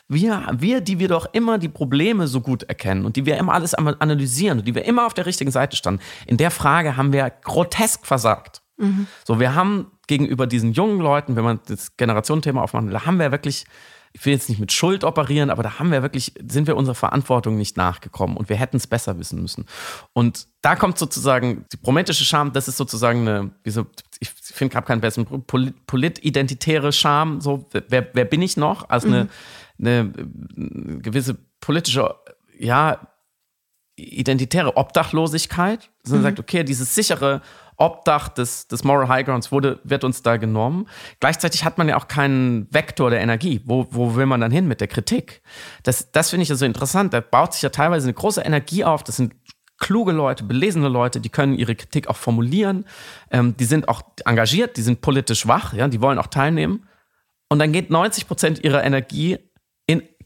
wir, 0.09 0.47
wir, 0.53 0.81
die 0.81 0.99
wir 0.99 1.09
doch 1.09 1.27
immer 1.33 1.59
die 1.59 1.69
Probleme 1.69 2.29
so 2.29 2.41
gut 2.41 2.63
erkennen 2.65 3.05
und 3.05 3.17
die 3.17 3.27
wir 3.27 3.37
immer 3.39 3.55
alles 3.55 3.75
analysieren 3.75 4.61
und 4.61 4.69
die 4.69 4.75
wir 4.75 4.85
immer 4.85 5.07
auf 5.07 5.15
der 5.15 5.27
richtigen 5.27 5.51
Seite 5.51 5.77
standen, 5.77 6.01
in 6.27 6.37
der 6.37 6.51
Frage 6.51 6.97
haben 6.97 7.13
wir 7.13 7.31
grotesk 7.31 8.07
versagt. 8.07 8.63
Mhm. 8.77 9.07
So, 9.25 9.41
wir 9.41 9.55
haben 9.55 9.91
gegenüber 10.07 10.47
diesen 10.47 10.73
jungen 10.73 11.01
Leuten, 11.01 11.35
wenn 11.35 11.45
man 11.45 11.61
das 11.67 11.97
Generationenthema 11.97 12.63
aufmachen 12.63 12.87
will, 12.87 12.93
da 12.93 13.07
haben 13.07 13.19
wir 13.19 13.33
wirklich, 13.33 13.65
ich 14.13 14.25
will 14.25 14.33
jetzt 14.33 14.49
nicht 14.49 14.61
mit 14.61 14.71
Schuld 14.71 15.03
operieren, 15.03 15.51
aber 15.51 15.65
da 15.65 15.79
haben 15.81 15.91
wir 15.91 16.03
wirklich, 16.03 16.35
sind 16.47 16.69
wir 16.69 16.77
unserer 16.77 16.95
Verantwortung 16.95 17.57
nicht 17.57 17.77
nachgekommen 17.77 18.37
und 18.37 18.49
wir 18.49 18.57
hätten 18.57 18.77
es 18.77 18.87
besser 18.87 19.19
wissen 19.19 19.43
müssen. 19.43 19.65
Und 20.13 20.47
da 20.63 20.77
kommt 20.77 20.99
sozusagen 20.99 21.65
die 21.73 21.79
prometische 21.79 22.25
Scham, 22.25 22.53
das 22.53 22.69
ist 22.69 22.77
sozusagen 22.77 23.27
eine, 23.27 23.51
so, 23.67 23.87
ich 24.21 24.31
finde, 24.31 24.79
ich 24.79 24.85
keinen 24.85 25.01
besseren, 25.01 25.27
politidentitäre 25.87 26.93
Scham, 26.93 27.41
so, 27.41 27.69
wer, 27.73 28.09
wer 28.13 28.25
bin 28.25 28.43
ich 28.43 28.57
noch? 28.57 28.89
Als 28.89 29.05
eine, 29.05 29.25
mhm 29.25 29.31
eine, 29.79 30.13
eine 30.57 30.99
gewisse 31.01 31.37
politische, 31.61 32.15
ja, 32.59 33.09
identitäre 33.97 34.77
Obdachlosigkeit. 34.77 35.91
Man 36.07 36.19
mhm. 36.19 36.23
sagt, 36.23 36.39
okay, 36.41 36.65
dieses 36.65 36.95
sichere 36.95 37.41
Obdach 37.79 38.29
des, 38.29 38.69
des 38.69 38.85
Moral 38.85 39.09
High 39.09 39.27
Grounds 39.27 39.53
wurde, 39.53 39.81
wird 39.85 40.05
uns 40.05 40.23
da 40.23 40.37
genommen. 40.37 40.89
Gleichzeitig 41.21 41.65
hat 41.65 41.79
man 41.79 41.89
ja 41.89 41.97
auch 41.97 42.09
keinen 42.09 42.73
Vektor 42.73 43.11
der 43.11 43.21
Energie. 43.21 43.61
Wo, 43.65 43.87
wo 43.91 44.17
will 44.17 44.27
man 44.27 44.41
dann 44.41 44.51
hin 44.51 44.69
mit 44.69 44.81
der 44.81 44.89
Kritik? 44.89 45.43
Das, 45.83 46.11
das 46.13 46.31
finde 46.31 46.45
ich 46.45 46.49
ja 46.49 46.55
so 46.57 46.65
interessant. 46.65 47.13
Da 47.13 47.21
baut 47.21 47.55
sich 47.55 47.63
ja 47.63 47.71
teilweise 47.71 48.07
eine 48.07 48.15
große 48.15 48.41
Energie 48.41 48.85
auf. 48.85 49.03
Das 49.03 49.17
sind 49.17 49.35
kluge 49.79 50.13
Leute, 50.13 50.45
belesene 50.45 50.89
Leute, 50.89 51.21
die 51.21 51.29
können 51.29 51.55
ihre 51.55 51.75
Kritik 51.75 52.09
auch 52.09 52.17
formulieren. 52.17 52.87
Ähm, 53.31 53.57
die 53.59 53.67
sind 53.67 53.89
auch 53.89 54.03
engagiert, 54.25 54.79
die 54.79 54.83
sind 54.83 55.03
politisch 55.03 55.47
wach, 55.47 55.75
ja, 55.75 55.87
die 55.89 56.01
wollen 56.01 56.19
auch 56.19 56.29
teilnehmen. 56.29 56.89
Und 57.49 57.59
dann 57.59 57.73
geht 57.73 57.91
90 57.91 58.27
Prozent 58.27 58.65
ihrer 58.65 58.83
Energie 58.85 59.39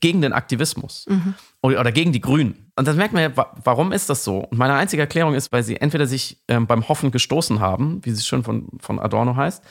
gegen 0.01 0.23
den 0.23 0.33
Aktivismus 0.33 1.07
mhm. 1.09 1.35
oder, 1.63 1.93
gegen 1.93 2.13
die 2.13 2.21
Grünen. 2.21 2.73
Und 2.77 2.89
das 2.89 2.97
merkt 2.97 3.13
man 3.13 3.23
ja, 3.23 3.47
warum 3.65 3.93
ist 3.93 4.09
das 4.09 4.25
so? 4.25 4.39
Und 4.39 4.59
meine 4.59 4.75
einzige 4.75 5.03
Erklärung 5.03 5.35
ist, 5.35 5.53
weil 5.53 5.63
sie 5.63 5.77
entweder 5.77 6.07
sich 6.07 6.43
ähm, 6.49 6.67
beim 6.67 6.89
Hoffen 6.89 7.11
gestoßen 7.11 7.61
haben, 7.61 8.01
wie 8.05 8.11
es 8.11 8.27
schon 8.27 8.43
von, 8.43 8.69
von 8.81 8.99
Adorno 8.99 9.37
heißt, 9.37 9.63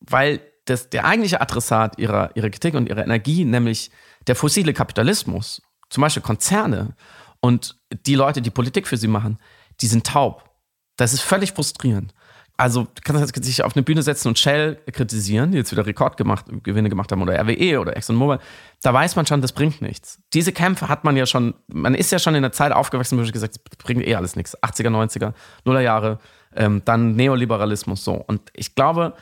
weil 0.00 0.40
das, 0.64 0.90
der 0.90 1.04
eigentliche 1.04 1.40
Adressat 1.40 1.98
ihrer, 1.98 2.36
ihrer 2.36 2.50
Kritik 2.50 2.74
und 2.74 2.88
ihrer 2.88 3.04
Energie, 3.04 3.44
nämlich 3.44 3.90
der 4.26 4.36
fossile 4.36 4.72
Kapitalismus, 4.72 5.62
zum 5.88 6.02
Beispiel 6.02 6.22
Konzerne 6.22 6.94
und 7.40 7.76
die 8.06 8.14
Leute, 8.14 8.42
die 8.42 8.50
Politik 8.50 8.86
für 8.86 8.96
sie 8.96 9.08
machen, 9.08 9.38
die 9.80 9.86
sind 9.86 10.06
taub. 10.06 10.50
Das 10.96 11.12
ist 11.12 11.22
völlig 11.22 11.52
frustrierend 11.52 12.12
also 12.60 12.82
du 12.82 13.00
kannst 13.02 13.42
sich 13.42 13.64
auf 13.64 13.74
eine 13.74 13.82
Bühne 13.82 14.02
setzen 14.02 14.28
und 14.28 14.38
Shell 14.38 14.76
kritisieren, 14.92 15.50
die 15.50 15.56
jetzt 15.56 15.72
wieder 15.72 15.86
Rekordgewinne 15.86 16.90
gemacht 16.90 17.10
haben 17.10 17.22
oder 17.22 17.40
RWE 17.40 17.80
oder 17.80 17.96
ExxonMobil. 17.96 18.38
Da 18.82 18.92
weiß 18.92 19.16
man 19.16 19.24
schon, 19.24 19.40
das 19.40 19.52
bringt 19.52 19.80
nichts. 19.80 20.20
Diese 20.34 20.52
Kämpfe 20.52 20.90
hat 20.90 21.02
man 21.02 21.16
ja 21.16 21.24
schon, 21.24 21.54
man 21.68 21.94
ist 21.94 22.12
ja 22.12 22.18
schon 22.18 22.34
in 22.34 22.42
der 22.42 22.52
Zeit 22.52 22.72
aufgewachsen, 22.72 23.18
wo 23.18 23.22
ich 23.22 23.32
gesagt, 23.32 23.54
das 23.56 23.76
bringt 23.78 24.06
eh 24.06 24.14
alles 24.14 24.36
nichts. 24.36 24.62
80er, 24.62 24.90
90er, 24.90 25.32
Nullerjahre, 25.64 26.18
ähm, 26.54 26.82
dann 26.84 27.16
Neoliberalismus 27.16 28.04
so. 28.04 28.12
Und 28.12 28.42
ich 28.52 28.74
glaube, 28.74 29.14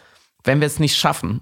wenn 0.42 0.58
wir 0.58 0.66
es 0.66 0.80
nicht 0.80 0.96
schaffen, 0.96 1.40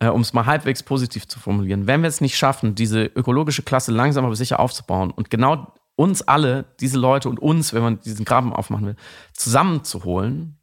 äh, 0.00 0.08
um 0.08 0.20
es 0.20 0.34
mal 0.34 0.44
halbwegs 0.44 0.82
positiv 0.82 1.26
zu 1.26 1.40
formulieren, 1.40 1.86
wenn 1.86 2.02
wir 2.02 2.08
es 2.08 2.20
nicht 2.20 2.36
schaffen, 2.36 2.74
diese 2.74 3.02
ökologische 3.02 3.62
Klasse 3.62 3.92
langsam 3.92 4.26
aber 4.26 4.36
sicher 4.36 4.60
aufzubauen 4.60 5.10
und 5.10 5.30
genau 5.30 5.72
uns 5.96 6.20
alle, 6.20 6.66
diese 6.80 6.98
Leute 6.98 7.30
und 7.30 7.38
uns, 7.38 7.72
wenn 7.72 7.82
man 7.82 8.00
diesen 8.00 8.26
Graben 8.26 8.52
aufmachen 8.52 8.88
will, 8.88 8.96
zusammenzuholen, 9.32 10.58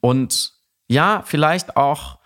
und 0.00 0.52
ja, 0.88 1.22
vielleicht 1.24 1.76
auch 1.76 2.18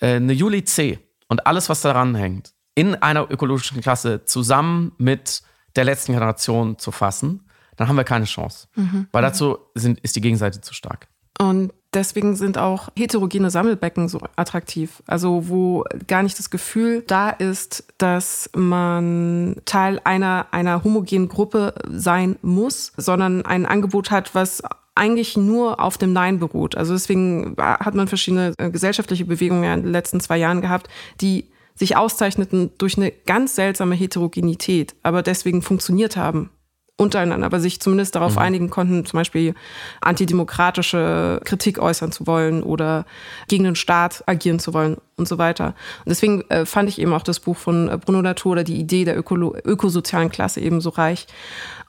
äh, 0.00 0.16
eine 0.16 0.32
Juli 0.32 0.64
C 0.64 0.98
und 1.28 1.46
alles, 1.46 1.68
was 1.68 1.80
daran 1.80 2.14
hängt, 2.14 2.52
in 2.74 2.94
einer 2.94 3.30
ökologischen 3.30 3.80
Klasse 3.80 4.24
zusammen 4.24 4.92
mit 4.98 5.42
der 5.76 5.84
letzten 5.84 6.12
Generation 6.12 6.78
zu 6.78 6.90
fassen, 6.90 7.48
dann 7.76 7.88
haben 7.88 7.96
wir 7.96 8.04
keine 8.04 8.26
Chance. 8.26 8.68
Mhm. 8.74 9.08
Weil 9.12 9.22
dazu 9.22 9.58
sind, 9.74 10.00
ist 10.00 10.16
die 10.16 10.20
Gegenseite 10.20 10.60
zu 10.60 10.74
stark. 10.74 11.08
Und 11.38 11.72
deswegen 11.94 12.36
sind 12.36 12.58
auch 12.58 12.90
heterogene 12.96 13.50
Sammelbecken 13.50 14.08
so 14.08 14.20
attraktiv. 14.36 15.02
Also 15.06 15.48
wo 15.48 15.84
gar 16.06 16.22
nicht 16.22 16.38
das 16.38 16.50
Gefühl 16.50 17.02
da 17.06 17.30
ist, 17.30 17.84
dass 17.98 18.50
man 18.54 19.56
Teil 19.64 20.00
einer, 20.04 20.46
einer 20.52 20.84
homogenen 20.84 21.28
Gruppe 21.28 21.74
sein 21.88 22.36
muss, 22.42 22.92
sondern 22.96 23.44
ein 23.44 23.66
Angebot 23.66 24.10
hat, 24.10 24.34
was 24.34 24.62
eigentlich 24.94 25.36
nur 25.36 25.80
auf 25.80 25.98
dem 25.98 26.12
Nein 26.12 26.38
beruht. 26.38 26.76
Also 26.76 26.92
deswegen 26.92 27.56
hat 27.58 27.94
man 27.94 28.08
verschiedene 28.08 28.54
äh, 28.58 28.70
gesellschaftliche 28.70 29.24
Bewegungen 29.24 29.64
in 29.64 29.82
den 29.84 29.92
letzten 29.92 30.20
zwei 30.20 30.36
Jahren 30.36 30.60
gehabt, 30.60 30.88
die 31.20 31.50
sich 31.74 31.96
auszeichneten 31.96 32.70
durch 32.76 32.98
eine 32.98 33.10
ganz 33.10 33.54
seltsame 33.54 33.94
Heterogenität, 33.94 34.94
aber 35.02 35.22
deswegen 35.22 35.62
funktioniert 35.62 36.16
haben 36.16 36.50
untereinander, 36.98 37.46
aber 37.46 37.60
sich 37.60 37.80
zumindest 37.80 38.14
darauf 38.14 38.34
mhm. 38.34 38.42
einigen 38.42 38.70
konnten, 38.70 39.04
zum 39.04 39.18
Beispiel 39.18 39.54
antidemokratische 40.00 41.40
Kritik 41.44 41.78
äußern 41.78 42.12
zu 42.12 42.26
wollen 42.26 42.62
oder 42.62 43.06
gegen 43.48 43.64
den 43.64 43.76
Staat 43.76 44.22
agieren 44.26 44.58
zu 44.58 44.74
wollen 44.74 44.98
und 45.16 45.26
so 45.26 45.38
weiter. 45.38 45.74
Und 46.04 46.10
deswegen 46.10 46.42
äh, 46.50 46.64
fand 46.64 46.88
ich 46.88 47.00
eben 47.00 47.12
auch 47.12 47.22
das 47.22 47.40
Buch 47.40 47.56
von 47.56 47.88
äh, 47.88 47.98
Bruno 47.98 48.20
Latour 48.20 48.52
oder 48.52 48.64
die 48.64 48.78
Idee 48.78 49.04
der 49.04 49.18
Ökolo 49.18 49.54
ökosozialen 49.64 50.30
Klasse 50.30 50.60
eben 50.60 50.80
so 50.80 50.90
reich. 50.90 51.26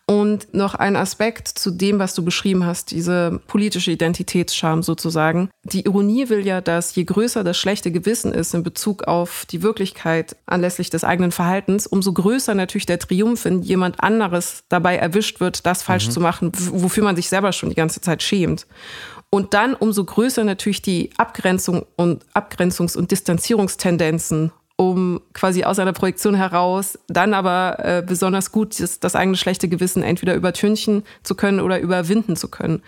Und 0.06 0.54
noch 0.54 0.76
ein 0.76 0.98
Aspekt 0.98 1.48
zu 1.48 1.72
dem, 1.72 1.98
was 1.98 2.14
du 2.14 2.26
beschrieben 2.26 2.66
hast, 2.66 2.92
diese 2.92 3.40
politische 3.48 3.92
Identitätsscham 3.92 4.84
sozusagen. 4.84 5.50
Die 5.64 5.86
Ironie 5.86 6.28
will 6.28 6.46
ja, 6.46 6.60
dass 6.60 6.94
je 6.94 7.06
größer 7.06 7.46
das 7.46 7.58
schlechte 7.58 7.90
Gewissen 7.90 8.34
ist 8.34 8.54
in 8.54 8.64
Bezug 8.64 9.06
auf 9.06 9.46
die 9.50 9.64
Wirklichkeit 9.64 10.36
anlässlich 10.46 10.90
des 10.90 11.06
eigenen 11.06 11.32
Verhaltens, 11.32 11.88
umso 11.88 12.12
größer 12.12 12.54
natürlich 12.54 12.86
der 12.86 13.00
Triumph, 13.00 13.46
wenn 13.46 13.62
jemand 13.62 14.04
anderes 14.04 14.64
dabei 14.68 14.98
erwischt 14.98 15.40
wird, 15.40 15.66
das 15.66 15.84
falsch 15.84 16.08
mhm. 16.08 16.12
zu 16.12 16.20
machen, 16.20 16.52
wofür 16.54 17.06
man 17.06 17.16
sich 17.16 17.30
selber 17.30 17.54
schon 17.54 17.70
die 17.70 17.76
ganze 17.76 18.02
Zeit 18.02 18.22
schämt. 18.22 18.68
Und 19.30 19.54
dann 19.54 19.74
umso 19.74 20.04
größer 20.04 20.44
natürlich 20.44 20.82
die 20.82 21.12
Abgrenzung 21.18 21.86
und 21.96 22.26
Abgrenzungs- 22.36 22.98
und 22.98 23.10
Distanzierungstendenzen 23.10 24.52
um 24.92 25.22
quasi 25.34 25.64
aus 25.64 25.80
einer 25.80 25.94
Projektion 25.94 26.36
heraus 26.36 27.00
dann 27.08 27.34
aber 27.34 27.78
äh, 27.80 28.04
besonders 28.06 28.52
gut 28.52 28.80
das, 28.80 29.00
das 29.00 29.16
eigene 29.16 29.38
schlechte 29.38 29.68
Gewissen 29.68 30.04
entweder 30.04 30.36
übertünchen 30.36 31.04
zu 31.24 31.36
können 31.36 31.60
oder 31.60 31.80
überwinden 31.80 32.36
zu 32.36 32.48
können. 32.48 32.82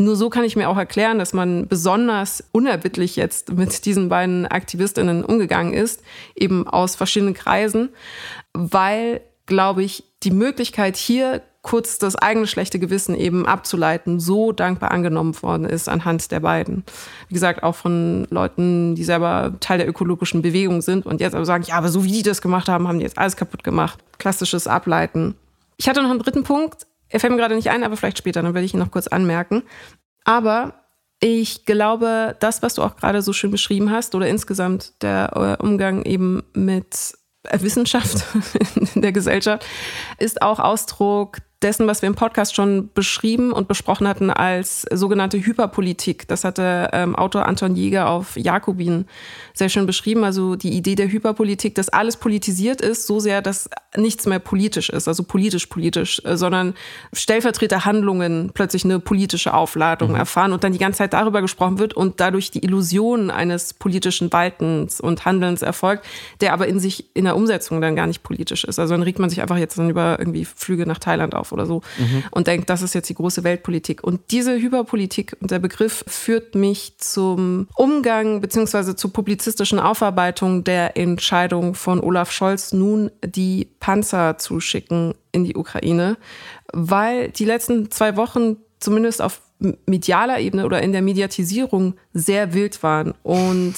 Nur 0.00 0.14
so 0.14 0.30
kann 0.30 0.44
ich 0.44 0.54
mir 0.54 0.68
auch 0.68 0.76
erklären, 0.76 1.18
dass 1.18 1.32
man 1.32 1.66
besonders 1.66 2.44
unerbittlich 2.52 3.16
jetzt 3.16 3.52
mit 3.52 3.84
diesen 3.84 4.08
beiden 4.08 4.46
Aktivistinnen 4.46 5.24
umgegangen 5.24 5.74
ist, 5.74 6.02
eben 6.36 6.68
aus 6.68 6.94
verschiedenen 6.94 7.34
Kreisen, 7.34 7.88
weil, 8.52 9.20
glaube 9.46 9.82
ich, 9.82 10.04
die 10.22 10.30
Möglichkeit 10.30 10.96
hier 10.96 11.42
kurz 11.62 11.98
das 11.98 12.16
eigene 12.16 12.46
schlechte 12.46 12.78
Gewissen 12.78 13.14
eben 13.14 13.46
abzuleiten, 13.46 14.20
so 14.20 14.52
dankbar 14.52 14.90
angenommen 14.90 15.40
worden 15.42 15.66
ist 15.66 15.88
anhand 15.88 16.30
der 16.30 16.40
beiden. 16.40 16.84
Wie 17.28 17.34
gesagt, 17.34 17.62
auch 17.62 17.74
von 17.74 18.26
Leuten, 18.30 18.94
die 18.94 19.04
selber 19.04 19.54
Teil 19.60 19.78
der 19.78 19.88
ökologischen 19.88 20.40
Bewegung 20.40 20.82
sind 20.82 21.04
und 21.04 21.20
jetzt 21.20 21.34
aber 21.34 21.44
sagen, 21.44 21.64
ja, 21.66 21.74
aber 21.74 21.88
so 21.88 22.04
wie 22.04 22.12
die 22.12 22.22
das 22.22 22.40
gemacht 22.40 22.68
haben, 22.68 22.86
haben 22.86 22.98
die 22.98 23.04
jetzt 23.04 23.18
alles 23.18 23.36
kaputt 23.36 23.64
gemacht. 23.64 23.98
Klassisches 24.18 24.66
Ableiten. 24.66 25.34
Ich 25.76 25.88
hatte 25.88 26.02
noch 26.02 26.10
einen 26.10 26.20
dritten 26.20 26.44
Punkt, 26.44 26.86
er 27.08 27.20
fällt 27.20 27.32
mir 27.32 27.38
gerade 27.38 27.54
nicht 27.54 27.70
ein, 27.70 27.84
aber 27.84 27.96
vielleicht 27.96 28.18
später, 28.18 28.42
dann 28.42 28.54
werde 28.54 28.64
ich 28.64 28.74
ihn 28.74 28.80
noch 28.80 28.90
kurz 28.90 29.08
anmerken. 29.08 29.62
Aber 30.24 30.74
ich 31.20 31.64
glaube, 31.64 32.36
das, 32.38 32.62
was 32.62 32.74
du 32.74 32.82
auch 32.82 32.96
gerade 32.96 33.22
so 33.22 33.32
schön 33.32 33.50
beschrieben 33.50 33.90
hast, 33.90 34.14
oder 34.14 34.28
insgesamt 34.28 35.02
der 35.02 35.58
äh, 35.60 35.62
Umgang 35.62 36.04
eben 36.04 36.42
mit 36.52 37.14
Wissenschaft 37.50 38.24
in 38.94 39.02
der 39.02 39.12
Gesellschaft, 39.12 39.64
ist 40.18 40.42
auch 40.42 40.58
Ausdruck 40.58 41.38
dessen, 41.62 41.88
was 41.88 42.02
wir 42.02 42.06
im 42.06 42.14
Podcast 42.14 42.54
schon 42.54 42.90
beschrieben 42.94 43.52
und 43.52 43.66
besprochen 43.66 44.06
hatten 44.06 44.30
als 44.30 44.82
sogenannte 44.92 45.38
Hyperpolitik. 45.38 46.28
Das 46.28 46.44
hatte 46.44 46.90
ähm, 46.92 47.16
Autor 47.16 47.46
Anton 47.46 47.74
Jäger 47.74 48.08
auf 48.08 48.36
Jakobin 48.36 49.06
sehr 49.54 49.68
schön 49.68 49.84
beschrieben. 49.84 50.22
Also 50.22 50.54
die 50.54 50.70
Idee 50.70 50.94
der 50.94 51.10
Hyperpolitik, 51.10 51.74
dass 51.74 51.88
alles 51.88 52.16
politisiert 52.16 52.80
ist, 52.80 53.08
so 53.08 53.18
sehr, 53.18 53.42
dass 53.42 53.68
nichts 53.96 54.26
mehr 54.26 54.38
politisch 54.38 54.88
ist, 54.88 55.08
also 55.08 55.24
politisch 55.24 55.66
politisch, 55.66 56.22
äh, 56.24 56.36
sondern 56.36 56.74
Stellvertreterhandlungen 57.12 58.52
plötzlich 58.54 58.84
eine 58.84 59.00
politische 59.00 59.52
Aufladung 59.52 60.10
mhm. 60.10 60.16
erfahren 60.16 60.52
und 60.52 60.62
dann 60.62 60.72
die 60.72 60.78
ganze 60.78 60.98
Zeit 60.98 61.12
darüber 61.12 61.40
gesprochen 61.40 61.80
wird 61.80 61.94
und 61.94 62.20
dadurch 62.20 62.52
die 62.52 62.62
Illusion 62.64 63.30
eines 63.32 63.74
politischen 63.74 64.32
Waltens 64.32 65.00
und 65.00 65.24
Handelns 65.24 65.62
erfolgt, 65.62 66.06
der 66.40 66.52
aber 66.52 66.68
in 66.68 66.78
sich 66.78 67.06
in 67.14 67.24
der 67.24 67.34
Umsetzung 67.34 67.80
dann 67.80 67.96
gar 67.96 68.06
nicht 68.06 68.22
politisch 68.22 68.62
ist. 68.62 68.78
Also 68.78 68.94
dann 68.94 69.02
regt 69.02 69.18
man 69.18 69.28
sich 69.28 69.42
einfach 69.42 69.58
jetzt 69.58 69.76
dann 69.76 69.90
über 69.90 70.20
irgendwie 70.20 70.44
Flüge 70.44 70.86
nach 70.86 71.00
Thailand 71.00 71.34
auf 71.34 71.47
oder 71.52 71.66
so 71.66 71.82
mhm. 71.98 72.24
und 72.30 72.46
denkt, 72.46 72.70
das 72.70 72.82
ist 72.82 72.94
jetzt 72.94 73.08
die 73.08 73.14
große 73.14 73.44
Weltpolitik. 73.44 74.02
Und 74.04 74.20
diese 74.30 74.56
Hyperpolitik 74.58 75.36
und 75.40 75.50
der 75.50 75.58
Begriff 75.58 76.04
führt 76.06 76.54
mich 76.54 76.98
zum 76.98 77.68
Umgang 77.76 78.40
beziehungsweise 78.40 78.96
zur 78.96 79.12
publizistischen 79.12 79.78
Aufarbeitung 79.78 80.64
der 80.64 80.96
Entscheidung 80.96 81.74
von 81.74 82.00
Olaf 82.00 82.30
Scholz, 82.30 82.72
nun 82.72 83.10
die 83.24 83.68
Panzer 83.80 84.38
zu 84.38 84.60
schicken 84.60 85.14
in 85.32 85.44
die 85.44 85.56
Ukraine, 85.56 86.16
weil 86.72 87.30
die 87.30 87.44
letzten 87.44 87.90
zwei 87.90 88.16
Wochen 88.16 88.56
zumindest 88.80 89.22
auf 89.22 89.40
medialer 89.86 90.38
Ebene 90.38 90.64
oder 90.64 90.82
in 90.82 90.92
der 90.92 91.02
Mediatisierung 91.02 91.94
sehr 92.12 92.54
wild 92.54 92.82
waren. 92.82 93.14
Und 93.22 93.74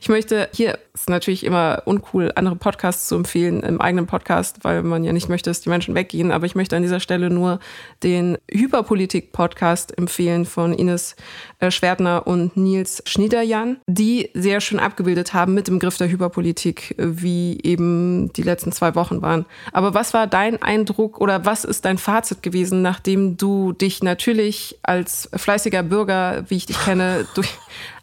ich 0.00 0.08
möchte 0.08 0.48
hier, 0.52 0.78
ist 0.92 1.08
natürlich 1.08 1.44
immer 1.44 1.82
uncool, 1.84 2.32
andere 2.34 2.56
Podcasts 2.56 3.06
zu 3.06 3.14
empfehlen 3.14 3.62
im 3.62 3.80
eigenen 3.80 4.06
Podcast, 4.06 4.58
weil 4.62 4.82
man 4.82 5.04
ja 5.04 5.12
nicht 5.12 5.28
möchte, 5.28 5.48
dass 5.48 5.60
die 5.60 5.68
Menschen 5.68 5.94
weggehen. 5.94 6.32
Aber 6.32 6.46
ich 6.46 6.54
möchte 6.54 6.76
an 6.76 6.82
dieser 6.82 7.00
Stelle 7.00 7.30
nur 7.30 7.60
den 8.02 8.38
Hyperpolitik-Podcast 8.50 9.96
empfehlen 9.96 10.44
von 10.46 10.72
Ines 10.72 11.16
äh, 11.60 11.70
Schwertner 11.70 12.26
und 12.26 12.56
Nils 12.56 13.02
Schniederjan, 13.06 13.78
die 13.86 14.30
sehr 14.34 14.60
schön 14.60 14.80
abgebildet 14.80 15.32
haben 15.32 15.54
mit 15.54 15.68
dem 15.68 15.78
Griff 15.78 15.96
der 15.96 16.10
Hyperpolitik, 16.10 16.94
wie 16.98 17.58
eben 17.62 18.32
die 18.32 18.42
letzten 18.42 18.72
zwei 18.72 18.94
Wochen 18.94 19.22
waren. 19.22 19.46
Aber 19.72 19.94
was 19.94 20.12
war 20.12 20.26
dein 20.26 20.60
Eindruck 20.60 21.20
oder 21.20 21.44
was 21.44 21.64
ist 21.64 21.84
dein 21.84 21.98
Fazit 21.98 22.42
gewesen, 22.42 22.82
nachdem 22.82 23.36
du 23.36 23.72
dich 23.72 24.02
natürlich 24.02 24.78
als 24.82 25.19
fleißiger 25.34 25.82
Bürger, 25.82 26.44
wie 26.48 26.56
ich 26.56 26.66
dich 26.66 26.78
kenne, 26.78 27.26
durch 27.34 27.52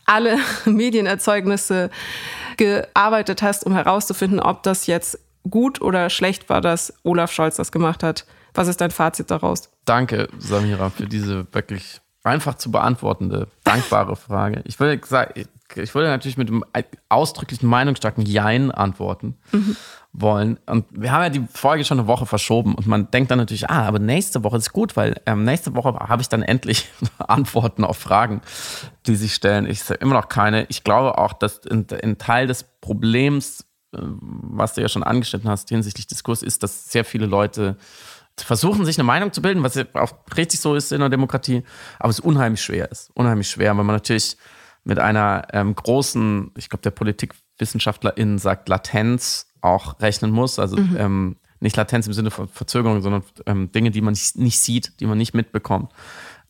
alle 0.06 0.38
Medienerzeugnisse 0.66 1.90
gearbeitet 2.58 3.42
hast, 3.42 3.66
um 3.66 3.74
herauszufinden, 3.74 4.40
ob 4.40 4.64
das 4.64 4.88
jetzt 4.88 5.20
gut 5.50 5.82
oder 5.82 6.10
schlecht 6.10 6.50
war, 6.50 6.62
dass 6.62 6.94
Olaf 7.04 7.32
Scholz 7.32 7.56
das 7.56 7.72
gemacht 7.72 8.04
hat. 8.04 8.26
Was 8.54 8.68
ist 8.68 8.82
dein 8.82 8.92
Fazit 8.92 9.30
daraus? 9.30 9.70
Danke, 9.86 10.28
Samira, 10.40 10.90
für 10.90 11.06
diese 11.06 11.46
wirklich 11.54 12.02
einfach 12.24 12.56
zu 12.56 12.72
beantwortende, 12.72 13.48
dankbare 13.64 14.16
Frage. 14.16 14.62
Ich 14.66 14.80
würde, 14.80 15.00
ich 15.76 15.96
würde 15.96 16.08
natürlich 16.08 16.38
mit 16.38 16.50
dem 16.50 16.66
ausdrücklichen 17.08 17.70
meinungsstarken 17.70 18.26
Jein 18.26 18.72
antworten. 18.72 19.38
Mhm 19.52 19.78
wollen. 20.20 20.60
Und 20.66 20.86
wir 20.90 21.12
haben 21.12 21.24
ja 21.24 21.30
die 21.30 21.48
Folge 21.52 21.86
schon 21.86 22.00
eine 22.00 22.08
Woche 22.08 22.26
verschoben 22.26 22.76
und 22.76 22.88
man 22.88 23.10
denkt 23.12 23.32
dann 23.32 23.38
natürlich, 23.38 23.70
ah, 23.70 23.88
aber 23.88 24.00
nächste 24.00 24.44
Woche 24.44 24.58
ist 24.58 24.74
gut, 24.74 24.98
weil 24.98 25.22
ähm, 25.26 25.44
nächste 25.44 25.76
Woche 25.76 25.94
habe 25.94 26.22
ich 26.22 26.30
dann 26.30 26.42
endlich 26.42 26.90
Antworten 27.20 27.84
auf 27.84 27.98
Fragen, 27.98 28.42
die 29.06 29.16
sich 29.16 29.34
stellen. 29.34 29.68
Ich 29.68 29.84
sage 29.84 30.00
immer 30.02 30.16
noch 30.16 30.28
keine. 30.28 30.66
Ich 30.70 30.84
glaube 30.84 31.18
auch, 31.18 31.34
dass 31.34 31.62
ein 31.68 32.18
Teil 32.18 32.48
des 32.48 32.64
Problems, 32.82 33.66
äh, 33.94 34.00
was 34.02 34.74
du 34.74 34.82
ja 34.82 34.90
schon 34.90 35.04
angeschnitten 35.04 35.50
hast 35.50 35.70
hinsichtlich 35.70 36.08
Diskurs, 36.08 36.42
ist, 36.42 36.64
dass 36.64 36.92
sehr 36.92 37.06
viele 37.06 37.28
Leute 37.28 37.78
versuchen, 38.40 38.86
sich 38.86 38.98
eine 38.98 39.06
Meinung 39.06 39.34
zu 39.34 39.42
bilden, 39.42 39.64
was 39.64 39.76
ja 39.76 39.86
auch 39.94 40.14
richtig 40.36 40.60
so 40.60 40.76
ist 40.76 40.92
in 40.92 41.00
der 41.00 41.10
Demokratie, 41.10 41.64
aber 42.00 42.10
es 42.10 42.20
unheimlich 42.20 42.62
schwer 42.62 42.92
ist. 42.92 43.10
Unheimlich 43.16 43.50
schwer, 43.50 43.76
weil 43.76 43.84
man 43.84 43.96
natürlich 43.96 44.38
mit 44.84 45.00
einer 45.00 45.48
ähm, 45.54 45.76
großen, 45.76 46.52
ich 46.56 46.70
glaube, 46.70 46.84
der 46.84 46.92
PolitikwissenschaftlerInnen 46.92 48.38
sagt 48.38 48.70
Latenz 48.70 49.47
auch 49.62 50.00
rechnen 50.00 50.32
muss. 50.32 50.60
Also 50.60 50.78
mhm. 50.78 50.98
ähm, 50.98 51.36
nicht 51.60 51.76
Latenz 51.76 52.08
im 52.08 52.14
Sinne 52.14 52.32
von 52.32 52.48
Verzögerung, 52.48 53.02
sondern 53.02 53.24
ähm, 53.46 53.72
Dinge, 53.72 53.92
die 53.92 54.02
man 54.02 54.14
nicht, 54.14 54.38
nicht, 54.38 54.60
sieht, 54.60 55.00
die 55.00 55.06
man 55.06 55.18
nicht 55.18 55.34
mitbekommt, 55.34 55.92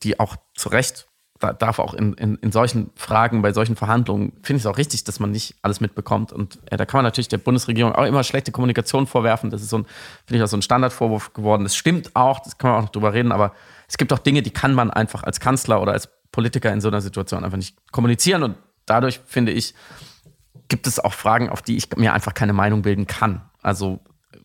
die 0.02 0.20
auch 0.20 0.36
zu 0.54 0.68
Recht 0.68 1.08
da 1.38 1.52
darf 1.52 1.78
auch 1.78 1.94
in, 1.94 2.14
in, 2.14 2.36
in 2.36 2.52
solchen 2.52 2.90
Fragen, 2.96 3.42
bei 3.42 3.52
solchen 3.52 3.76
Verhandlungen, 3.76 4.32
finde 4.42 4.58
ich 4.58 4.62
es 4.62 4.66
auch 4.66 4.76
richtig, 4.76 5.04
dass 5.04 5.20
man 5.20 5.30
nicht 5.30 5.54
alles 5.62 5.80
mitbekommt. 5.80 6.32
Und 6.32 6.58
äh, 6.70 6.76
da 6.76 6.84
kann 6.84 6.98
man 6.98 7.04
natürlich 7.04 7.28
der 7.28 7.38
Bundesregierung 7.38 7.94
auch 7.94 8.04
immer 8.04 8.24
schlechte 8.24 8.50
Kommunikation 8.50 9.06
vorwerfen. 9.06 9.50
Das 9.50 9.62
ist 9.62 9.70
so 9.70 9.78
ein, 9.78 9.86
finde 10.26 10.38
ich, 10.38 10.42
auch 10.42 10.48
so 10.48 10.56
ein 10.56 10.62
Standardvorwurf 10.62 11.32
geworden. 11.34 11.62
Das 11.62 11.76
stimmt 11.76 12.14
auch, 12.16 12.40
das 12.40 12.58
kann 12.58 12.70
man 12.70 12.78
auch 12.78 12.84
noch 12.84 12.92
drüber 12.92 13.12
reden, 13.12 13.32
aber 13.32 13.52
es 13.86 13.98
gibt 13.98 14.12
auch 14.12 14.18
Dinge, 14.18 14.42
die 14.42 14.50
kann 14.50 14.74
man 14.74 14.90
einfach 14.90 15.22
als 15.22 15.40
Kanzler 15.40 15.80
oder 15.80 15.92
als 15.92 16.08
Politiker 16.32 16.72
in 16.72 16.80
so 16.80 16.88
einer 16.88 17.00
Situation 17.00 17.44
einfach 17.44 17.56
nicht 17.56 17.76
kommunizieren. 17.92 18.42
Und 18.42 18.56
dadurch, 18.86 19.20
finde 19.24 19.52
ich, 19.52 19.74
gibt 20.68 20.86
es 20.86 21.00
auch 21.00 21.14
Fragen, 21.14 21.48
auf 21.48 21.62
die 21.62 21.76
ich 21.76 21.94
mir 21.96 22.12
einfach 22.12 22.34
keine 22.34 22.52
Meinung 22.52 22.82
bilden 22.82 23.06
kann. 23.06 23.42
Also, 23.62 24.00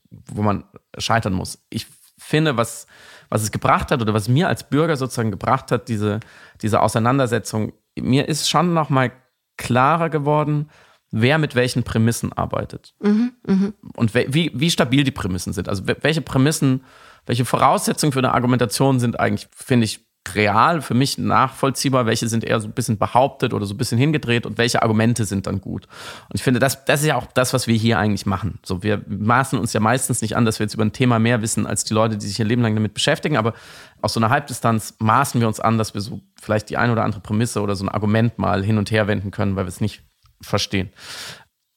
wo 0.10 0.42
man 0.42 0.64
scheitern 0.98 1.34
muss. 1.34 1.60
Ich 1.70 1.88
finde, 2.18 2.58
was, 2.58 2.88
was 3.30 3.44
es 3.44 3.52
gebracht 3.52 3.92
hat 3.92 4.02
oder 4.02 4.14
was 4.14 4.28
mir 4.28 4.48
als 4.48 4.70
Bürger 4.70 4.96
sozusagen 4.96 5.32
gebracht 5.32 5.72
hat, 5.72 5.90
diese, 5.90 6.20
diese 6.62 6.82
Auseinandersetzung, 6.82 7.74
mir 8.00 8.28
ist 8.28 8.50
schon 8.50 8.74
nochmal 8.74 9.12
klarer 9.58 10.10
geworden, 10.10 10.70
wer 11.12 11.38
mit 11.38 11.56
welchen 11.56 11.84
Prämissen 11.84 12.34
arbeitet. 12.34 12.96
Mhm, 13.00 13.34
mh. 13.46 13.74
Und 13.96 14.16
wie, 14.16 14.52
wie 14.54 14.72
stabil 14.72 15.04
die 15.04 15.12
Prämissen 15.12 15.54
sind. 15.54 15.70
Also 15.70 15.84
welche 15.86 16.22
Prämissen, 16.22 16.84
welche 17.26 17.46
Voraussetzungen 17.46 18.12
für 18.12 18.20
eine 18.20 18.34
Argumentation 18.34 19.00
sind 19.00 19.20
eigentlich, 19.20 19.48
finde 19.56 19.86
ich, 19.86 20.06
real, 20.30 20.82
für 20.82 20.94
mich 20.94 21.18
nachvollziehbar, 21.18 22.06
welche 22.06 22.28
sind 22.28 22.44
eher 22.44 22.60
so 22.60 22.68
ein 22.68 22.74
bisschen 22.74 22.98
behauptet 22.98 23.54
oder 23.54 23.66
so 23.66 23.74
ein 23.74 23.78
bisschen 23.78 23.98
hingedreht 23.98 24.46
und 24.46 24.58
welche 24.58 24.82
Argumente 24.82 25.26
sind 25.26 25.48
dann 25.48 25.60
gut. 25.60 25.88
Und 26.30 26.36
ich 26.36 26.44
finde, 26.44 26.60
das, 26.60 26.86
das 26.86 27.02
ist 27.02 27.08
ja 27.08 27.18
auch 27.18 27.28
das, 27.28 27.54
was 27.54 27.68
wir 27.68 27.76
hier 27.76 28.00
eigentlich 28.00 28.26
machen. 28.26 28.60
So, 28.64 28.84
wir 28.84 29.02
maßen 29.08 29.60
uns 29.60 29.74
ja 29.74 29.80
meistens 29.80 30.22
nicht 30.22 30.36
an, 30.36 30.46
dass 30.46 30.60
wir 30.60 30.66
jetzt 30.66 30.74
über 30.74 30.86
ein 30.86 30.94
Thema 30.94 31.20
mehr 31.20 31.42
wissen 31.42 31.68
als 31.68 31.84
die 31.84 31.94
Leute, 31.94 32.18
die 32.18 32.26
sich 32.26 32.40
ihr 32.40 32.46
Leben 32.46 32.62
lang 32.62 32.74
damit 32.74 32.94
beschäftigen, 32.94 33.38
aber 33.38 33.54
aus 34.02 34.14
so 34.14 34.20
einer 34.20 34.30
Halbdistanz 34.30 34.96
maßen 35.00 35.42
wir 35.42 35.48
uns 35.48 35.60
an, 35.60 35.78
dass 35.78 35.94
wir 35.94 36.02
so 36.02 36.22
vielleicht 36.42 36.70
die 36.70 36.78
eine 36.78 36.94
oder 36.94 37.04
andere 37.04 37.22
Prämisse 37.22 37.62
oder 37.62 37.76
so 37.76 37.86
ein 37.86 37.90
Argument 37.90 38.40
mal 38.40 38.64
hin 38.64 38.78
und 38.78 38.92
her 38.92 39.08
wenden 39.08 39.32
können, 39.32 39.56
weil 39.56 39.66
wir 39.66 39.70
es 39.70 39.82
nicht 39.82 40.04
verstehen. 40.42 40.90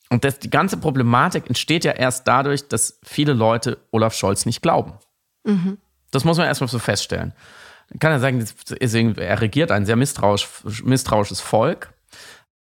Und 0.09 0.25
das, 0.25 0.39
die 0.39 0.51
ganze 0.51 0.77
Problematik 0.77 1.49
entsteht 1.49 1.85
ja 1.85 1.93
erst 1.93 2.29
dadurch, 2.29 2.69
dass 2.69 3.01
viele 3.03 3.33
Leute 3.33 3.79
Olaf 3.91 4.15
Scholz 4.15 4.47
nicht 4.47 4.63
glauben. 4.63 4.93
Mhm. 5.45 5.79
Das 6.13 6.25
muss 6.25 6.39
man 6.39 6.47
erstmal 6.47 6.69
so 6.69 6.79
feststellen 6.79 7.33
kann 8.01 8.13
er 8.13 8.21
sagen, 8.21 8.45
er 9.17 9.41
regiert 9.41 9.71
ein 9.71 9.87
sehr 9.87 9.97
misstrauisch, 9.97 10.83
misstrauisches 10.85 11.41
Volk 11.41 11.93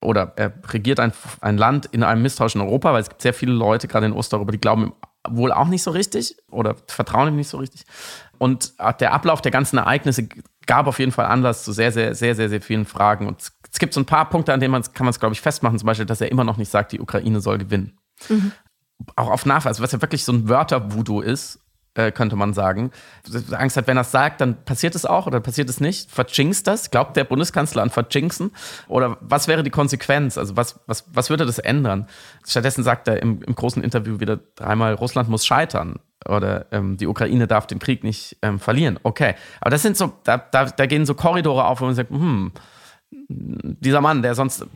oder 0.01 0.33
er 0.37 0.53
regiert 0.69 1.01
ein, 1.01 1.13
ein 1.41 1.59
Land 1.59 1.87
in 1.87 2.03
einem 2.03 2.23
misstrauischen 2.23 2.61
Europa, 2.61 2.93
weil 2.93 3.03
es 3.03 3.09
gibt 3.09 3.23
sehr 3.23 3.35
viele 3.35 3.53
Leute, 3.53 3.87
gerade 3.87 4.07
in 4.07 4.13
Osteuropa, 4.13 4.53
die 4.53 4.61
glauben 4.61 4.85
ihm 4.87 4.93
wohl 5.29 5.53
auch 5.53 5.69
nicht 5.69 5.83
so 5.83 5.91
richtig 5.91 6.37
oder 6.51 6.77
vertrauen 6.87 7.29
ihm 7.29 7.37
nicht 7.37 7.49
so 7.49 7.59
richtig. 7.59 7.85
Und 8.39 8.73
der 9.01 9.13
Ablauf 9.13 9.43
der 9.43 9.53
ganzen 9.53 9.77
Ereignisse 9.77 10.29
gab 10.67 10.87
auf 10.87 10.99
jeden 10.99 11.13
Fall 11.13 11.27
Anlass 11.27 11.65
zu 11.65 11.73
sehr, 11.73 11.93
sehr, 11.93 12.15
sehr, 12.15 12.35
sehr, 12.35 12.49
sehr 12.49 12.63
vielen 12.63 12.87
Fragen. 12.87 13.27
Und 13.27 13.53
es 13.71 13.79
gibt 13.79 13.93
so 13.93 14.01
ein 14.01 14.07
paar 14.07 14.31
Punkte, 14.31 14.53
an 14.55 14.61
denen 14.61 14.73
man 14.73 14.83
kann 14.83 15.05
man 15.05 15.11
es, 15.11 15.21
glaube 15.21 15.35
ich, 15.35 15.41
festmachen, 15.41 15.79
zum 15.79 15.87
Beispiel, 15.87 16.07
dass 16.07 16.21
er 16.21 16.31
immer 16.31 16.45
noch 16.45 16.57
nicht 16.57 16.71
sagt, 16.71 16.93
die 16.93 17.01
Ukraine 17.01 17.41
soll 17.41 17.59
gewinnen. 17.59 17.99
Mhm. 18.29 18.53
Auch 19.17 19.31
auf 19.31 19.47
Nachweis, 19.47 19.73
also 19.73 19.83
was 19.83 19.93
ja 19.93 20.01
wirklich 20.01 20.25
so 20.25 20.33
ein 20.33 20.49
Wörter-Voodoo 20.49 21.21
ist, 21.21 21.61
äh, 21.95 22.13
könnte 22.13 22.37
man 22.37 22.53
sagen. 22.53 22.91
Angst 23.53 23.77
hat, 23.77 23.87
wenn 23.87 23.97
er 23.97 24.03
es 24.03 24.11
sagt, 24.11 24.41
dann 24.41 24.65
passiert 24.65 24.95
es 24.95 25.05
auch 25.05 25.27
oder 25.27 25.41
passiert 25.41 25.69
es 25.69 25.81
nicht? 25.81 26.11
Verjinxt 26.11 26.67
das? 26.67 26.91
Glaubt 26.91 27.17
der 27.17 27.25
Bundeskanzler 27.25 27.83
an 27.83 27.91
Verjinxen? 27.91 28.53
Oder 28.89 29.17
was 29.21 29.49
wäre 29.49 29.63
die 29.63 29.71
Konsequenz? 29.71 30.39
Also 30.39 30.57
was, 30.57 30.81
was, 30.87 31.05
was 31.13 31.31
würde 31.31 31.47
das 31.47 31.59
ändern? 31.59 32.07
Stattdessen 32.47 32.85
sagt 32.85 33.09
er 33.09 33.23
im, 33.23 33.43
im 33.43 33.55
großen 33.55 33.83
Interview 33.83 34.21
wieder 34.21 34.39
dreimal, 34.55 34.95
Russland 34.95 35.29
muss 35.29 35.47
scheitern 35.47 35.99
oder 36.29 36.67
ähm, 36.71 36.97
die 36.97 37.07
Ukraine 37.07 37.47
darf 37.47 37.67
den 37.67 37.79
Krieg 37.79 38.05
nicht 38.05 38.37
ähm, 38.43 38.59
verlieren. 38.59 38.99
Okay, 39.03 39.35
aber 39.61 39.71
das 39.71 39.83
sind 39.83 39.97
so, 39.97 40.13
da, 40.25 40.37
da, 40.37 40.67
da 40.67 40.87
gehen 40.87 41.07
so 41.07 41.15
Korridore 41.15 41.65
auf, 41.65 41.81
wo 41.81 41.87
man 41.87 41.95
sagt, 41.95 42.11
hm, 42.11 42.53
dieser 43.29 44.01
Mann, 44.01 44.23
der 44.23 44.35
sonst, 44.35 44.67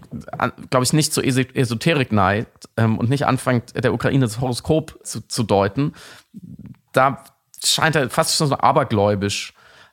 glaube 0.71 0.85
ich, 0.85 0.93
nicht 0.93 1.13
zur 1.13 1.25
Esoterik 1.25 2.13
neigt 2.13 2.69
ähm, 2.77 2.99
und 2.99 3.09
nicht 3.09 3.27
anfängt, 3.27 3.73
der 3.83 3.95
Ukraine 3.95 4.25
das 4.25 4.41
Horoskop 4.41 4.99
zu, 5.05 5.27
zu 5.27 5.43
deuten, 5.45 5.93
da 6.95 7.25
scheint 7.63 7.97
er 7.97 8.09
fast 8.11 8.37
schon 8.37 8.49
so 8.49 8.57
abergläubisch. 8.57 9.53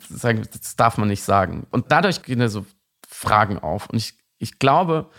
Das 0.09 0.75
darf 0.75 0.97
man 0.97 1.07
nicht 1.07 1.23
sagen. 1.23 1.67
Und 1.71 1.91
dadurch 1.91 2.23
gehen 2.23 2.39
da 2.39 2.49
so 2.49 2.65
Fragen 3.07 3.59
auf. 3.59 3.89
Und 3.89 3.97
ich, 3.97 4.13
ich 4.39 4.59
glaube, 4.59 5.09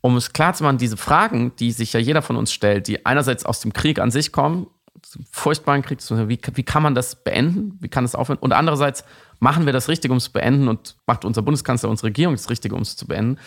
um 0.00 0.16
es 0.16 0.32
klar 0.32 0.54
zu 0.54 0.64
machen, 0.64 0.78
diese 0.78 0.96
Fragen, 0.96 1.54
die 1.56 1.72
sich 1.72 1.92
ja 1.92 2.00
jeder 2.00 2.22
von 2.22 2.36
uns 2.36 2.52
stellt, 2.52 2.88
die 2.88 3.06
einerseits 3.06 3.46
aus 3.46 3.60
dem 3.60 3.72
Krieg 3.72 3.98
an 3.98 4.10
sich 4.10 4.32
kommen, 4.32 4.66
zum 5.02 5.24
furchtbaren 5.30 5.82
Krieg, 5.82 6.00
wie, 6.28 6.40
wie 6.54 6.62
kann 6.62 6.82
man 6.82 6.94
das 6.94 7.22
beenden? 7.22 7.78
Wie 7.80 7.88
kann 7.88 8.04
das 8.04 8.14
aufhören? 8.14 8.38
Und 8.38 8.52
andererseits, 8.52 9.04
machen 9.40 9.66
wir 9.66 9.72
das 9.72 9.88
Richtige, 9.88 10.12
um 10.12 10.18
es 10.18 10.24
zu 10.24 10.32
beenden 10.32 10.68
und 10.68 10.96
macht 11.06 11.24
unser 11.24 11.42
Bundeskanzler, 11.42 11.90
unsere 11.90 12.08
Regierung 12.08 12.34
das 12.34 12.50
Richtige, 12.50 12.74
um 12.74 12.82
es 12.82 12.96
zu 12.96 13.06
beenden? 13.06 13.38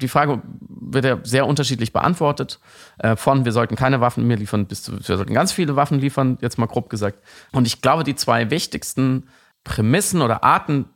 Die 0.00 0.08
Frage 0.08 0.42
wird 0.68 1.04
ja 1.04 1.18
sehr 1.22 1.46
unterschiedlich 1.46 1.92
beantwortet. 1.92 2.60
Äh, 2.98 3.16
von 3.16 3.44
wir 3.44 3.52
sollten 3.52 3.76
keine 3.76 4.00
Waffen 4.00 4.26
mehr 4.26 4.36
liefern 4.36 4.66
bis 4.66 4.82
zu 4.82 4.92
wir 4.92 5.16
sollten 5.16 5.34
ganz 5.34 5.52
viele 5.52 5.76
Waffen 5.76 6.00
liefern, 6.00 6.38
jetzt 6.40 6.58
mal 6.58 6.66
grob 6.66 6.90
gesagt. 6.90 7.22
Und 7.52 7.66
ich 7.66 7.80
glaube, 7.82 8.04
die 8.04 8.14
zwei 8.14 8.50
wichtigsten 8.50 9.28
Prämissen 9.64 10.22
oder 10.22 10.42
Arten, 10.42 10.86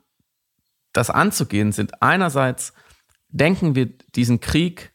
das 0.93 1.11
anzugehen, 1.11 1.73
sind 1.73 2.03
einerseits, 2.03 2.73
denken 3.29 3.75
wir 3.75 3.87
diesen 4.15 4.41
Krieg, 4.41 4.93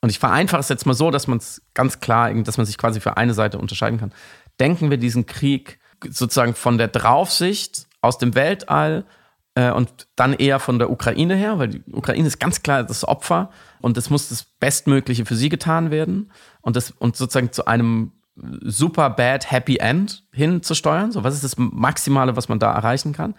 und 0.00 0.10
ich 0.10 0.18
vereinfache 0.18 0.60
es 0.60 0.68
jetzt 0.68 0.84
mal 0.84 0.94
so, 0.94 1.10
dass 1.10 1.26
man 1.28 1.38
es 1.38 1.62
ganz 1.72 2.00
klar, 2.00 2.32
dass 2.34 2.58
man 2.58 2.66
sich 2.66 2.76
quasi 2.76 3.00
für 3.00 3.16
eine 3.16 3.32
Seite 3.32 3.58
unterscheiden 3.58 3.98
kann, 3.98 4.12
denken 4.60 4.90
wir 4.90 4.98
diesen 4.98 5.24
Krieg 5.24 5.78
sozusagen 6.06 6.54
von 6.54 6.76
der 6.76 6.88
Draufsicht 6.88 7.86
aus 8.02 8.18
dem 8.18 8.34
Weltall 8.34 9.06
äh, 9.54 9.70
und 9.70 10.08
dann 10.16 10.32
eher 10.32 10.58
von 10.58 10.78
der 10.78 10.90
Ukraine 10.90 11.36
her, 11.36 11.58
weil 11.58 11.68
die 11.68 11.82
Ukraine 11.92 12.26
ist 12.26 12.40
ganz 12.40 12.62
klar 12.62 12.82
das 12.84 13.06
Opfer 13.06 13.50
und 13.80 13.96
es 13.96 14.10
muss 14.10 14.28
das 14.28 14.44
Bestmögliche 14.44 15.24
für 15.24 15.36
sie 15.36 15.48
getan 15.48 15.90
werden 15.90 16.32
und, 16.60 16.76
das, 16.76 16.90
und 16.90 17.16
sozusagen 17.16 17.52
zu 17.52 17.66
einem 17.66 18.12
super 18.36 19.10
bad 19.10 19.50
Happy 19.50 19.76
End 19.76 20.24
hinzusteuern. 20.32 21.12
So, 21.12 21.22
was 21.24 21.34
ist 21.34 21.44
das 21.44 21.56
Maximale, 21.56 22.36
was 22.36 22.48
man 22.48 22.58
da 22.58 22.72
erreichen 22.72 23.12
kann? 23.12 23.34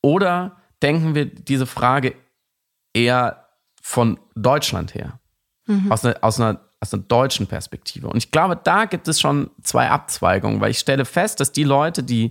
Oder 0.00 0.56
denken 0.82 1.14
wir 1.14 1.26
diese 1.26 1.66
Frage 1.66 2.14
eher 2.92 3.48
von 3.82 4.20
Deutschland 4.36 4.94
her? 4.94 5.18
Mhm. 5.66 5.90
Aus, 5.90 6.04
einer, 6.04 6.16
aus, 6.22 6.40
einer, 6.40 6.60
aus 6.80 6.94
einer 6.94 7.02
deutschen 7.02 7.48
Perspektive. 7.48 8.08
Und 8.08 8.16
ich 8.16 8.30
glaube, 8.30 8.58
da 8.62 8.84
gibt 8.84 9.08
es 9.08 9.20
schon 9.20 9.50
zwei 9.62 9.90
Abzweigungen, 9.90 10.60
weil 10.60 10.70
ich 10.70 10.78
stelle 10.78 11.04
fest, 11.04 11.40
dass 11.40 11.50
die 11.50 11.64
Leute, 11.64 12.04
die 12.04 12.30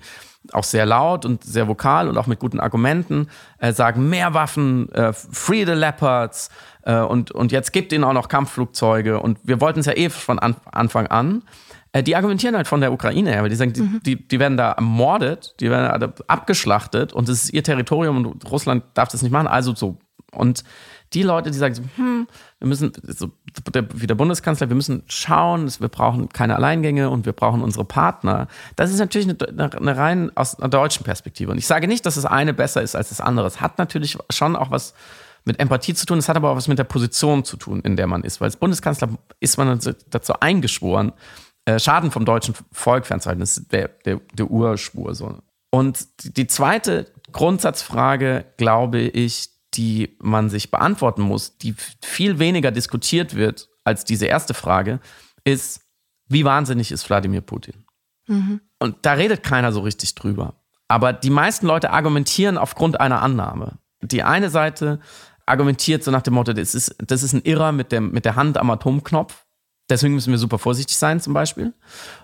auch 0.54 0.64
sehr 0.64 0.86
laut 0.86 1.26
und 1.26 1.44
sehr 1.44 1.68
vokal 1.68 2.08
und 2.08 2.18
auch 2.18 2.28
mit 2.28 2.40
guten 2.40 2.60
Argumenten 2.60 3.30
äh, 3.60 3.74
sagen, 3.74 4.10
mehr 4.10 4.34
Waffen, 4.34 4.92
äh, 4.94 5.14
free 5.14 5.66
the 5.66 5.74
Leopards 5.74 6.50
äh, 6.84 7.00
und, 7.00 7.32
und 7.32 7.52
jetzt 7.52 7.74
gibt 7.74 7.92
ihnen 7.92 8.04
auch 8.04 8.14
noch 8.14 8.30
Kampfflugzeuge 8.30 9.20
und 9.20 9.40
wir 9.44 9.62
wollten 9.62 9.80
es 9.80 9.86
ja 9.86 9.94
eh 9.94 10.10
von 10.10 10.40
an, 10.40 10.56
Anfang 10.72 11.08
an. 11.08 11.44
Äh, 11.92 12.04
die 12.04 12.16
argumentieren 12.16 12.56
halt 12.56 12.68
von 12.68 12.82
der 12.82 12.92
Ukraine 12.92 13.32
her, 13.32 13.44
weil 13.44 13.50
die 13.50 13.56
sagen, 13.56 13.74
die, 13.74 13.82
mhm. 13.82 14.02
die, 14.06 14.28
die, 14.28 14.40
werden 14.40 14.58
da 14.58 14.72
ermordet, 14.72 15.56
die 15.60 15.70
werden 15.70 16.14
abgeschlachtet 16.28 17.14
und 17.14 17.30
es 17.30 17.46
ist 17.46 17.54
ihr 17.54 17.64
Territorium 17.64 18.26
und 18.26 18.52
Russland 18.52 18.84
darf 18.94 19.10
das 19.10 19.22
nicht 19.22 19.32
machen, 19.32 19.48
also 19.48 19.76
so. 19.76 19.98
Und 20.32 20.64
die 21.14 21.24
Leute, 21.24 21.52
die 21.52 21.58
sagen, 21.58 21.76
so, 21.76 21.84
hm, 21.96 22.28
wir 22.60 22.68
müssen, 22.68 22.92
so, 23.04 23.32
der, 23.74 23.88
wie 23.94 24.08
der 24.08 24.16
Bundeskanzler, 24.16 24.70
wir 24.70 24.76
müssen 24.76 25.04
schauen, 25.08 25.72
wir 25.80 25.88
brauchen 25.88 26.30
keine 26.30 26.56
Alleingänge 26.56 27.10
und 27.10 27.26
wir 27.26 27.34
brauchen 27.34 27.62
unsere 27.62 27.86
Partner. 27.86 28.48
Das 28.76 28.92
ist 28.92 29.00
natürlich 29.00 29.30
eine, 29.30 29.72
eine 29.74 29.98
rein 29.98 30.32
aus 30.36 30.60
einer 30.60 30.70
deutschen 30.70 31.04
Perspektive. 31.04 31.52
Und 31.52 31.58
ich 31.58 31.68
sage 31.68 31.88
nicht, 31.88 32.06
dass 32.06 32.16
das 32.16 32.26
eine 32.26 32.54
besser 32.54 32.82
ist 32.82 32.96
als 32.96 33.10
das 33.10 33.22
andere. 33.22 33.48
Es 33.48 33.62
hat 33.62 33.78
natürlich 33.78 34.18
schon 34.30 34.56
auch 34.56 34.72
was 34.72 34.94
mit 35.46 35.60
Empathie 35.60 35.94
zu 35.94 36.06
tun, 36.06 36.18
es 36.18 36.28
hat 36.28 36.36
aber 36.36 36.52
auch 36.52 36.58
was 36.58 36.68
mit 36.68 36.78
der 36.78 36.84
Position 36.84 37.46
zu 37.46 37.56
tun, 37.56 37.80
in 37.82 37.96
der 37.96 38.08
man 38.08 38.24
ist. 38.24 38.42
Weil 38.42 38.48
als 38.48 38.58
Bundeskanzler 38.58 39.10
ist 39.40 39.58
man 39.58 39.80
dazu 40.10 40.34
eingeschworen, 40.40 41.14
äh, 41.66 41.80
Schaden 41.80 42.12
vom 42.12 42.26
deutschen 42.26 42.54
Volk 42.72 43.06
fernzuhalten. 43.06 43.40
Das 43.40 43.58
ist 43.58 43.72
der, 43.72 43.90
der, 44.06 44.20
der 44.34 44.52
Urspur. 44.52 45.16
So. 45.16 45.40
Und 45.70 46.08
die 46.38 46.48
zweite 46.48 47.08
Grundsatzfrage, 47.32 48.46
glaube 48.58 49.00
ich, 49.00 49.50
die 49.74 50.18
man 50.20 50.50
sich 50.50 50.72
beantworten 50.72 51.22
muss, 51.22 51.58
die 51.58 51.76
viel 52.04 52.40
weniger 52.40 52.72
diskutiert 52.72 53.36
wird 53.36 53.70
als 53.84 54.06
diese 54.06 54.26
erste 54.26 54.54
Frage, 54.54 55.00
ist, 55.44 55.82
wie 56.28 56.46
wahnsinnig 56.46 56.92
ist 56.92 57.10
Wladimir 57.10 57.42
Putin? 57.42 57.86
Mhm. 58.28 58.62
Und 58.80 58.98
da 59.04 59.14
redet 59.14 59.44
keiner 59.44 59.72
so 59.72 59.82
richtig 59.82 60.16
drüber. 60.16 60.56
Aber 60.88 61.14
die 61.14 61.30
meisten 61.30 61.68
Leute 61.68 61.92
argumentieren 61.92 62.58
aufgrund 62.58 63.00
einer 63.00 63.22
Annahme. 63.22 63.80
Die 64.02 64.24
eine 64.24 64.50
Seite 64.50 65.00
argumentiert 65.46 66.04
so 66.04 66.12
nach 66.12 66.22
dem 66.22 66.34
Motto, 66.34 66.54
das 66.54 66.76
ist, 66.76 66.96
das 67.00 67.24
ist 67.24 67.34
ein 67.34 67.42
Irrer 67.42 67.72
mit, 67.72 67.92
dem, 67.92 68.12
mit 68.12 68.26
der 68.26 68.36
Hand 68.36 68.58
am 68.58 68.70
Atomknopf. 68.70 69.46
Deswegen 69.90 70.16
müssen 70.16 70.32
wir 70.32 70.38
super 70.38 70.60
vorsichtig 70.60 70.98
sein, 70.98 71.22
zum 71.22 71.34
Beispiel. 71.34 71.74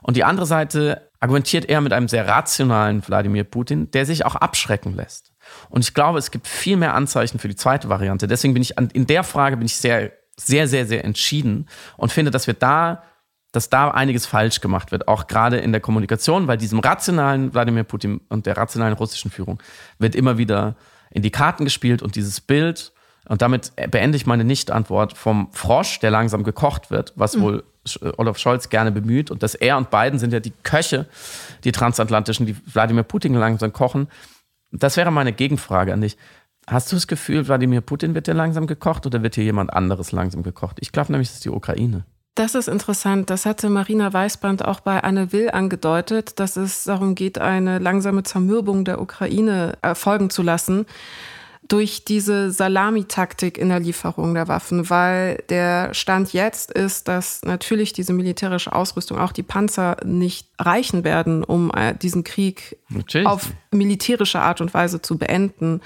Und 0.01 0.17
die 0.17 0.25
andere 0.25 0.45
Seite 0.45 1.09
argumentiert 1.21 1.65
eher 1.65 1.79
mit 1.79 1.93
einem 1.93 2.09
sehr 2.09 2.27
rationalen 2.27 3.05
Wladimir 3.07 3.45
Putin, 3.45 3.89
der 3.91 4.05
sich 4.05 4.25
auch 4.25 4.35
abschrecken 4.35 4.95
lässt. 4.95 5.32
Und 5.69 5.83
ich 5.83 5.93
glaube, 5.93 6.19
es 6.19 6.31
gibt 6.31 6.47
viel 6.47 6.77
mehr 6.77 6.93
Anzeichen 6.93 7.39
für 7.39 7.47
die 7.47 7.55
zweite 7.55 7.89
Variante. 7.89 8.27
Deswegen 8.27 8.53
bin 8.53 8.61
ich 8.61 8.77
an, 8.77 8.89
in 8.93 9.07
der 9.07 9.23
Frage 9.23 9.57
bin 9.57 9.65
ich 9.65 9.75
sehr, 9.75 10.11
sehr, 10.37 10.67
sehr, 10.67 10.85
sehr 10.85 11.03
entschieden 11.03 11.67
und 11.97 12.11
finde, 12.11 12.31
dass 12.31 12.47
wir 12.47 12.53
da, 12.53 13.03
dass 13.51 13.69
da 13.69 13.91
einiges 13.91 14.25
falsch 14.25 14.61
gemacht 14.61 14.91
wird, 14.91 15.07
auch 15.07 15.27
gerade 15.27 15.57
in 15.57 15.71
der 15.71 15.81
Kommunikation, 15.81 16.47
weil 16.47 16.57
diesem 16.57 16.79
rationalen 16.79 17.53
Wladimir 17.53 17.83
Putin 17.83 18.21
und 18.29 18.45
der 18.45 18.57
rationalen 18.57 18.93
russischen 18.93 19.31
Führung 19.31 19.61
wird 19.99 20.15
immer 20.15 20.37
wieder 20.37 20.75
in 21.11 21.21
die 21.21 21.31
Karten 21.31 21.65
gespielt 21.65 22.01
und 22.01 22.15
dieses 22.15 22.41
Bild, 22.41 22.91
und 23.25 23.41
damit 23.41 23.71
beende 23.89 24.17
ich 24.17 24.25
meine 24.25 24.43
Nicht-Antwort 24.43 25.17
vom 25.17 25.49
Frosch, 25.53 25.99
der 25.99 26.11
langsam 26.11 26.43
gekocht 26.43 26.91
wird, 26.91 27.13
was 27.15 27.37
mhm. 27.37 27.41
wohl 27.41 27.63
Olaf 28.17 28.37
Scholz 28.37 28.69
gerne 28.69 28.91
bemüht. 28.91 29.31
Und 29.31 29.43
dass 29.43 29.55
er 29.55 29.77
und 29.77 29.89
Biden 29.89 30.19
sind 30.19 30.33
ja 30.33 30.39
die 30.39 30.53
Köche, 30.63 31.07
die 31.63 31.71
transatlantischen, 31.71 32.45
die 32.45 32.55
Wladimir 32.73 33.03
Putin 33.03 33.33
langsam 33.35 33.71
kochen. 33.71 34.07
Das 34.73 34.97
wäre 34.97 35.11
meine 35.11 35.33
Gegenfrage 35.33 35.93
an 35.93 36.01
dich. 36.01 36.17
Hast 36.67 36.91
du 36.91 36.95
das 36.95 37.07
Gefühl, 37.07 37.47
Wladimir 37.47 37.81
Putin 37.81 38.15
wird 38.15 38.25
hier 38.25 38.33
langsam 38.33 38.67
gekocht 38.67 39.05
oder 39.05 39.21
wird 39.21 39.35
hier 39.35 39.43
jemand 39.43 39.71
anderes 39.73 40.11
langsam 40.11 40.43
gekocht? 40.43 40.77
Ich 40.79 40.91
glaube 40.91 41.11
nämlich, 41.11 41.29
es 41.29 41.35
ist 41.35 41.45
die 41.45 41.49
Ukraine. 41.49 42.05
Das 42.35 42.55
ist 42.55 42.67
interessant. 42.67 43.29
Das 43.29 43.45
hatte 43.45 43.69
Marina 43.69 44.11
Weißband 44.11 44.65
auch 44.65 44.79
bei 44.79 45.03
Anne 45.03 45.31
Will 45.31 45.51
angedeutet, 45.51 46.39
dass 46.39 46.55
es 46.55 46.83
darum 46.85 47.13
geht, 47.13 47.37
eine 47.37 47.77
langsame 47.77 48.23
Zermürbung 48.23 48.85
der 48.85 48.99
Ukraine 48.99 49.77
erfolgen 49.81 50.31
zu 50.31 50.41
lassen 50.41 50.87
durch 51.67 52.05
diese 52.05 52.51
Salamitaktik 52.51 53.57
in 53.57 53.69
der 53.69 53.79
Lieferung 53.79 54.33
der 54.33 54.47
Waffen, 54.47 54.89
weil 54.89 55.43
der 55.49 55.93
Stand 55.93 56.33
jetzt 56.33 56.71
ist, 56.71 57.07
dass 57.07 57.41
natürlich 57.43 57.93
diese 57.93 58.13
militärische 58.13 58.73
Ausrüstung, 58.73 59.17
auch 59.17 59.31
die 59.31 59.43
Panzer, 59.43 59.97
nicht 60.05 60.47
reichen 60.59 61.03
werden, 61.03 61.43
um 61.43 61.71
äh, 61.71 61.95
diesen 61.95 62.23
Krieg 62.23 62.77
natürlich. 62.89 63.27
auf 63.27 63.49
militärische 63.71 64.39
Art 64.39 64.61
und 64.61 64.73
Weise 64.73 65.01
zu 65.01 65.17
beenden. 65.17 65.81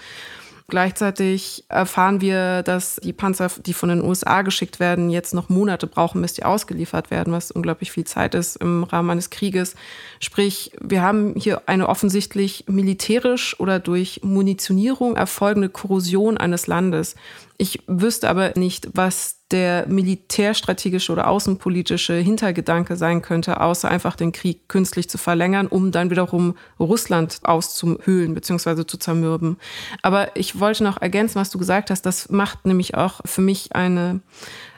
Gleichzeitig 0.69 1.63
erfahren 1.69 2.19
wir, 2.19 2.61
dass 2.61 2.97
die 2.97 3.13
Panzer, 3.13 3.49
die 3.65 3.71
von 3.71 3.87
den 3.87 4.03
USA 4.03 4.41
geschickt 4.41 4.81
werden, 4.81 5.09
jetzt 5.09 5.33
noch 5.33 5.47
Monate 5.47 5.87
brauchen, 5.87 6.21
bis 6.21 6.33
die 6.33 6.43
ausgeliefert 6.43 7.09
werden, 7.09 7.31
was 7.31 7.51
unglaublich 7.51 7.89
viel 7.93 8.03
Zeit 8.03 8.35
ist 8.35 8.57
im 8.57 8.83
Rahmen 8.83 9.09
eines 9.11 9.29
Krieges. 9.29 9.75
Sprich, 10.19 10.73
wir 10.81 11.01
haben 11.01 11.35
hier 11.37 11.61
eine 11.67 11.87
offensichtlich 11.87 12.65
militärisch 12.67 13.57
oder 13.61 13.79
durch 13.79 14.19
Munitionierung 14.23 15.15
erfolgende 15.15 15.69
Korrosion 15.69 16.35
eines 16.37 16.67
Landes. 16.67 17.15
Ich 17.59 17.79
wüsste 17.87 18.29
aber 18.29 18.53
nicht, 18.55 18.89
was 18.93 19.37
der 19.49 19.87
militärstrategische 19.87 21.11
oder 21.11 21.27
außenpolitische 21.27 22.13
Hintergedanke 22.13 22.95
sein 22.95 23.23
könnte, 23.23 23.61
außer 23.61 23.89
einfach 23.89 24.15
den 24.15 24.31
Krieg 24.31 24.67
künstlich 24.67 25.09
zu 25.09 25.17
verlängern, 25.17 25.65
um 25.65 25.91
dann 25.91 26.11
wiederum 26.11 26.55
Russland 26.79 27.39
auszuhöhlen 27.43 28.35
bzw. 28.35 28.85
zu 28.85 28.97
zermürben. 28.97 29.57
Aber 30.03 30.35
ich 30.35 30.59
wollte 30.59 30.83
noch 30.83 31.01
ergänzen, 31.01 31.39
was 31.39 31.49
du 31.49 31.57
gesagt 31.57 31.89
hast. 31.89 32.03
Das 32.03 32.29
macht 32.29 32.67
nämlich 32.67 32.95
auch 32.95 33.21
für 33.25 33.41
mich 33.41 33.73
eine 33.75 34.19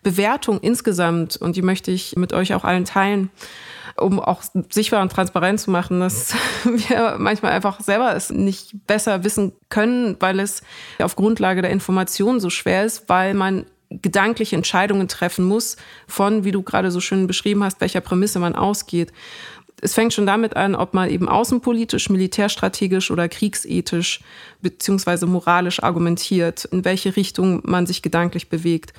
Bewertung 0.03 0.59
insgesamt 0.61 1.35
und 1.35 1.57
die 1.57 1.61
möchte 1.61 1.91
ich 1.91 2.15
mit 2.15 2.31
euch 2.31 2.53
auch 2.53 2.63
allen 2.63 2.85
teilen 2.85 3.29
um 4.01 4.19
auch 4.19 4.41
sichtbar 4.69 5.01
und 5.01 5.11
transparent 5.11 5.59
zu 5.59 5.71
machen, 5.71 5.99
dass 5.99 6.33
wir 6.63 7.15
manchmal 7.17 7.51
einfach 7.51 7.79
selber 7.79 8.15
es 8.15 8.29
nicht 8.29 8.87
besser 8.87 9.23
wissen 9.23 9.53
können, 9.69 10.17
weil 10.19 10.39
es 10.39 10.61
auf 10.99 11.15
Grundlage 11.15 11.61
der 11.61 11.71
Informationen 11.71 12.39
so 12.39 12.49
schwer 12.49 12.85
ist, 12.85 13.09
weil 13.09 13.33
man 13.33 13.65
gedankliche 13.89 14.55
Entscheidungen 14.55 15.07
treffen 15.07 15.45
muss, 15.45 15.77
von, 16.07 16.43
wie 16.43 16.51
du 16.51 16.61
gerade 16.61 16.91
so 16.91 16.99
schön 16.99 17.27
beschrieben 17.27 17.63
hast, 17.63 17.81
welcher 17.81 18.01
Prämisse 18.01 18.39
man 18.39 18.55
ausgeht. 18.55 19.11
Es 19.81 19.93
fängt 19.93 20.13
schon 20.13 20.25
damit 20.25 20.55
an, 20.55 20.75
ob 20.75 20.93
man 20.93 21.09
eben 21.09 21.29
außenpolitisch, 21.29 22.09
militärstrategisch 22.09 23.11
oder 23.11 23.29
kriegsethisch 23.29 24.19
beziehungsweise 24.61 25.25
moralisch 25.25 25.81
argumentiert, 25.81 26.65
in 26.65 26.83
welche 26.85 27.15
Richtung 27.15 27.61
man 27.63 27.87
sich 27.87 28.01
gedanklich 28.01 28.49
bewegt. 28.49 28.93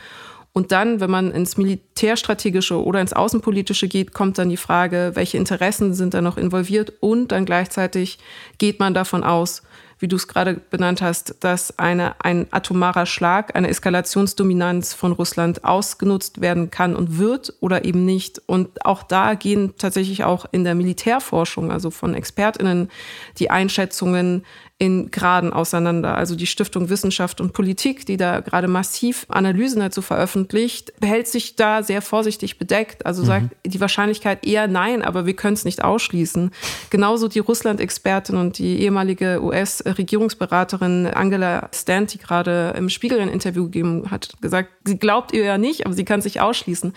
Und 0.53 0.73
dann, 0.73 1.01
wenn 1.01 1.11
man 1.11 1.31
ins 1.31 1.57
Militärstrategische 1.57 2.83
oder 2.83 3.01
ins 3.01 3.13
Außenpolitische 3.13 3.87
geht, 3.87 4.13
kommt 4.13 4.37
dann 4.37 4.49
die 4.49 4.57
Frage, 4.57 5.13
welche 5.15 5.37
Interessen 5.37 5.95
sind 5.95 6.13
da 6.13 6.21
noch 6.21 6.37
involviert 6.37 6.93
und 7.01 7.29
dann 7.29 7.45
gleichzeitig 7.45 8.19
geht 8.59 8.81
man 8.81 8.93
davon 8.93 9.23
aus, 9.23 9.63
wie 10.01 10.09
du 10.09 10.17
es 10.17 10.27
gerade 10.27 10.55
benannt 10.55 11.03
hast, 11.03 11.37
dass 11.41 11.79
eine, 11.79 12.15
ein 12.25 12.47
atomarer 12.51 13.07
Schlag, 13.07 13.55
eine 13.55 13.69
Eskalationsdominanz 13.69 14.95
von 14.95 15.13
Russland 15.13 15.65
ausgenutzt 15.65 16.41
werden 16.41 16.71
kann 16.71 16.97
und 16.97 17.19
wird 17.19 17.55
oder 17.61 17.85
eben 17.85 18.07
nicht. 18.07 18.41
Und 18.47 18.85
auch 18.85 19.03
da 19.03 19.35
gehen 19.35 19.75
tatsächlich 19.77 20.25
auch 20.25 20.47
in 20.53 20.65
der 20.65 20.75
Militärforschung, 20.75 21.71
also 21.71 21.91
von 21.91 22.15
Expertinnen, 22.15 22.91
die 23.39 23.51
Einschätzungen 23.51 24.45
in 24.81 25.11
Graden 25.11 25.53
auseinander. 25.53 26.17
Also 26.17 26.35
die 26.35 26.47
Stiftung 26.47 26.89
Wissenschaft 26.89 27.43
und 27.43 27.53
Politik, 27.53 28.07
die 28.07 28.17
da 28.17 28.41
gerade 28.41 28.67
massiv 28.67 29.27
Analysen 29.29 29.81
dazu 29.81 30.01
veröffentlicht, 30.01 30.99
behält 30.99 31.29
sich 31.29 31.55
da 31.55 31.83
sehr 31.83 32.01
vorsichtig 32.01 32.59
bedeckt. 32.59 33.05
Also 33.05 33.23
sagt 33.23 33.55
mhm. 33.65 33.71
die 33.71 33.81
Wahrscheinlichkeit 33.81 34.47
eher 34.47 34.69
nein, 34.69 35.03
aber 35.03 35.27
wir 35.27 35.35
können 35.35 35.53
es 35.53 35.67
nicht 35.67 35.85
ausschließen. 35.85 36.51
Genauso 36.89 37.29
die 37.29 37.41
Russland-Expertin 37.41 38.37
und 38.37 38.57
die 38.57 38.81
ehemalige 38.81 39.41
US- 39.43 39.85
Regierungsberaterin 39.85 41.07
Angela 41.09 41.69
Stant, 41.75 42.15
die 42.15 42.19
gerade 42.19 42.73
im 42.75 42.89
Spiegel 42.89 43.21
ein 43.21 43.29
Interview 43.29 43.65
gegeben 43.65 44.11
hat, 44.11 44.33
gesagt, 44.41 44.71
sie 44.91 44.99
glaubt 44.99 45.33
ihr 45.33 45.45
ja 45.45 45.57
nicht, 45.57 45.87
aber 45.87 45.95
sie 45.95 46.05
kann 46.05 46.21
sich 46.21 46.41
ausschließen. 46.41 46.93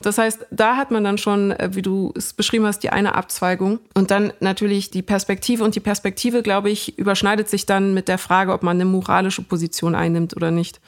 Das 0.00 0.18
heißt, 0.18 0.46
da 0.50 0.76
hat 0.76 0.90
man 0.90 1.04
dann 1.04 1.18
schon, 1.18 1.50
äh, 1.52 1.70
wie 1.72 1.82
du 1.82 2.12
es 2.16 2.32
beschrieben 2.32 2.66
hast, 2.66 2.80
die 2.80 2.90
eine 2.90 3.14
Abzweigung. 3.14 3.80
Und 3.94 4.10
dann 4.10 4.32
natürlich 4.40 4.90
die 4.90 5.02
Perspektive. 5.02 5.64
Und 5.64 5.74
die 5.74 5.80
Perspektive, 5.80 6.42
glaube 6.42 6.70
ich, 6.70 6.98
überschneidet 6.98 7.48
sich 7.48 7.66
dann 7.66 7.94
mit 7.94 8.08
der 8.08 8.18
Frage, 8.18 8.52
ob 8.52 8.62
man 8.62 8.76
eine 8.76 8.84
moralische 8.84 9.42
Position 9.42 9.94
einnimmt 9.94 10.36
oder 10.36 10.50
nicht 10.50 10.80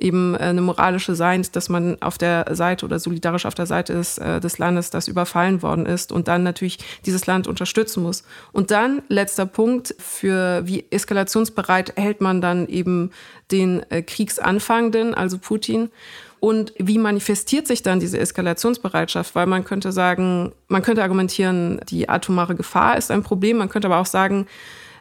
eben 0.00 0.34
äh, 0.34 0.38
eine 0.38 0.60
moralische 0.60 1.14
Seins, 1.14 1.50
dass 1.50 1.68
man 1.68 2.00
auf 2.02 2.18
der 2.18 2.46
Seite 2.52 2.84
oder 2.84 2.98
solidarisch 2.98 3.46
auf 3.46 3.54
der 3.54 3.66
Seite 3.66 3.92
ist, 3.92 4.18
äh, 4.18 4.40
des 4.40 4.58
Landes, 4.58 4.90
das 4.90 5.08
überfallen 5.08 5.62
worden 5.62 5.86
ist 5.86 6.12
und 6.12 6.28
dann 6.28 6.42
natürlich 6.42 6.78
dieses 7.04 7.26
Land 7.26 7.46
unterstützen 7.46 8.02
muss. 8.02 8.24
Und 8.52 8.70
dann, 8.70 9.02
letzter 9.08 9.46
Punkt, 9.46 9.94
für 9.98 10.66
wie 10.66 10.84
eskalationsbereit 10.90 11.94
hält 11.96 12.20
man 12.20 12.40
dann 12.40 12.66
eben 12.68 13.10
den 13.50 13.82
äh, 13.90 14.02
Kriegsanfangenden, 14.02 15.14
also 15.14 15.38
Putin. 15.38 15.90
Und 16.38 16.74
wie 16.78 16.98
manifestiert 16.98 17.66
sich 17.66 17.82
dann 17.82 17.98
diese 17.98 18.18
Eskalationsbereitschaft? 18.18 19.34
Weil 19.34 19.46
man 19.46 19.64
könnte 19.64 19.90
sagen, 19.90 20.52
man 20.68 20.82
könnte 20.82 21.02
argumentieren, 21.02 21.80
die 21.88 22.08
atomare 22.08 22.54
Gefahr 22.54 22.98
ist 22.98 23.10
ein 23.10 23.22
Problem. 23.22 23.56
Man 23.56 23.70
könnte 23.70 23.88
aber 23.88 23.98
auch 23.98 24.06
sagen, 24.06 24.46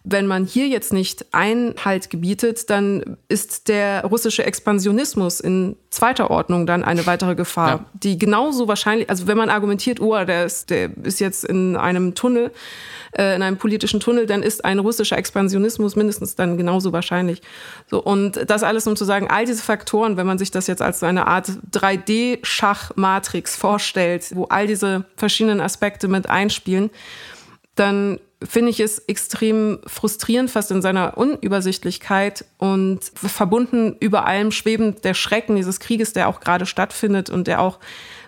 wenn 0.05 0.27
man 0.27 0.45
hier 0.45 0.67
jetzt 0.67 0.93
nicht 0.93 1.25
Einhalt 1.33 2.11
gebietet, 2.11 2.69
dann 2.69 3.17
ist 3.27 3.67
der 3.67 4.05
russische 4.05 4.45
Expansionismus 4.45 5.39
in 5.39 5.75
zweiter 5.89 6.29
Ordnung 6.29 6.67
dann 6.67 6.83
eine 6.83 7.07
weitere 7.07 7.33
Gefahr, 7.33 7.69
ja. 7.69 7.85
die 7.93 8.19
genauso 8.19 8.67
wahrscheinlich, 8.67 9.09
also 9.09 9.25
wenn 9.25 9.37
man 9.37 9.49
argumentiert, 9.49 9.99
oh, 9.99 10.23
der 10.23 10.45
ist, 10.45 10.69
der 10.69 10.91
ist 11.03 11.19
jetzt 11.19 11.43
in 11.43 11.75
einem 11.75 12.13
Tunnel, 12.13 12.51
äh, 13.17 13.35
in 13.35 13.41
einem 13.41 13.57
politischen 13.57 13.99
Tunnel, 13.99 14.27
dann 14.27 14.43
ist 14.43 14.63
ein 14.63 14.77
russischer 14.77 15.17
Expansionismus 15.17 15.95
mindestens 15.95 16.35
dann 16.35 16.57
genauso 16.57 16.93
wahrscheinlich. 16.93 17.41
So, 17.89 18.01
und 18.01 18.39
das 18.47 18.61
alles, 18.61 18.85
um 18.85 18.95
zu 18.95 19.05
sagen, 19.05 19.27
all 19.29 19.45
diese 19.45 19.63
Faktoren, 19.63 20.17
wenn 20.17 20.27
man 20.27 20.37
sich 20.37 20.51
das 20.51 20.67
jetzt 20.67 20.83
als 20.83 21.01
eine 21.01 21.25
Art 21.25 21.49
3D-Schachmatrix 21.71 23.57
vorstellt, 23.57 24.35
wo 24.35 24.45
all 24.45 24.67
diese 24.67 25.05
verschiedenen 25.17 25.61
Aspekte 25.61 26.07
mit 26.07 26.29
einspielen, 26.29 26.91
dann 27.75 28.19
finde 28.43 28.71
ich 28.71 28.79
es 28.79 28.99
extrem 28.99 29.79
frustrierend, 29.87 30.51
fast 30.51 30.71
in 30.71 30.81
seiner 30.81 31.17
Unübersichtlichkeit 31.17 32.45
und 32.57 32.99
verbunden 33.15 33.95
über 33.99 34.25
allem 34.25 34.51
schwebend 34.51 35.03
der 35.03 35.13
Schrecken 35.13 35.55
dieses 35.55 35.79
Krieges, 35.79 36.13
der 36.13 36.27
auch 36.27 36.39
gerade 36.39 36.65
stattfindet 36.65 37.29
und 37.29 37.47
der 37.47 37.61
auch 37.61 37.79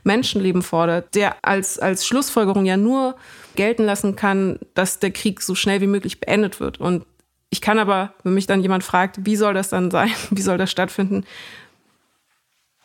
Menschenleben 0.03 0.61
fordert, 0.61 1.13
der 1.15 1.35
als, 1.43 1.77
als 1.77 2.05
Schlussfolgerung 2.05 2.65
ja 2.65 2.77
nur 2.77 3.15
gelten 3.55 3.83
lassen 3.83 4.15
kann, 4.15 4.59
dass 4.73 4.99
der 4.99 5.11
Krieg 5.11 5.41
so 5.41 5.55
schnell 5.55 5.81
wie 5.81 5.87
möglich 5.87 6.19
beendet 6.19 6.59
wird. 6.59 6.79
Und 6.79 7.05
ich 7.49 7.61
kann 7.61 7.79
aber, 7.79 8.13
wenn 8.23 8.33
mich 8.33 8.47
dann 8.47 8.61
jemand 8.61 8.83
fragt, 8.83 9.25
wie 9.25 9.35
soll 9.35 9.53
das 9.53 9.69
dann 9.69 9.91
sein, 9.91 10.11
wie 10.29 10.41
soll 10.41 10.57
das 10.57 10.71
stattfinden, 10.71 11.25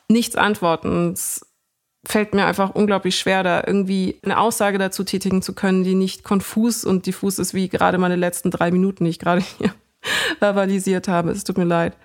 nichts 0.08 0.36
antworten. 0.36 1.12
Es 1.12 1.46
fällt 2.04 2.34
mir 2.34 2.46
einfach 2.46 2.70
unglaublich 2.70 3.16
schwer, 3.18 3.42
da 3.42 3.62
irgendwie 3.66 4.18
eine 4.24 4.38
Aussage 4.38 4.78
dazu 4.78 5.04
tätigen 5.04 5.42
zu 5.42 5.54
können, 5.54 5.84
die 5.84 5.94
nicht 5.94 6.24
konfus 6.24 6.84
und 6.84 7.06
diffus 7.06 7.38
ist, 7.38 7.54
wie 7.54 7.68
gerade 7.68 7.98
meine 7.98 8.16
letzten 8.16 8.50
drei 8.50 8.70
Minuten, 8.70 9.04
die 9.04 9.10
ich 9.10 9.18
gerade 9.18 9.42
hier 9.58 9.72
verbalisiert 10.38 11.08
habe. 11.08 11.30
Es 11.30 11.44
tut 11.44 11.58
mir 11.58 11.64
leid. 11.64 11.96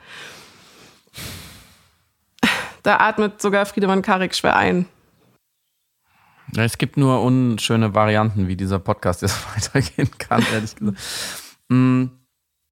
Da 2.84 2.98
atmet 2.98 3.42
sogar 3.42 3.66
Friedemann 3.66 4.02
Karik 4.02 4.36
schwer 4.36 4.56
ein. 4.56 4.86
Es 6.56 6.78
gibt 6.78 6.96
nur 6.96 7.22
unschöne 7.22 7.94
Varianten, 7.94 8.48
wie 8.48 8.56
dieser 8.56 8.80
Podcast 8.80 9.22
jetzt 9.22 9.40
weitergehen 9.56 10.10
kann, 10.18 10.46
ehrlich 10.54 10.76
gesagt. 10.76 10.98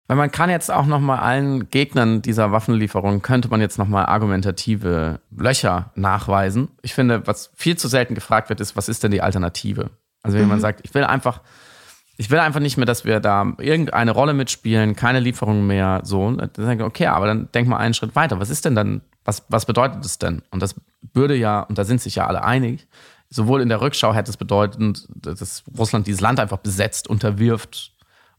Weil 0.07 0.17
man 0.17 0.31
kann 0.31 0.51
jetzt 0.51 0.71
auch 0.71 0.85
noch 0.85 0.99
mal 0.99 1.17
allen 1.17 1.69
Gegnern 1.71 2.21
dieser 2.21 2.51
Waffenlieferung 2.51 3.23
könnte 3.23 3.49
man 3.49 3.59
jetzt 3.59 3.79
noch 3.79 3.87
mal 3.87 4.05
argumentative 4.05 5.19
Löcher 5.35 5.91
nachweisen. 5.95 6.69
Ich 6.83 6.93
finde, 6.93 7.25
was 7.25 7.51
viel 7.55 7.75
zu 7.75 7.87
selten 7.87 8.13
gefragt 8.13 8.49
wird, 8.49 8.59
ist, 8.59 8.75
was 8.75 8.87
ist 8.87 9.03
denn 9.03 9.11
die 9.11 9.21
Alternative? 9.21 9.89
Also 10.21 10.37
wenn 10.37 10.43
mhm. 10.43 10.51
man 10.51 10.59
sagt, 10.59 10.81
ich 10.83 10.93
will 10.93 11.03
einfach, 11.03 11.41
ich 12.17 12.29
will 12.29 12.37
einfach 12.37 12.59
nicht 12.59 12.77
mehr, 12.77 12.85
dass 12.85 13.03
wir 13.03 13.19
da 13.19 13.53
irgendeine 13.57 14.11
Rolle 14.11 14.35
mitspielen, 14.35 14.95
keine 14.95 15.19
Lieferung 15.19 15.65
mehr, 15.65 16.01
so. 16.03 16.31
Dann 16.31 16.51
denke 16.55 16.83
ich, 16.83 16.87
okay, 16.87 17.07
aber 17.07 17.25
dann 17.25 17.49
denk 17.53 17.67
mal 17.67 17.77
einen 17.77 17.95
Schritt 17.95 18.15
weiter. 18.15 18.39
Was 18.39 18.51
ist 18.51 18.63
denn 18.65 18.75
dann, 18.75 19.01
was, 19.23 19.43
was 19.49 19.65
bedeutet 19.65 20.05
das 20.05 20.19
denn? 20.19 20.43
Und 20.51 20.61
das 20.61 20.75
würde 21.13 21.35
ja, 21.35 21.61
und 21.61 21.79
da 21.79 21.83
sind 21.83 21.99
sich 21.99 22.15
ja 22.15 22.27
alle 22.27 22.43
einig, 22.43 22.87
sowohl 23.29 23.61
in 23.61 23.69
der 23.69 23.81
Rückschau 23.81 24.13
hätte 24.13 24.29
es 24.29 24.37
bedeutet, 24.37 25.07
dass 25.15 25.63
Russland 25.77 26.05
dieses 26.05 26.21
Land 26.21 26.39
einfach 26.39 26.57
besetzt, 26.57 27.07
unterwirft, 27.09 27.94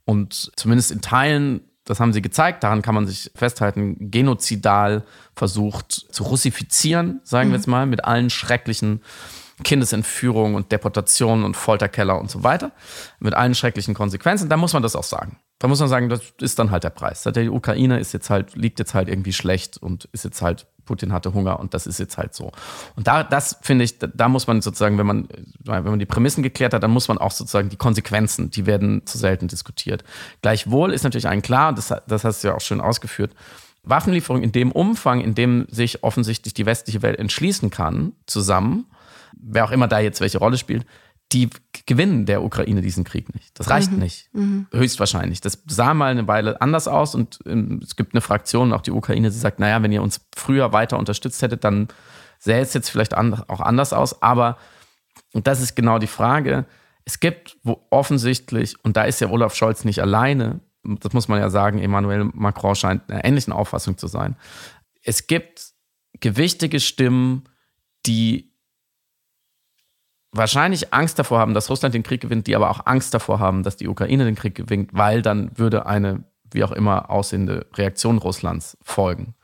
und 0.06 0.52
zumindest 0.56 0.92
in 0.92 1.02
Teilen, 1.02 1.60
das 1.84 2.00
haben 2.00 2.14
sie 2.14 2.22
gezeigt, 2.22 2.64
daran 2.64 2.80
kann 2.80 2.94
man 2.94 3.06
sich 3.06 3.30
festhalten, 3.34 4.10
genozidal 4.10 5.04
versucht 5.34 5.92
zu 5.92 6.22
russifizieren, 6.22 7.20
sagen 7.24 7.48
mhm. 7.48 7.52
wir 7.52 7.58
jetzt 7.58 7.66
mal, 7.66 7.86
mit 7.86 8.04
allen 8.04 8.30
schrecklichen 8.30 9.02
Kindesentführungen 9.64 10.54
und 10.54 10.70
Deportationen 10.70 11.44
und 11.44 11.56
Folterkeller 11.56 12.18
und 12.20 12.30
so 12.30 12.42
weiter, 12.42 12.72
mit 13.18 13.34
allen 13.34 13.54
schrecklichen 13.54 13.94
Konsequenzen. 13.94 14.48
Da 14.48 14.56
muss 14.56 14.72
man 14.72 14.82
das 14.82 14.96
auch 14.96 15.04
sagen. 15.04 15.38
Da 15.58 15.68
muss 15.68 15.80
man 15.80 15.88
sagen, 15.88 16.08
das 16.08 16.20
ist 16.40 16.58
dann 16.58 16.70
halt 16.70 16.84
der 16.84 16.90
Preis. 16.90 17.22
Die 17.22 17.48
Ukraine 17.48 17.98
ist 17.98 18.12
jetzt 18.12 18.30
halt, 18.30 18.54
liegt 18.54 18.78
jetzt 18.78 18.94
halt 18.94 19.08
irgendwie 19.08 19.32
schlecht 19.32 19.78
und 19.78 20.08
ist 20.12 20.24
jetzt 20.24 20.42
halt 20.42 20.66
Putin 20.86 21.12
hatte 21.12 21.34
Hunger 21.34 21.60
und 21.60 21.74
das 21.74 21.86
ist 21.86 21.98
jetzt 21.98 22.16
halt 22.16 22.34
so. 22.34 22.52
Und 22.94 23.06
da, 23.06 23.22
das 23.22 23.58
finde 23.60 23.84
ich, 23.84 23.98
da 23.98 24.28
muss 24.28 24.46
man 24.46 24.62
sozusagen, 24.62 24.96
wenn 24.96 25.06
man, 25.06 25.28
wenn 25.64 25.84
man 25.84 25.98
die 25.98 26.06
Prämissen 26.06 26.42
geklärt 26.42 26.72
hat, 26.72 26.82
dann 26.82 26.90
muss 26.90 27.08
man 27.08 27.18
auch 27.18 27.32
sozusagen 27.32 27.68
die 27.68 27.76
Konsequenzen, 27.76 28.50
die 28.50 28.64
werden 28.64 29.04
zu 29.04 29.18
selten 29.18 29.48
diskutiert. 29.48 30.04
Gleichwohl 30.40 30.92
ist 30.92 31.04
natürlich 31.04 31.28
allen 31.28 31.42
klar, 31.42 31.74
das, 31.74 31.92
das 32.06 32.24
hast 32.24 32.42
du 32.42 32.48
ja 32.48 32.54
auch 32.54 32.60
schön 32.60 32.80
ausgeführt, 32.80 33.32
Waffenlieferung 33.82 34.42
in 34.42 34.52
dem 34.52 34.72
Umfang, 34.72 35.20
in 35.20 35.34
dem 35.34 35.66
sich 35.70 36.02
offensichtlich 36.02 36.54
die 36.54 36.66
westliche 36.66 37.02
Welt 37.02 37.18
entschließen 37.18 37.70
kann, 37.70 38.12
zusammen, 38.26 38.86
wer 39.32 39.64
auch 39.64 39.70
immer 39.70 39.86
da 39.86 40.00
jetzt 40.00 40.20
welche 40.20 40.38
Rolle 40.38 40.58
spielt, 40.58 40.84
die 41.32 41.50
gewinnen 41.86 42.26
der 42.26 42.42
Ukraine 42.42 42.80
diesen 42.80 43.04
Krieg 43.04 43.34
nicht. 43.34 43.58
Das 43.58 43.68
reicht 43.68 43.92
mhm. 43.92 43.98
nicht. 43.98 44.28
Mhm. 44.32 44.66
Höchstwahrscheinlich. 44.72 45.40
Das 45.40 45.62
sah 45.66 45.92
mal 45.92 46.10
eine 46.10 46.28
Weile 46.28 46.60
anders 46.60 46.88
aus 46.88 47.14
und 47.14 47.40
ähm, 47.46 47.80
es 47.82 47.96
gibt 47.96 48.14
eine 48.14 48.20
Fraktion, 48.20 48.72
auch 48.72 48.80
die 48.80 48.92
Ukraine, 48.92 49.30
die 49.30 49.36
sagt, 49.36 49.58
naja, 49.58 49.82
wenn 49.82 49.92
ihr 49.92 50.02
uns 50.02 50.20
früher 50.36 50.72
weiter 50.72 50.98
unterstützt 50.98 51.42
hättet, 51.42 51.64
dann 51.64 51.88
sähe 52.38 52.60
es 52.60 52.74
jetzt 52.74 52.90
vielleicht 52.90 53.16
auch 53.16 53.60
anders 53.60 53.92
aus. 53.92 54.22
Aber, 54.22 54.56
und 55.32 55.46
das 55.46 55.60
ist 55.60 55.74
genau 55.74 55.98
die 55.98 56.06
Frage, 56.06 56.66
es 57.04 57.20
gibt 57.20 57.56
wo 57.62 57.86
offensichtlich, 57.90 58.76
und 58.84 58.96
da 58.96 59.04
ist 59.04 59.20
ja 59.20 59.28
Olaf 59.28 59.54
Scholz 59.54 59.84
nicht 59.84 60.00
alleine, 60.00 60.60
das 60.82 61.12
muss 61.12 61.28
man 61.28 61.40
ja 61.40 61.50
sagen, 61.50 61.78
Emmanuel 61.80 62.24
Macron 62.34 62.74
scheint 62.76 63.10
einer 63.10 63.24
ähnlichen 63.24 63.52
Auffassung 63.52 63.98
zu 63.98 64.06
sein. 64.06 64.36
Es 65.02 65.26
gibt 65.26 65.72
gewichtige 66.20 66.80
Stimmen, 66.80 67.48
die 68.06 68.52
wahrscheinlich 70.36 70.92
Angst 70.92 71.18
davor 71.18 71.38
haben, 71.38 71.54
dass 71.54 71.70
Russland 71.70 71.94
den 71.94 72.02
Krieg 72.02 72.20
gewinnt, 72.20 72.46
die 72.46 72.56
aber 72.56 72.70
auch 72.70 72.86
Angst 72.86 73.14
davor 73.14 73.38
haben, 73.38 73.62
dass 73.62 73.76
die 73.76 73.88
Ukraine 73.88 74.24
den 74.24 74.34
Krieg 74.34 74.54
gewinnt, 74.54 74.90
weil 74.92 75.22
dann 75.22 75.50
würde 75.56 75.86
eine 75.86 76.24
wie 76.52 76.64
auch 76.64 76.72
immer 76.72 77.10
aussehende 77.10 77.66
Reaktion 77.74 78.18
Russlands 78.18 78.78
folgen. 78.82 79.34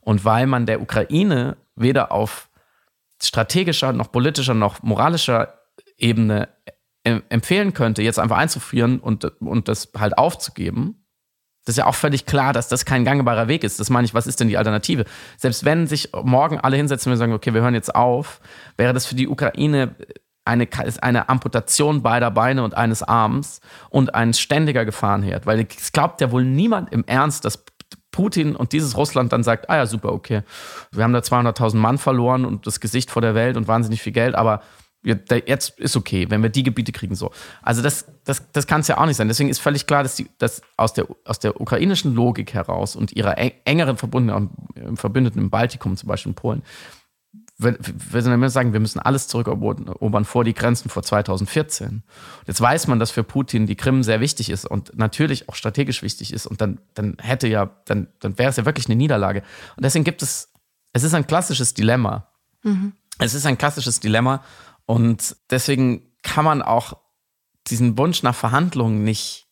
Und 0.00 0.24
weil 0.24 0.46
man 0.46 0.66
der 0.66 0.80
Ukraine 0.80 1.56
weder 1.74 2.12
auf 2.12 2.48
strategischer 3.20 3.92
noch 3.92 4.10
politischer 4.10 4.54
noch 4.54 4.82
moralischer 4.82 5.54
Ebene 5.96 6.48
empfehlen 7.04 7.74
könnte, 7.74 8.02
jetzt 8.02 8.18
einfach 8.18 8.38
einzufrieren 8.38 9.00
und, 9.00 9.24
und 9.40 9.68
das 9.68 9.90
halt 9.98 10.18
aufzugeben, 10.18 11.02
das 11.64 11.74
ist 11.74 11.78
ja 11.78 11.86
auch 11.86 11.94
völlig 11.94 12.26
klar, 12.26 12.52
dass 12.52 12.68
das 12.68 12.84
kein 12.84 13.04
gangbarer 13.04 13.46
Weg 13.46 13.62
ist. 13.62 13.78
Das 13.78 13.88
meine 13.88 14.04
ich, 14.04 14.14
was 14.14 14.26
ist 14.26 14.40
denn 14.40 14.48
die 14.48 14.58
Alternative? 14.58 15.04
Selbst 15.36 15.64
wenn 15.64 15.86
sich 15.86 16.10
morgen 16.12 16.58
alle 16.58 16.76
hinsetzen 16.76 17.12
und 17.12 17.18
sagen, 17.18 17.32
okay, 17.32 17.54
wir 17.54 17.60
hören 17.60 17.74
jetzt 17.74 17.94
auf, 17.94 18.40
wäre 18.76 18.92
das 18.92 19.06
für 19.06 19.14
die 19.14 19.28
Ukraine 19.28 19.94
eine, 20.44 20.68
ist 20.84 21.02
eine 21.02 21.28
Amputation 21.28 22.02
beider 22.02 22.30
Beine 22.30 22.64
und 22.64 22.74
eines 22.76 23.02
Arms 23.02 23.60
und 23.90 24.14
ein 24.14 24.34
ständiger 24.34 24.84
Gefahrenherd. 24.84 25.46
Weil 25.46 25.66
es 25.68 25.92
glaubt 25.92 26.20
ja 26.20 26.30
wohl 26.30 26.44
niemand 26.44 26.92
im 26.92 27.04
Ernst, 27.06 27.44
dass 27.44 27.64
Putin 28.10 28.54
und 28.54 28.72
dieses 28.72 28.96
Russland 28.96 29.32
dann 29.32 29.42
sagt, 29.42 29.70
ah 29.70 29.76
ja, 29.76 29.86
super, 29.86 30.12
okay, 30.12 30.42
wir 30.90 31.02
haben 31.02 31.12
da 31.12 31.20
200.000 31.20 31.76
Mann 31.76 31.98
verloren 31.98 32.44
und 32.44 32.66
das 32.66 32.80
Gesicht 32.80 33.10
vor 33.10 33.22
der 33.22 33.34
Welt 33.34 33.56
und 33.56 33.68
wahnsinnig 33.68 34.02
viel 34.02 34.12
Geld, 34.12 34.34
aber 34.34 34.62
jetzt 35.04 35.80
ist 35.80 35.96
okay, 35.96 36.26
wenn 36.28 36.42
wir 36.42 36.50
die 36.50 36.62
Gebiete 36.62 36.92
kriegen, 36.92 37.16
so. 37.16 37.32
Also 37.60 37.82
das, 37.82 38.06
das, 38.24 38.52
das 38.52 38.68
kann 38.68 38.82
es 38.82 38.88
ja 38.88 38.98
auch 38.98 39.06
nicht 39.06 39.16
sein. 39.16 39.26
Deswegen 39.26 39.48
ist 39.48 39.58
völlig 39.58 39.86
klar, 39.86 40.04
dass, 40.04 40.14
die, 40.14 40.28
dass 40.38 40.62
aus, 40.76 40.92
der, 40.92 41.06
aus 41.24 41.40
der 41.40 41.60
ukrainischen 41.60 42.14
Logik 42.14 42.54
heraus 42.54 42.94
und 42.94 43.12
ihrer 43.12 43.36
engeren 43.64 43.96
Verbündeten 43.96 45.40
im 45.40 45.50
Baltikum, 45.50 45.96
zum 45.96 46.08
Beispiel 46.08 46.30
in 46.30 46.36
Polen, 46.36 46.62
wir 47.62 48.22
sind 48.22 48.32
immer 48.32 48.50
sagen, 48.50 48.72
wir 48.72 48.80
müssen 48.80 48.98
alles 48.98 49.28
zurückerobern 49.28 50.24
vor 50.24 50.44
die 50.44 50.54
Grenzen 50.54 50.88
vor 50.88 51.02
2014. 51.02 52.02
Jetzt 52.46 52.60
weiß 52.60 52.86
man, 52.86 52.98
dass 52.98 53.10
für 53.10 53.24
Putin 53.24 53.66
die 53.66 53.76
Krim 53.76 54.02
sehr 54.02 54.20
wichtig 54.20 54.50
ist 54.50 54.66
und 54.66 54.96
natürlich 54.96 55.48
auch 55.48 55.54
strategisch 55.54 56.02
wichtig 56.02 56.32
ist. 56.32 56.46
Und 56.46 56.60
dann, 56.60 56.78
dann 56.94 57.16
hätte 57.20 57.48
ja, 57.48 57.70
dann, 57.86 58.08
dann 58.20 58.38
wäre 58.38 58.50
es 58.50 58.56
ja 58.56 58.64
wirklich 58.64 58.86
eine 58.86 58.96
Niederlage. 58.96 59.42
Und 59.76 59.84
deswegen 59.84 60.04
gibt 60.04 60.22
es, 60.22 60.52
es 60.92 61.02
ist 61.02 61.14
ein 61.14 61.26
klassisches 61.26 61.74
Dilemma. 61.74 62.28
Mhm. 62.62 62.92
Es 63.18 63.34
ist 63.34 63.46
ein 63.46 63.58
klassisches 63.58 64.00
Dilemma. 64.00 64.42
Und 64.86 65.36
deswegen 65.50 66.02
kann 66.22 66.44
man 66.44 66.62
auch 66.62 66.94
diesen 67.68 67.96
Wunsch 67.98 68.22
nach 68.22 68.34
Verhandlungen 68.34 69.04
nicht 69.04 69.46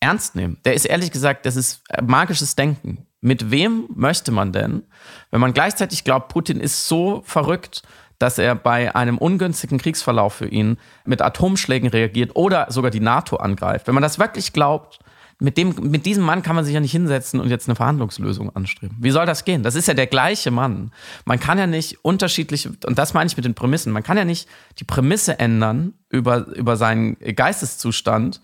ernst 0.00 0.34
nehmen. 0.34 0.58
Der 0.64 0.74
ist 0.74 0.84
ehrlich 0.84 1.10
gesagt, 1.10 1.46
das 1.46 1.56
ist 1.56 1.82
magisches 2.02 2.56
Denken. 2.56 3.06
Mit 3.22 3.52
wem 3.52 3.88
möchte 3.94 4.32
man 4.32 4.52
denn, 4.52 4.82
wenn 5.30 5.40
man 5.40 5.54
gleichzeitig 5.54 6.02
glaubt, 6.02 6.28
Putin 6.28 6.60
ist 6.60 6.88
so 6.88 7.22
verrückt, 7.24 7.82
dass 8.18 8.36
er 8.36 8.54
bei 8.56 8.94
einem 8.94 9.16
ungünstigen 9.16 9.78
Kriegsverlauf 9.78 10.34
für 10.34 10.48
ihn 10.48 10.76
mit 11.04 11.22
Atomschlägen 11.22 11.88
reagiert 11.88 12.32
oder 12.34 12.66
sogar 12.70 12.90
die 12.90 13.00
NATO 13.00 13.36
angreift. 13.36 13.86
Wenn 13.86 13.94
man 13.94 14.02
das 14.02 14.18
wirklich 14.18 14.52
glaubt, 14.52 14.98
mit, 15.38 15.56
dem, 15.56 15.74
mit 15.80 16.04
diesem 16.04 16.24
Mann 16.24 16.42
kann 16.42 16.56
man 16.56 16.64
sich 16.64 16.74
ja 16.74 16.80
nicht 16.80 16.92
hinsetzen 16.92 17.40
und 17.40 17.48
jetzt 17.48 17.68
eine 17.68 17.76
Verhandlungslösung 17.76 18.54
anstreben. 18.54 18.96
Wie 19.00 19.10
soll 19.10 19.26
das 19.26 19.44
gehen? 19.44 19.62
Das 19.62 19.74
ist 19.74 19.88
ja 19.88 19.94
der 19.94 20.06
gleiche 20.06 20.50
Mann. 20.50 20.92
Man 21.24 21.40
kann 21.40 21.58
ja 21.58 21.66
nicht 21.66 22.04
unterschiedliche, 22.04 22.72
und 22.86 22.98
das 22.98 23.14
meine 23.14 23.26
ich 23.28 23.36
mit 23.36 23.44
den 23.44 23.54
Prämissen, 23.54 23.92
man 23.92 24.02
kann 24.02 24.16
ja 24.16 24.24
nicht 24.24 24.48
die 24.78 24.84
Prämisse 24.84 25.38
ändern 25.38 25.94
über, 26.10 26.46
über 26.48 26.76
seinen 26.76 27.16
Geisteszustand, 27.18 28.40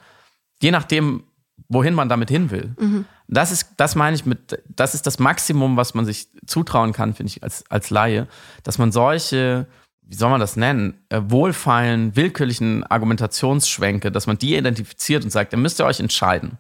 je 0.61 0.71
nachdem, 0.71 1.25
wohin 1.69 1.95
man 1.95 2.09
damit 2.09 2.31
hin 2.31 2.51
will. 2.51 2.75
Mhm. 2.81 3.05
Das 3.29 3.53
ist, 3.53 3.75
das 3.77 3.95
meine 3.95 4.17
ich 4.17 4.25
mit, 4.25 4.63
das 4.69 4.95
ist 4.95 5.07
das 5.07 5.19
Maximum, 5.19 5.77
was 5.77 5.95
man 5.95 6.05
sich 6.05 6.29
zutrauen 6.47 6.93
kann, 6.93 7.15
finde 7.15 7.31
ich, 7.31 7.43
als, 7.43 7.65
als 7.71 7.91
Laie, 7.91 8.27
dass 8.63 8.79
man 8.79 8.91
solche 8.91 9.67
wie 10.09 10.15
soll 10.15 10.31
man 10.31 10.41
das 10.41 10.57
nennen, 10.57 11.05
äh, 11.11 11.21
wohlfeilen, 11.23 12.17
willkürlichen 12.17 12.83
Argumentationsschwenke, 12.83 14.11
dass 14.11 14.27
man 14.27 14.39
die 14.39 14.57
identifiziert 14.57 15.23
und 15.23 15.31
sagt, 15.31 15.53
dann 15.53 15.61
müsst 15.61 15.81
ihr 15.81 15.85
euch 15.85 16.01
entscheiden. 16.01 16.57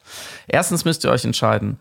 Erstens 0.47 0.85
müsst 0.85 1.05
ihr 1.05 1.11
euch 1.11 1.25
entscheiden, 1.25 1.81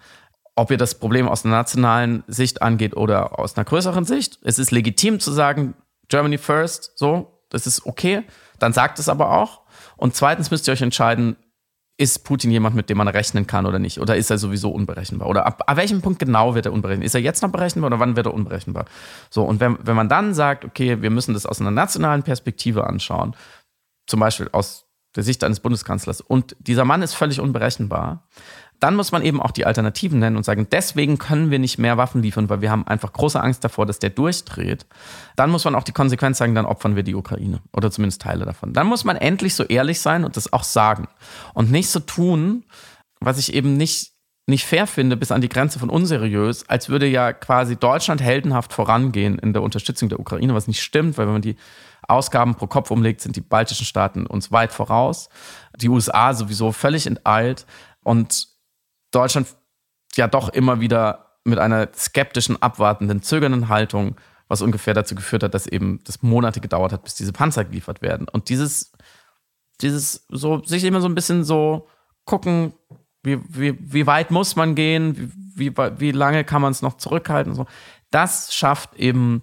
ob 0.55 0.71
ihr 0.71 0.77
das 0.77 0.95
Problem 0.95 1.27
aus 1.27 1.43
einer 1.43 1.55
nationalen 1.55 2.23
Sicht 2.27 2.61
angeht 2.61 2.95
oder 2.95 3.37
aus 3.37 3.57
einer 3.57 3.65
größeren 3.65 4.05
Sicht. 4.05 4.39
Es 4.43 4.59
ist 4.59 4.71
legitim 4.71 5.19
zu 5.19 5.31
sagen, 5.33 5.73
Germany 6.07 6.37
first, 6.37 6.93
so, 6.95 7.37
das 7.49 7.67
ist 7.67 7.85
okay. 7.85 8.23
Dann 8.59 8.71
sagt 8.71 8.97
es 8.97 9.09
aber 9.09 9.31
auch. 9.37 9.61
Und 9.97 10.15
zweitens 10.15 10.49
müsst 10.49 10.67
ihr 10.67 10.71
euch 10.71 10.81
entscheiden, 10.81 11.35
ist 11.97 12.23
Putin 12.23 12.51
jemand, 12.51 12.75
mit 12.75 12.89
dem 12.89 12.97
man 12.97 13.07
rechnen 13.07 13.47
kann 13.47 13.65
oder 13.65 13.79
nicht? 13.79 13.99
Oder 13.99 14.15
ist 14.15 14.29
er 14.29 14.37
sowieso 14.37 14.69
unberechenbar? 14.69 15.27
Oder 15.27 15.47
ab, 15.47 15.63
ab 15.65 15.77
welchem 15.77 16.01
Punkt 16.01 16.19
genau 16.19 16.53
wird 16.53 16.67
er 16.67 16.73
unberechenbar? 16.73 17.05
Ist 17.05 17.15
er 17.15 17.21
jetzt 17.21 17.41
noch 17.41 17.51
berechenbar 17.51 17.89
oder 17.89 17.99
wann 17.99 18.15
wird 18.15 18.27
er 18.27 18.33
unberechenbar? 18.33 18.85
So, 19.31 19.43
und 19.43 19.59
wenn, 19.59 19.77
wenn 19.81 19.95
man 19.95 20.07
dann 20.07 20.35
sagt, 20.35 20.63
okay, 20.63 21.01
wir 21.01 21.09
müssen 21.09 21.33
das 21.33 21.47
aus 21.47 21.59
einer 21.59 21.71
nationalen 21.71 22.21
Perspektive 22.21 22.85
anschauen, 22.85 23.35
zum 24.05 24.19
Beispiel 24.19 24.47
aus 24.51 24.85
der 25.15 25.23
Sicht 25.23 25.43
eines 25.43 25.59
Bundeskanzlers, 25.59 26.21
und 26.21 26.55
dieser 26.59 26.85
Mann 26.85 27.01
ist 27.01 27.15
völlig 27.15 27.39
unberechenbar, 27.39 28.27
dann 28.79 28.95
muss 28.95 29.11
man 29.11 29.23
eben 29.23 29.41
auch 29.41 29.51
die 29.51 29.65
Alternativen 29.65 30.19
nennen 30.19 30.37
und 30.37 30.43
sagen, 30.43 30.67
deswegen 30.71 31.17
können 31.17 31.49
wir 31.49 31.59
nicht 31.59 31.77
mehr 31.77 31.97
Waffen 31.97 32.21
liefern, 32.21 32.49
weil 32.49 32.61
wir 32.61 32.69
haben 32.69 32.85
einfach 32.85 33.11
große 33.11 33.41
Angst 33.41 33.63
davor, 33.63 33.85
dass 33.85 33.99
der 33.99 34.11
durchdreht. 34.11 34.85
Dann 35.35 35.49
muss 35.49 35.65
man 35.65 35.75
auch 35.75 35.83
die 35.83 35.93
Konsequenz 35.93 36.37
sagen, 36.37 36.53
dann 36.53 36.65
opfern 36.65 36.95
wir 36.95 37.03
die 37.03 37.15
Ukraine 37.15 37.61
oder 37.73 37.89
zumindest 37.89 38.21
Teile 38.21 38.45
davon. 38.45 38.73
Dann 38.73 38.87
muss 38.87 39.03
man 39.03 39.15
endlich 39.15 39.55
so 39.55 39.63
ehrlich 39.63 39.99
sein 39.99 40.23
und 40.23 40.37
das 40.37 40.53
auch 40.53 40.63
sagen 40.63 41.07
und 41.53 41.71
nicht 41.71 41.89
so 41.89 41.99
tun, 41.99 42.65
was 43.19 43.39
ich 43.39 43.53
eben 43.53 43.77
nicht 43.77 44.13
nicht 44.49 44.65
fair 44.65 44.87
finde, 44.87 45.17
bis 45.17 45.33
an 45.33 45.41
die 45.41 45.49
Grenze 45.49 45.77
von 45.77 45.89
unseriös, 45.89 46.69
als 46.69 46.87
würde 46.87 47.05
ja 47.05 47.33
quasi 47.33 47.75
Deutschland 47.75 48.21
heldenhaft 48.21 48.71
vorangehen 48.71 49.37
in 49.39 49.51
der 49.51 49.61
Unterstützung 49.61 50.07
der 50.07 50.21
Ukraine, 50.21 50.53
was 50.53 50.69
nicht 50.69 50.81
stimmt, 50.81 51.17
weil 51.17 51.25
wenn 51.25 51.33
man 51.33 51.41
die 51.41 51.57
Ausgaben 52.07 52.55
pro 52.55 52.67
Kopf 52.67 52.89
umlegt, 52.89 53.19
sind 53.19 53.35
die 53.35 53.41
baltischen 53.41 53.85
Staaten 53.85 54.25
uns 54.25 54.49
weit 54.49 54.71
voraus, 54.71 55.27
die 55.75 55.89
USA 55.89 56.33
sowieso 56.33 56.71
völlig 56.71 57.07
enteilt 57.07 57.65
und 58.03 58.47
Deutschland 59.11 59.47
ja 60.15 60.27
doch 60.27 60.49
immer 60.49 60.79
wieder 60.79 61.39
mit 61.43 61.59
einer 61.59 61.87
skeptischen, 61.95 62.61
abwartenden, 62.61 63.21
zögernden 63.21 63.69
Haltung, 63.69 64.15
was 64.47 64.61
ungefähr 64.61 64.93
dazu 64.93 65.15
geführt 65.15 65.43
hat, 65.43 65.53
dass 65.53 65.67
eben 65.67 66.01
das 66.03 66.21
Monate 66.21 66.59
gedauert 66.59 66.93
hat, 66.93 67.03
bis 67.03 67.15
diese 67.15 67.33
Panzer 67.33 67.65
geliefert 67.65 68.01
werden. 68.01 68.27
Und 68.29 68.49
dieses, 68.49 68.91
dieses 69.81 70.25
so, 70.29 70.63
sich 70.63 70.83
immer 70.83 71.01
so 71.01 71.07
ein 71.07 71.15
bisschen 71.15 71.43
so 71.43 71.87
gucken, 72.25 72.73
wie, 73.23 73.39
wie, 73.49 73.77
wie 73.79 74.07
weit 74.07 74.31
muss 74.31 74.55
man 74.55 74.75
gehen, 74.75 75.33
wie, 75.55 75.75
wie, 75.75 75.99
wie 75.99 76.11
lange 76.11 76.43
kann 76.43 76.61
man 76.61 76.71
es 76.71 76.81
noch 76.81 76.97
zurückhalten, 76.97 77.55
so. 77.55 77.65
Das 78.09 78.53
schafft 78.53 78.95
eben, 78.95 79.41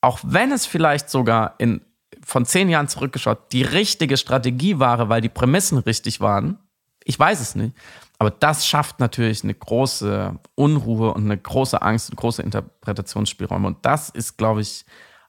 auch 0.00 0.20
wenn 0.22 0.52
es 0.52 0.64
vielleicht 0.64 1.10
sogar 1.10 1.54
in, 1.58 1.82
von 2.22 2.46
zehn 2.46 2.70
Jahren 2.70 2.88
zurückgeschaut, 2.88 3.52
die 3.52 3.62
richtige 3.62 4.16
Strategie 4.16 4.78
war, 4.78 5.10
weil 5.10 5.20
die 5.20 5.28
Prämissen 5.28 5.76
richtig 5.76 6.20
waren, 6.20 6.58
ich 7.04 7.18
weiß 7.18 7.40
es 7.40 7.54
nicht. 7.54 7.76
Aber 8.22 8.30
das 8.30 8.68
schafft 8.68 9.00
natürlich 9.00 9.42
eine 9.42 9.52
große 9.52 10.38
Unruhe 10.54 11.12
und 11.12 11.24
eine 11.24 11.36
große 11.36 11.82
Angst 11.82 12.08
und 12.08 12.14
große 12.14 12.40
Interpretationsspielräume. 12.40 13.66
Und 13.66 13.78
das 13.84 14.10
ist, 14.10 14.38
glaube 14.38 14.60
ich, 14.60 14.84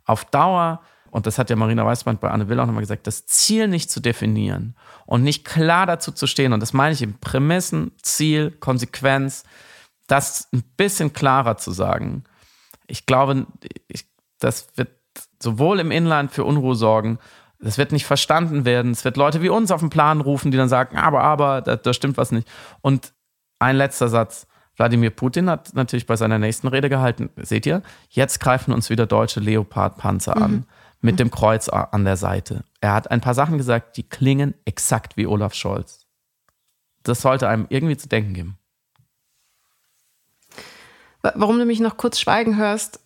auf 0.06 0.26
Dauer, 0.26 0.80
und 1.10 1.26
das 1.26 1.40
hat 1.40 1.50
ja 1.50 1.56
Marina 1.56 1.84
Weißband 1.84 2.20
bei 2.20 2.30
Anne 2.30 2.50
Will 2.50 2.60
auch 2.60 2.68
nochmal 2.68 2.84
gesagt, 2.84 3.08
das 3.08 3.26
Ziel 3.26 3.68
nicht 3.68 3.90
zu 3.90 4.00
definieren 4.00 4.76
und 5.08 5.24
nicht 5.24 5.44
klar 5.44 5.88
dazu 5.88 6.12
zu 6.12 6.28
stehen. 6.28 6.54
Und 6.54 6.60
das 6.60 6.72
meine 6.72 6.94
ich 6.94 7.02
eben 7.02 7.18
Prämissen, 7.20 7.94
Ziel, 8.04 8.52
Konsequenz, 8.52 9.44
das 10.06 10.48
ein 10.54 10.62
bisschen 10.78 11.14
klarer 11.14 11.58
zu 11.58 11.72
sagen. 11.72 12.26
Ich 12.86 13.08
glaube, 13.08 13.48
ich, 13.88 14.06
das 14.38 14.68
wird 14.76 14.92
sowohl 15.42 15.80
im 15.80 15.90
Inland 15.90 16.32
für 16.32 16.44
Unruhe 16.44 16.76
sorgen, 16.76 17.18
das 17.64 17.78
wird 17.78 17.92
nicht 17.92 18.06
verstanden 18.06 18.66
werden. 18.66 18.92
Es 18.92 19.06
wird 19.06 19.18
Leute 19.18 19.42
wie 19.42 19.50
uns 19.50 19.72
auf 19.72 19.80
den 19.80 19.90
Plan 19.90 20.22
rufen, 20.22 20.52
die 20.52 20.58
dann 20.58 20.70
sagen, 20.70 20.98
aber, 20.98 21.24
aber, 21.24 21.62
da, 21.62 21.76
da 21.76 21.94
stimmt 21.94 22.18
was 22.18 22.32
nicht. 22.32 22.48
Und 22.82 23.14
ein 23.60 23.76
letzter 23.78 24.10
Satz. 24.10 24.48
Wladimir 24.76 25.12
Putin 25.12 25.50
hat 25.50 25.74
natürlich 25.76 26.08
bei 26.08 26.16
seiner 26.16 26.40
nächsten 26.40 26.68
Rede 26.68 26.90
gehalten, 26.90 27.30
seht 27.38 27.66
ihr, 27.68 27.84
jetzt 28.10 28.40
greifen 28.40 28.74
uns 28.74 28.90
wieder 28.90 29.06
deutsche 29.06 29.40
Leopard-Panzer 29.40 30.36
an, 30.36 30.52
mhm. 30.52 30.66
mit 31.00 31.20
dem 31.20 31.30
Kreuz 31.30 31.70
an 31.70 32.06
der 32.06 32.18
Seite. 32.18 32.64
Er 32.82 32.94
hat 32.94 33.12
ein 33.12 33.22
paar 33.22 33.36
Sachen 33.36 33.60
gesagt, 33.60 33.98
die 33.98 34.04
klingen 34.04 34.56
exakt 34.66 35.16
wie 35.16 35.28
Olaf 35.28 35.54
Scholz. 35.54 36.08
Das 37.04 37.22
sollte 37.22 37.48
einem 37.48 37.68
irgendwie 37.70 37.98
zu 37.98 38.10
denken 38.10 38.34
geben. 38.34 38.58
Warum 41.22 41.60
du 41.60 41.66
mich 41.66 41.80
noch 41.80 41.96
kurz 41.96 42.20
schweigen 42.20 42.58
hörst, 42.58 43.00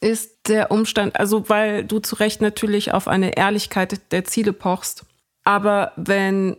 ist 0.00 0.48
der 0.48 0.70
Umstand, 0.70 1.18
also 1.18 1.48
weil 1.48 1.84
du 1.84 1.98
zu 1.98 2.16
Recht 2.16 2.40
natürlich 2.40 2.92
auf 2.92 3.06
eine 3.06 3.36
Ehrlichkeit 3.36 4.00
der 4.12 4.24
Ziele 4.24 4.52
pochst. 4.52 5.04
Aber 5.44 5.92
wenn 5.96 6.56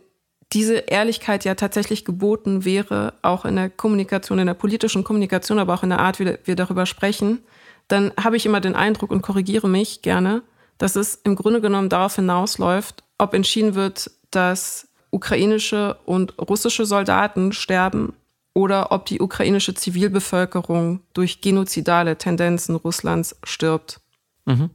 diese 0.54 0.76
Ehrlichkeit 0.76 1.46
ja 1.46 1.56
tatsächlich 1.56 2.06
geboten 2.06 2.66
wäre, 2.66 3.14
auch 3.22 3.46
in 3.46 3.56
der 3.56 3.70
Kommunikation, 3.70 4.40
in 4.40 4.48
der 4.48 4.54
politischen 4.54 5.04
Kommunikation, 5.04 5.60
aber 5.60 5.74
auch 5.74 5.84
in 5.84 5.90
der 5.90 6.00
Art, 6.00 6.20
wie 6.20 6.38
wir 6.44 6.56
darüber 6.56 6.86
sprechen, 6.86 7.40
dann 7.88 8.12
habe 8.22 8.38
ich 8.38 8.46
immer 8.46 8.62
den 8.62 8.76
Eindruck 8.76 9.12
und 9.12 9.22
korrigiere 9.22 9.68
mich 9.68 10.02
gerne, 10.02 10.44
dass 10.78 10.96
es 10.96 11.16
im 11.24 11.36
Grunde 11.36 11.62
genommen 11.62 11.90
darauf 11.90 12.16
hinausläuft, 12.16 13.04
ob 13.18 13.34
entschieden 13.34 13.76
wird, 13.76 14.12
dass 14.30 14.88
ukrainische 15.10 15.98
und 16.06 16.38
russische 16.38 16.86
Soldaten 16.86 17.54
sterben 17.54 18.14
oder 18.54 18.92
ob 18.92 19.06
die 19.06 19.22
ukrainische 19.22 19.74
Zivilbevölkerung 19.74 21.02
durch 21.14 21.42
genozidale 21.42 22.18
Tendenzen 22.18 22.76
Russlands 22.76 23.36
stirbt. 23.44 24.02
Mhm. 24.46 24.70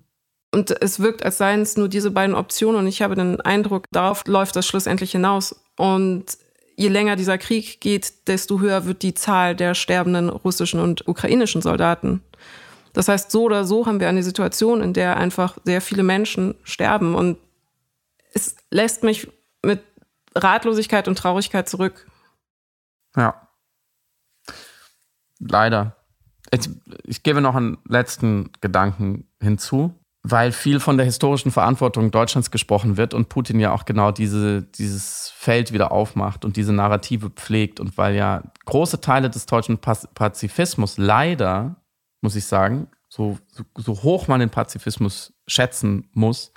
Und 0.53 0.83
es 0.83 1.01
wirkt, 1.01 1.22
als 1.22 1.39
seien 1.39 1.61
es 1.61 1.77
nur 1.77 1.89
diese 1.89 2.11
beiden 2.11 2.35
Optionen 2.35 2.81
und 2.81 2.87
ich 2.87 3.03
habe 3.03 3.14
den 3.14 3.41
Eindruck, 3.41 3.85
darauf 3.91 4.27
läuft 4.27 4.57
das 4.57 4.66
schlussendlich 4.66 5.12
hinaus. 5.12 5.61
Und 5.77 6.39
je 6.77 6.89
länger 6.89 7.16
dieser 7.16 7.37
Krieg 7.37 7.81
geht, 7.81 8.29
desto 8.29 8.61
höher 8.61 8.87
wird 8.87 9.03
die 9.03 9.14
Zahl 9.14 9.55
der 9.55 9.74
sterbenden 9.74 10.31
russischen 10.31 10.81
und 10.81 11.07
ukrainischen 11.07 11.61
Soldaten. 11.61 12.22
Das 12.95 13.09
heißt, 13.09 13.31
so 13.31 13.43
oder 13.43 13.66
so 13.66 13.85
haben 13.85 14.01
wir 14.01 14.09
eine 14.09 14.22
Situation, 14.22 14.81
in 14.81 14.95
der 14.95 15.18
einfach 15.18 15.59
sehr 15.64 15.83
viele 15.83 16.03
Menschen 16.03 16.55
sterben. 16.62 17.14
Und 17.14 17.37
es 18.33 18.57
lässt 18.70 19.03
mich 19.03 19.29
mit 19.62 19.83
Ratlosigkeit 20.35 21.07
und 21.07 21.18
Traurigkeit 21.18 21.68
zurück. 21.68 22.07
Ja. 23.14 23.45
Leider. 25.39 25.97
Ich, 26.51 26.68
ich 27.05 27.22
gebe 27.22 27.41
noch 27.41 27.55
einen 27.55 27.78
letzten 27.89 28.51
Gedanken 28.61 29.28
hinzu, 29.41 29.99
weil 30.22 30.53
viel 30.53 30.80
von 30.80 30.97
der 30.97 31.07
historischen 31.07 31.51
Verantwortung 31.51 32.11
Deutschlands 32.11 32.51
gesprochen 32.51 32.97
wird 32.97 33.14
und 33.14 33.28
Putin 33.28 33.61
ja 33.61 33.72
auch 33.72 33.84
genau 33.84 34.12
diese, 34.12 34.62
dieses 34.62 35.30
Feld 35.37 35.72
wieder 35.72 35.93
aufmacht 35.93 36.45
und 36.45 36.57
diese 36.57 36.72
Narrative 36.72 37.30
pflegt 37.30 37.80
und 37.80 37.97
weil 37.99 38.14
ja 38.14 38.43
große 38.64 39.01
Teile 39.01 39.30
des 39.30 39.47
deutschen 39.47 39.78
Pazifismus 39.78 40.99
leider, 40.99 41.76
muss 42.22 42.37
ich 42.37 42.45
sagen, 42.45 42.89
so, 43.09 43.39
so, 43.49 43.64
so 43.76 44.03
hoch 44.03 44.28
man 44.28 44.41
den 44.41 44.51
Pazifismus 44.51 45.34
schätzen 45.47 46.09
muss, 46.12 46.53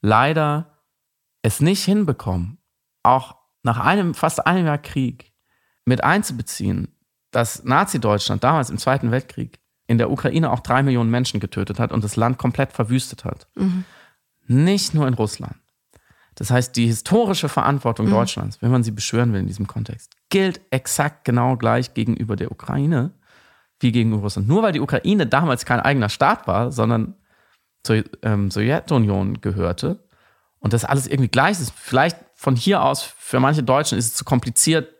leider 0.00 0.78
es 1.42 1.60
nicht 1.60 1.84
hinbekommen, 1.84 2.58
auch 3.02 3.36
nach 3.62 3.78
einem, 3.78 4.14
fast 4.14 4.46
einem 4.46 4.66
Jahr 4.66 4.78
Krieg 4.78 5.32
mit 5.84 6.02
einzubeziehen, 6.04 6.96
dass 7.32 7.64
Nazi-Deutschland 7.64 8.44
damals 8.44 8.70
im 8.70 8.78
Zweiten 8.78 9.10
Weltkrieg 9.10 9.58
in 9.86 9.98
der 9.98 10.10
Ukraine 10.10 10.52
auch 10.52 10.60
drei 10.60 10.82
Millionen 10.82 11.10
Menschen 11.10 11.40
getötet 11.40 11.80
hat 11.80 11.90
und 11.90 12.04
das 12.04 12.16
Land 12.16 12.38
komplett 12.38 12.72
verwüstet 12.72 13.24
hat. 13.24 13.48
Mhm. 13.56 13.84
Nicht 14.46 14.94
nur 14.94 15.08
in 15.08 15.14
Russland. 15.14 15.56
Das 16.34 16.50
heißt, 16.50 16.76
die 16.76 16.86
historische 16.86 17.48
Verantwortung 17.48 18.06
mhm. 18.06 18.12
Deutschlands, 18.12 18.62
wenn 18.62 18.70
man 18.70 18.82
sie 18.82 18.90
beschwören 18.90 19.32
will 19.32 19.40
in 19.40 19.46
diesem 19.46 19.66
Kontext, 19.66 20.14
gilt 20.30 20.60
exakt 20.70 21.24
genau 21.24 21.56
gleich 21.56 21.94
gegenüber 21.94 22.36
der 22.36 22.52
Ukraine 22.52 23.10
wie 23.80 23.92
gegenüber 23.92 24.22
Russland. 24.22 24.48
Nur 24.48 24.62
weil 24.62 24.72
die 24.72 24.80
Ukraine 24.80 25.26
damals 25.26 25.64
kein 25.64 25.80
eigener 25.80 26.08
Staat 26.08 26.46
war, 26.46 26.70
sondern 26.70 27.16
zur 27.82 28.04
ähm, 28.22 28.50
Sowjetunion 28.50 29.40
gehörte 29.40 30.06
und 30.60 30.72
das 30.72 30.84
alles 30.84 31.06
irgendwie 31.06 31.28
gleich 31.28 31.60
ist. 31.60 31.72
Vielleicht 31.76 32.16
von 32.34 32.56
hier 32.56 32.82
aus, 32.82 33.02
für 33.02 33.40
manche 33.40 33.62
Deutschen 33.62 33.98
ist 33.98 34.06
es 34.06 34.14
zu 34.14 34.24
kompliziert, 34.24 34.94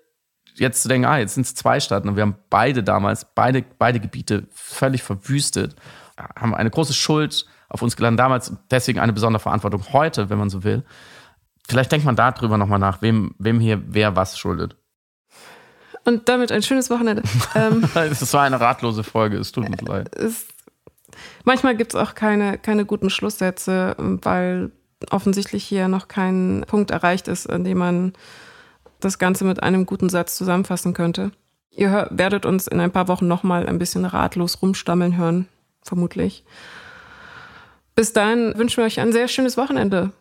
jetzt 0.55 0.83
zu 0.83 0.89
denken, 0.89 1.07
ah, 1.07 1.19
jetzt 1.19 1.35
sind 1.35 1.47
es 1.47 1.55
zwei 1.55 1.81
Staaten 1.81 2.09
und 2.09 2.17
wir 2.17 2.23
haben 2.23 2.37
beide 2.51 2.83
damals, 2.83 3.27
beide, 3.35 3.65
beide 3.79 4.01
Gebiete 4.01 4.47
völlig 4.51 5.03
verwüstet, 5.03 5.77
haben 6.37 6.55
eine 6.55 6.71
große 6.71 6.93
Schuld 6.93 7.47
auf 7.69 7.83
uns 7.83 7.97
geladen 7.97 8.17
damals 8.17 8.51
und 8.51 8.59
deswegen 8.71 9.01
eine 9.01 9.13
besondere 9.13 9.41
Verantwortung 9.41 9.83
heute, 9.93 10.29
wenn 10.31 10.39
man 10.39 10.51
so 10.51 10.63
will. 10.63 10.85
Vielleicht 11.69 11.91
denkt 11.93 12.05
man 12.05 12.17
darüber 12.17 12.59
nochmal 12.59 12.79
nach, 12.79 13.03
wem, 13.03 13.35
wem 13.39 13.61
hier 13.61 13.83
wer 13.87 14.15
was 14.15 14.39
schuldet. 14.39 14.77
Und 16.05 16.29
damit 16.29 16.51
ein 16.51 16.63
schönes 16.63 16.91
Wochenende. 16.91 17.23
ähm, 17.55 17.89
es 17.95 18.33
war 18.35 18.43
eine 18.43 18.61
ratlose 18.61 19.05
Folge, 19.05 19.39
es 19.39 19.53
tut 19.53 19.69
uns 19.69 19.81
leid. 19.81 20.15
Es, 20.17 20.47
manchmal 21.45 21.77
gibt 21.77 21.95
es 21.95 22.01
auch 22.01 22.15
keine, 22.15 22.59
keine 22.59 22.85
guten 22.85 23.09
Schlusssätze, 23.09 23.95
weil 23.99 24.73
offensichtlich 25.11 25.65
hier 25.65 25.89
noch 25.89 26.09
kein 26.09 26.65
Punkt 26.67 26.91
erreicht 26.91 27.29
ist, 27.29 27.49
an 27.49 27.65
dem 27.65 27.79
man 27.79 28.13
das 29.05 29.19
Ganze 29.19 29.45
mit 29.45 29.63
einem 29.63 29.87
guten 29.87 30.09
Satz 30.09 30.37
zusammenfassen 30.37 30.95
könnte. 30.95 31.33
Ihr 31.71 32.09
werdet 32.11 32.47
uns 32.47 32.67
in 32.67 32.81
ein 32.81 32.91
paar 32.91 33.09
Wochen 33.09 33.27
nochmal 33.27 33.67
ein 33.67 33.79
bisschen 33.79 34.05
ratlos 34.05 34.61
rumstammeln 34.63 35.17
hören, 35.17 35.49
vermutlich. 35.83 36.45
Bis 37.95 38.13
dahin 38.13 38.57
wünschen 38.57 38.79
wir 38.79 38.85
euch 38.85 39.01
ein 39.01 39.13
sehr 39.13 39.29
schönes 39.29 39.57
Wochenende. 39.57 40.13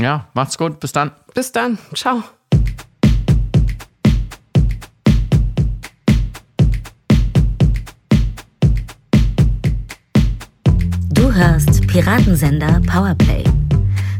Ja, 0.00 0.28
macht's 0.34 0.58
gut. 0.58 0.80
Bis 0.80 0.92
dann. 0.92 1.12
Bis 1.34 1.52
dann. 1.52 1.78
Ciao. 1.94 2.22
Du 11.10 11.32
hörst 11.32 11.86
Piratensender 11.86 12.80
Powerplay. 12.86 13.44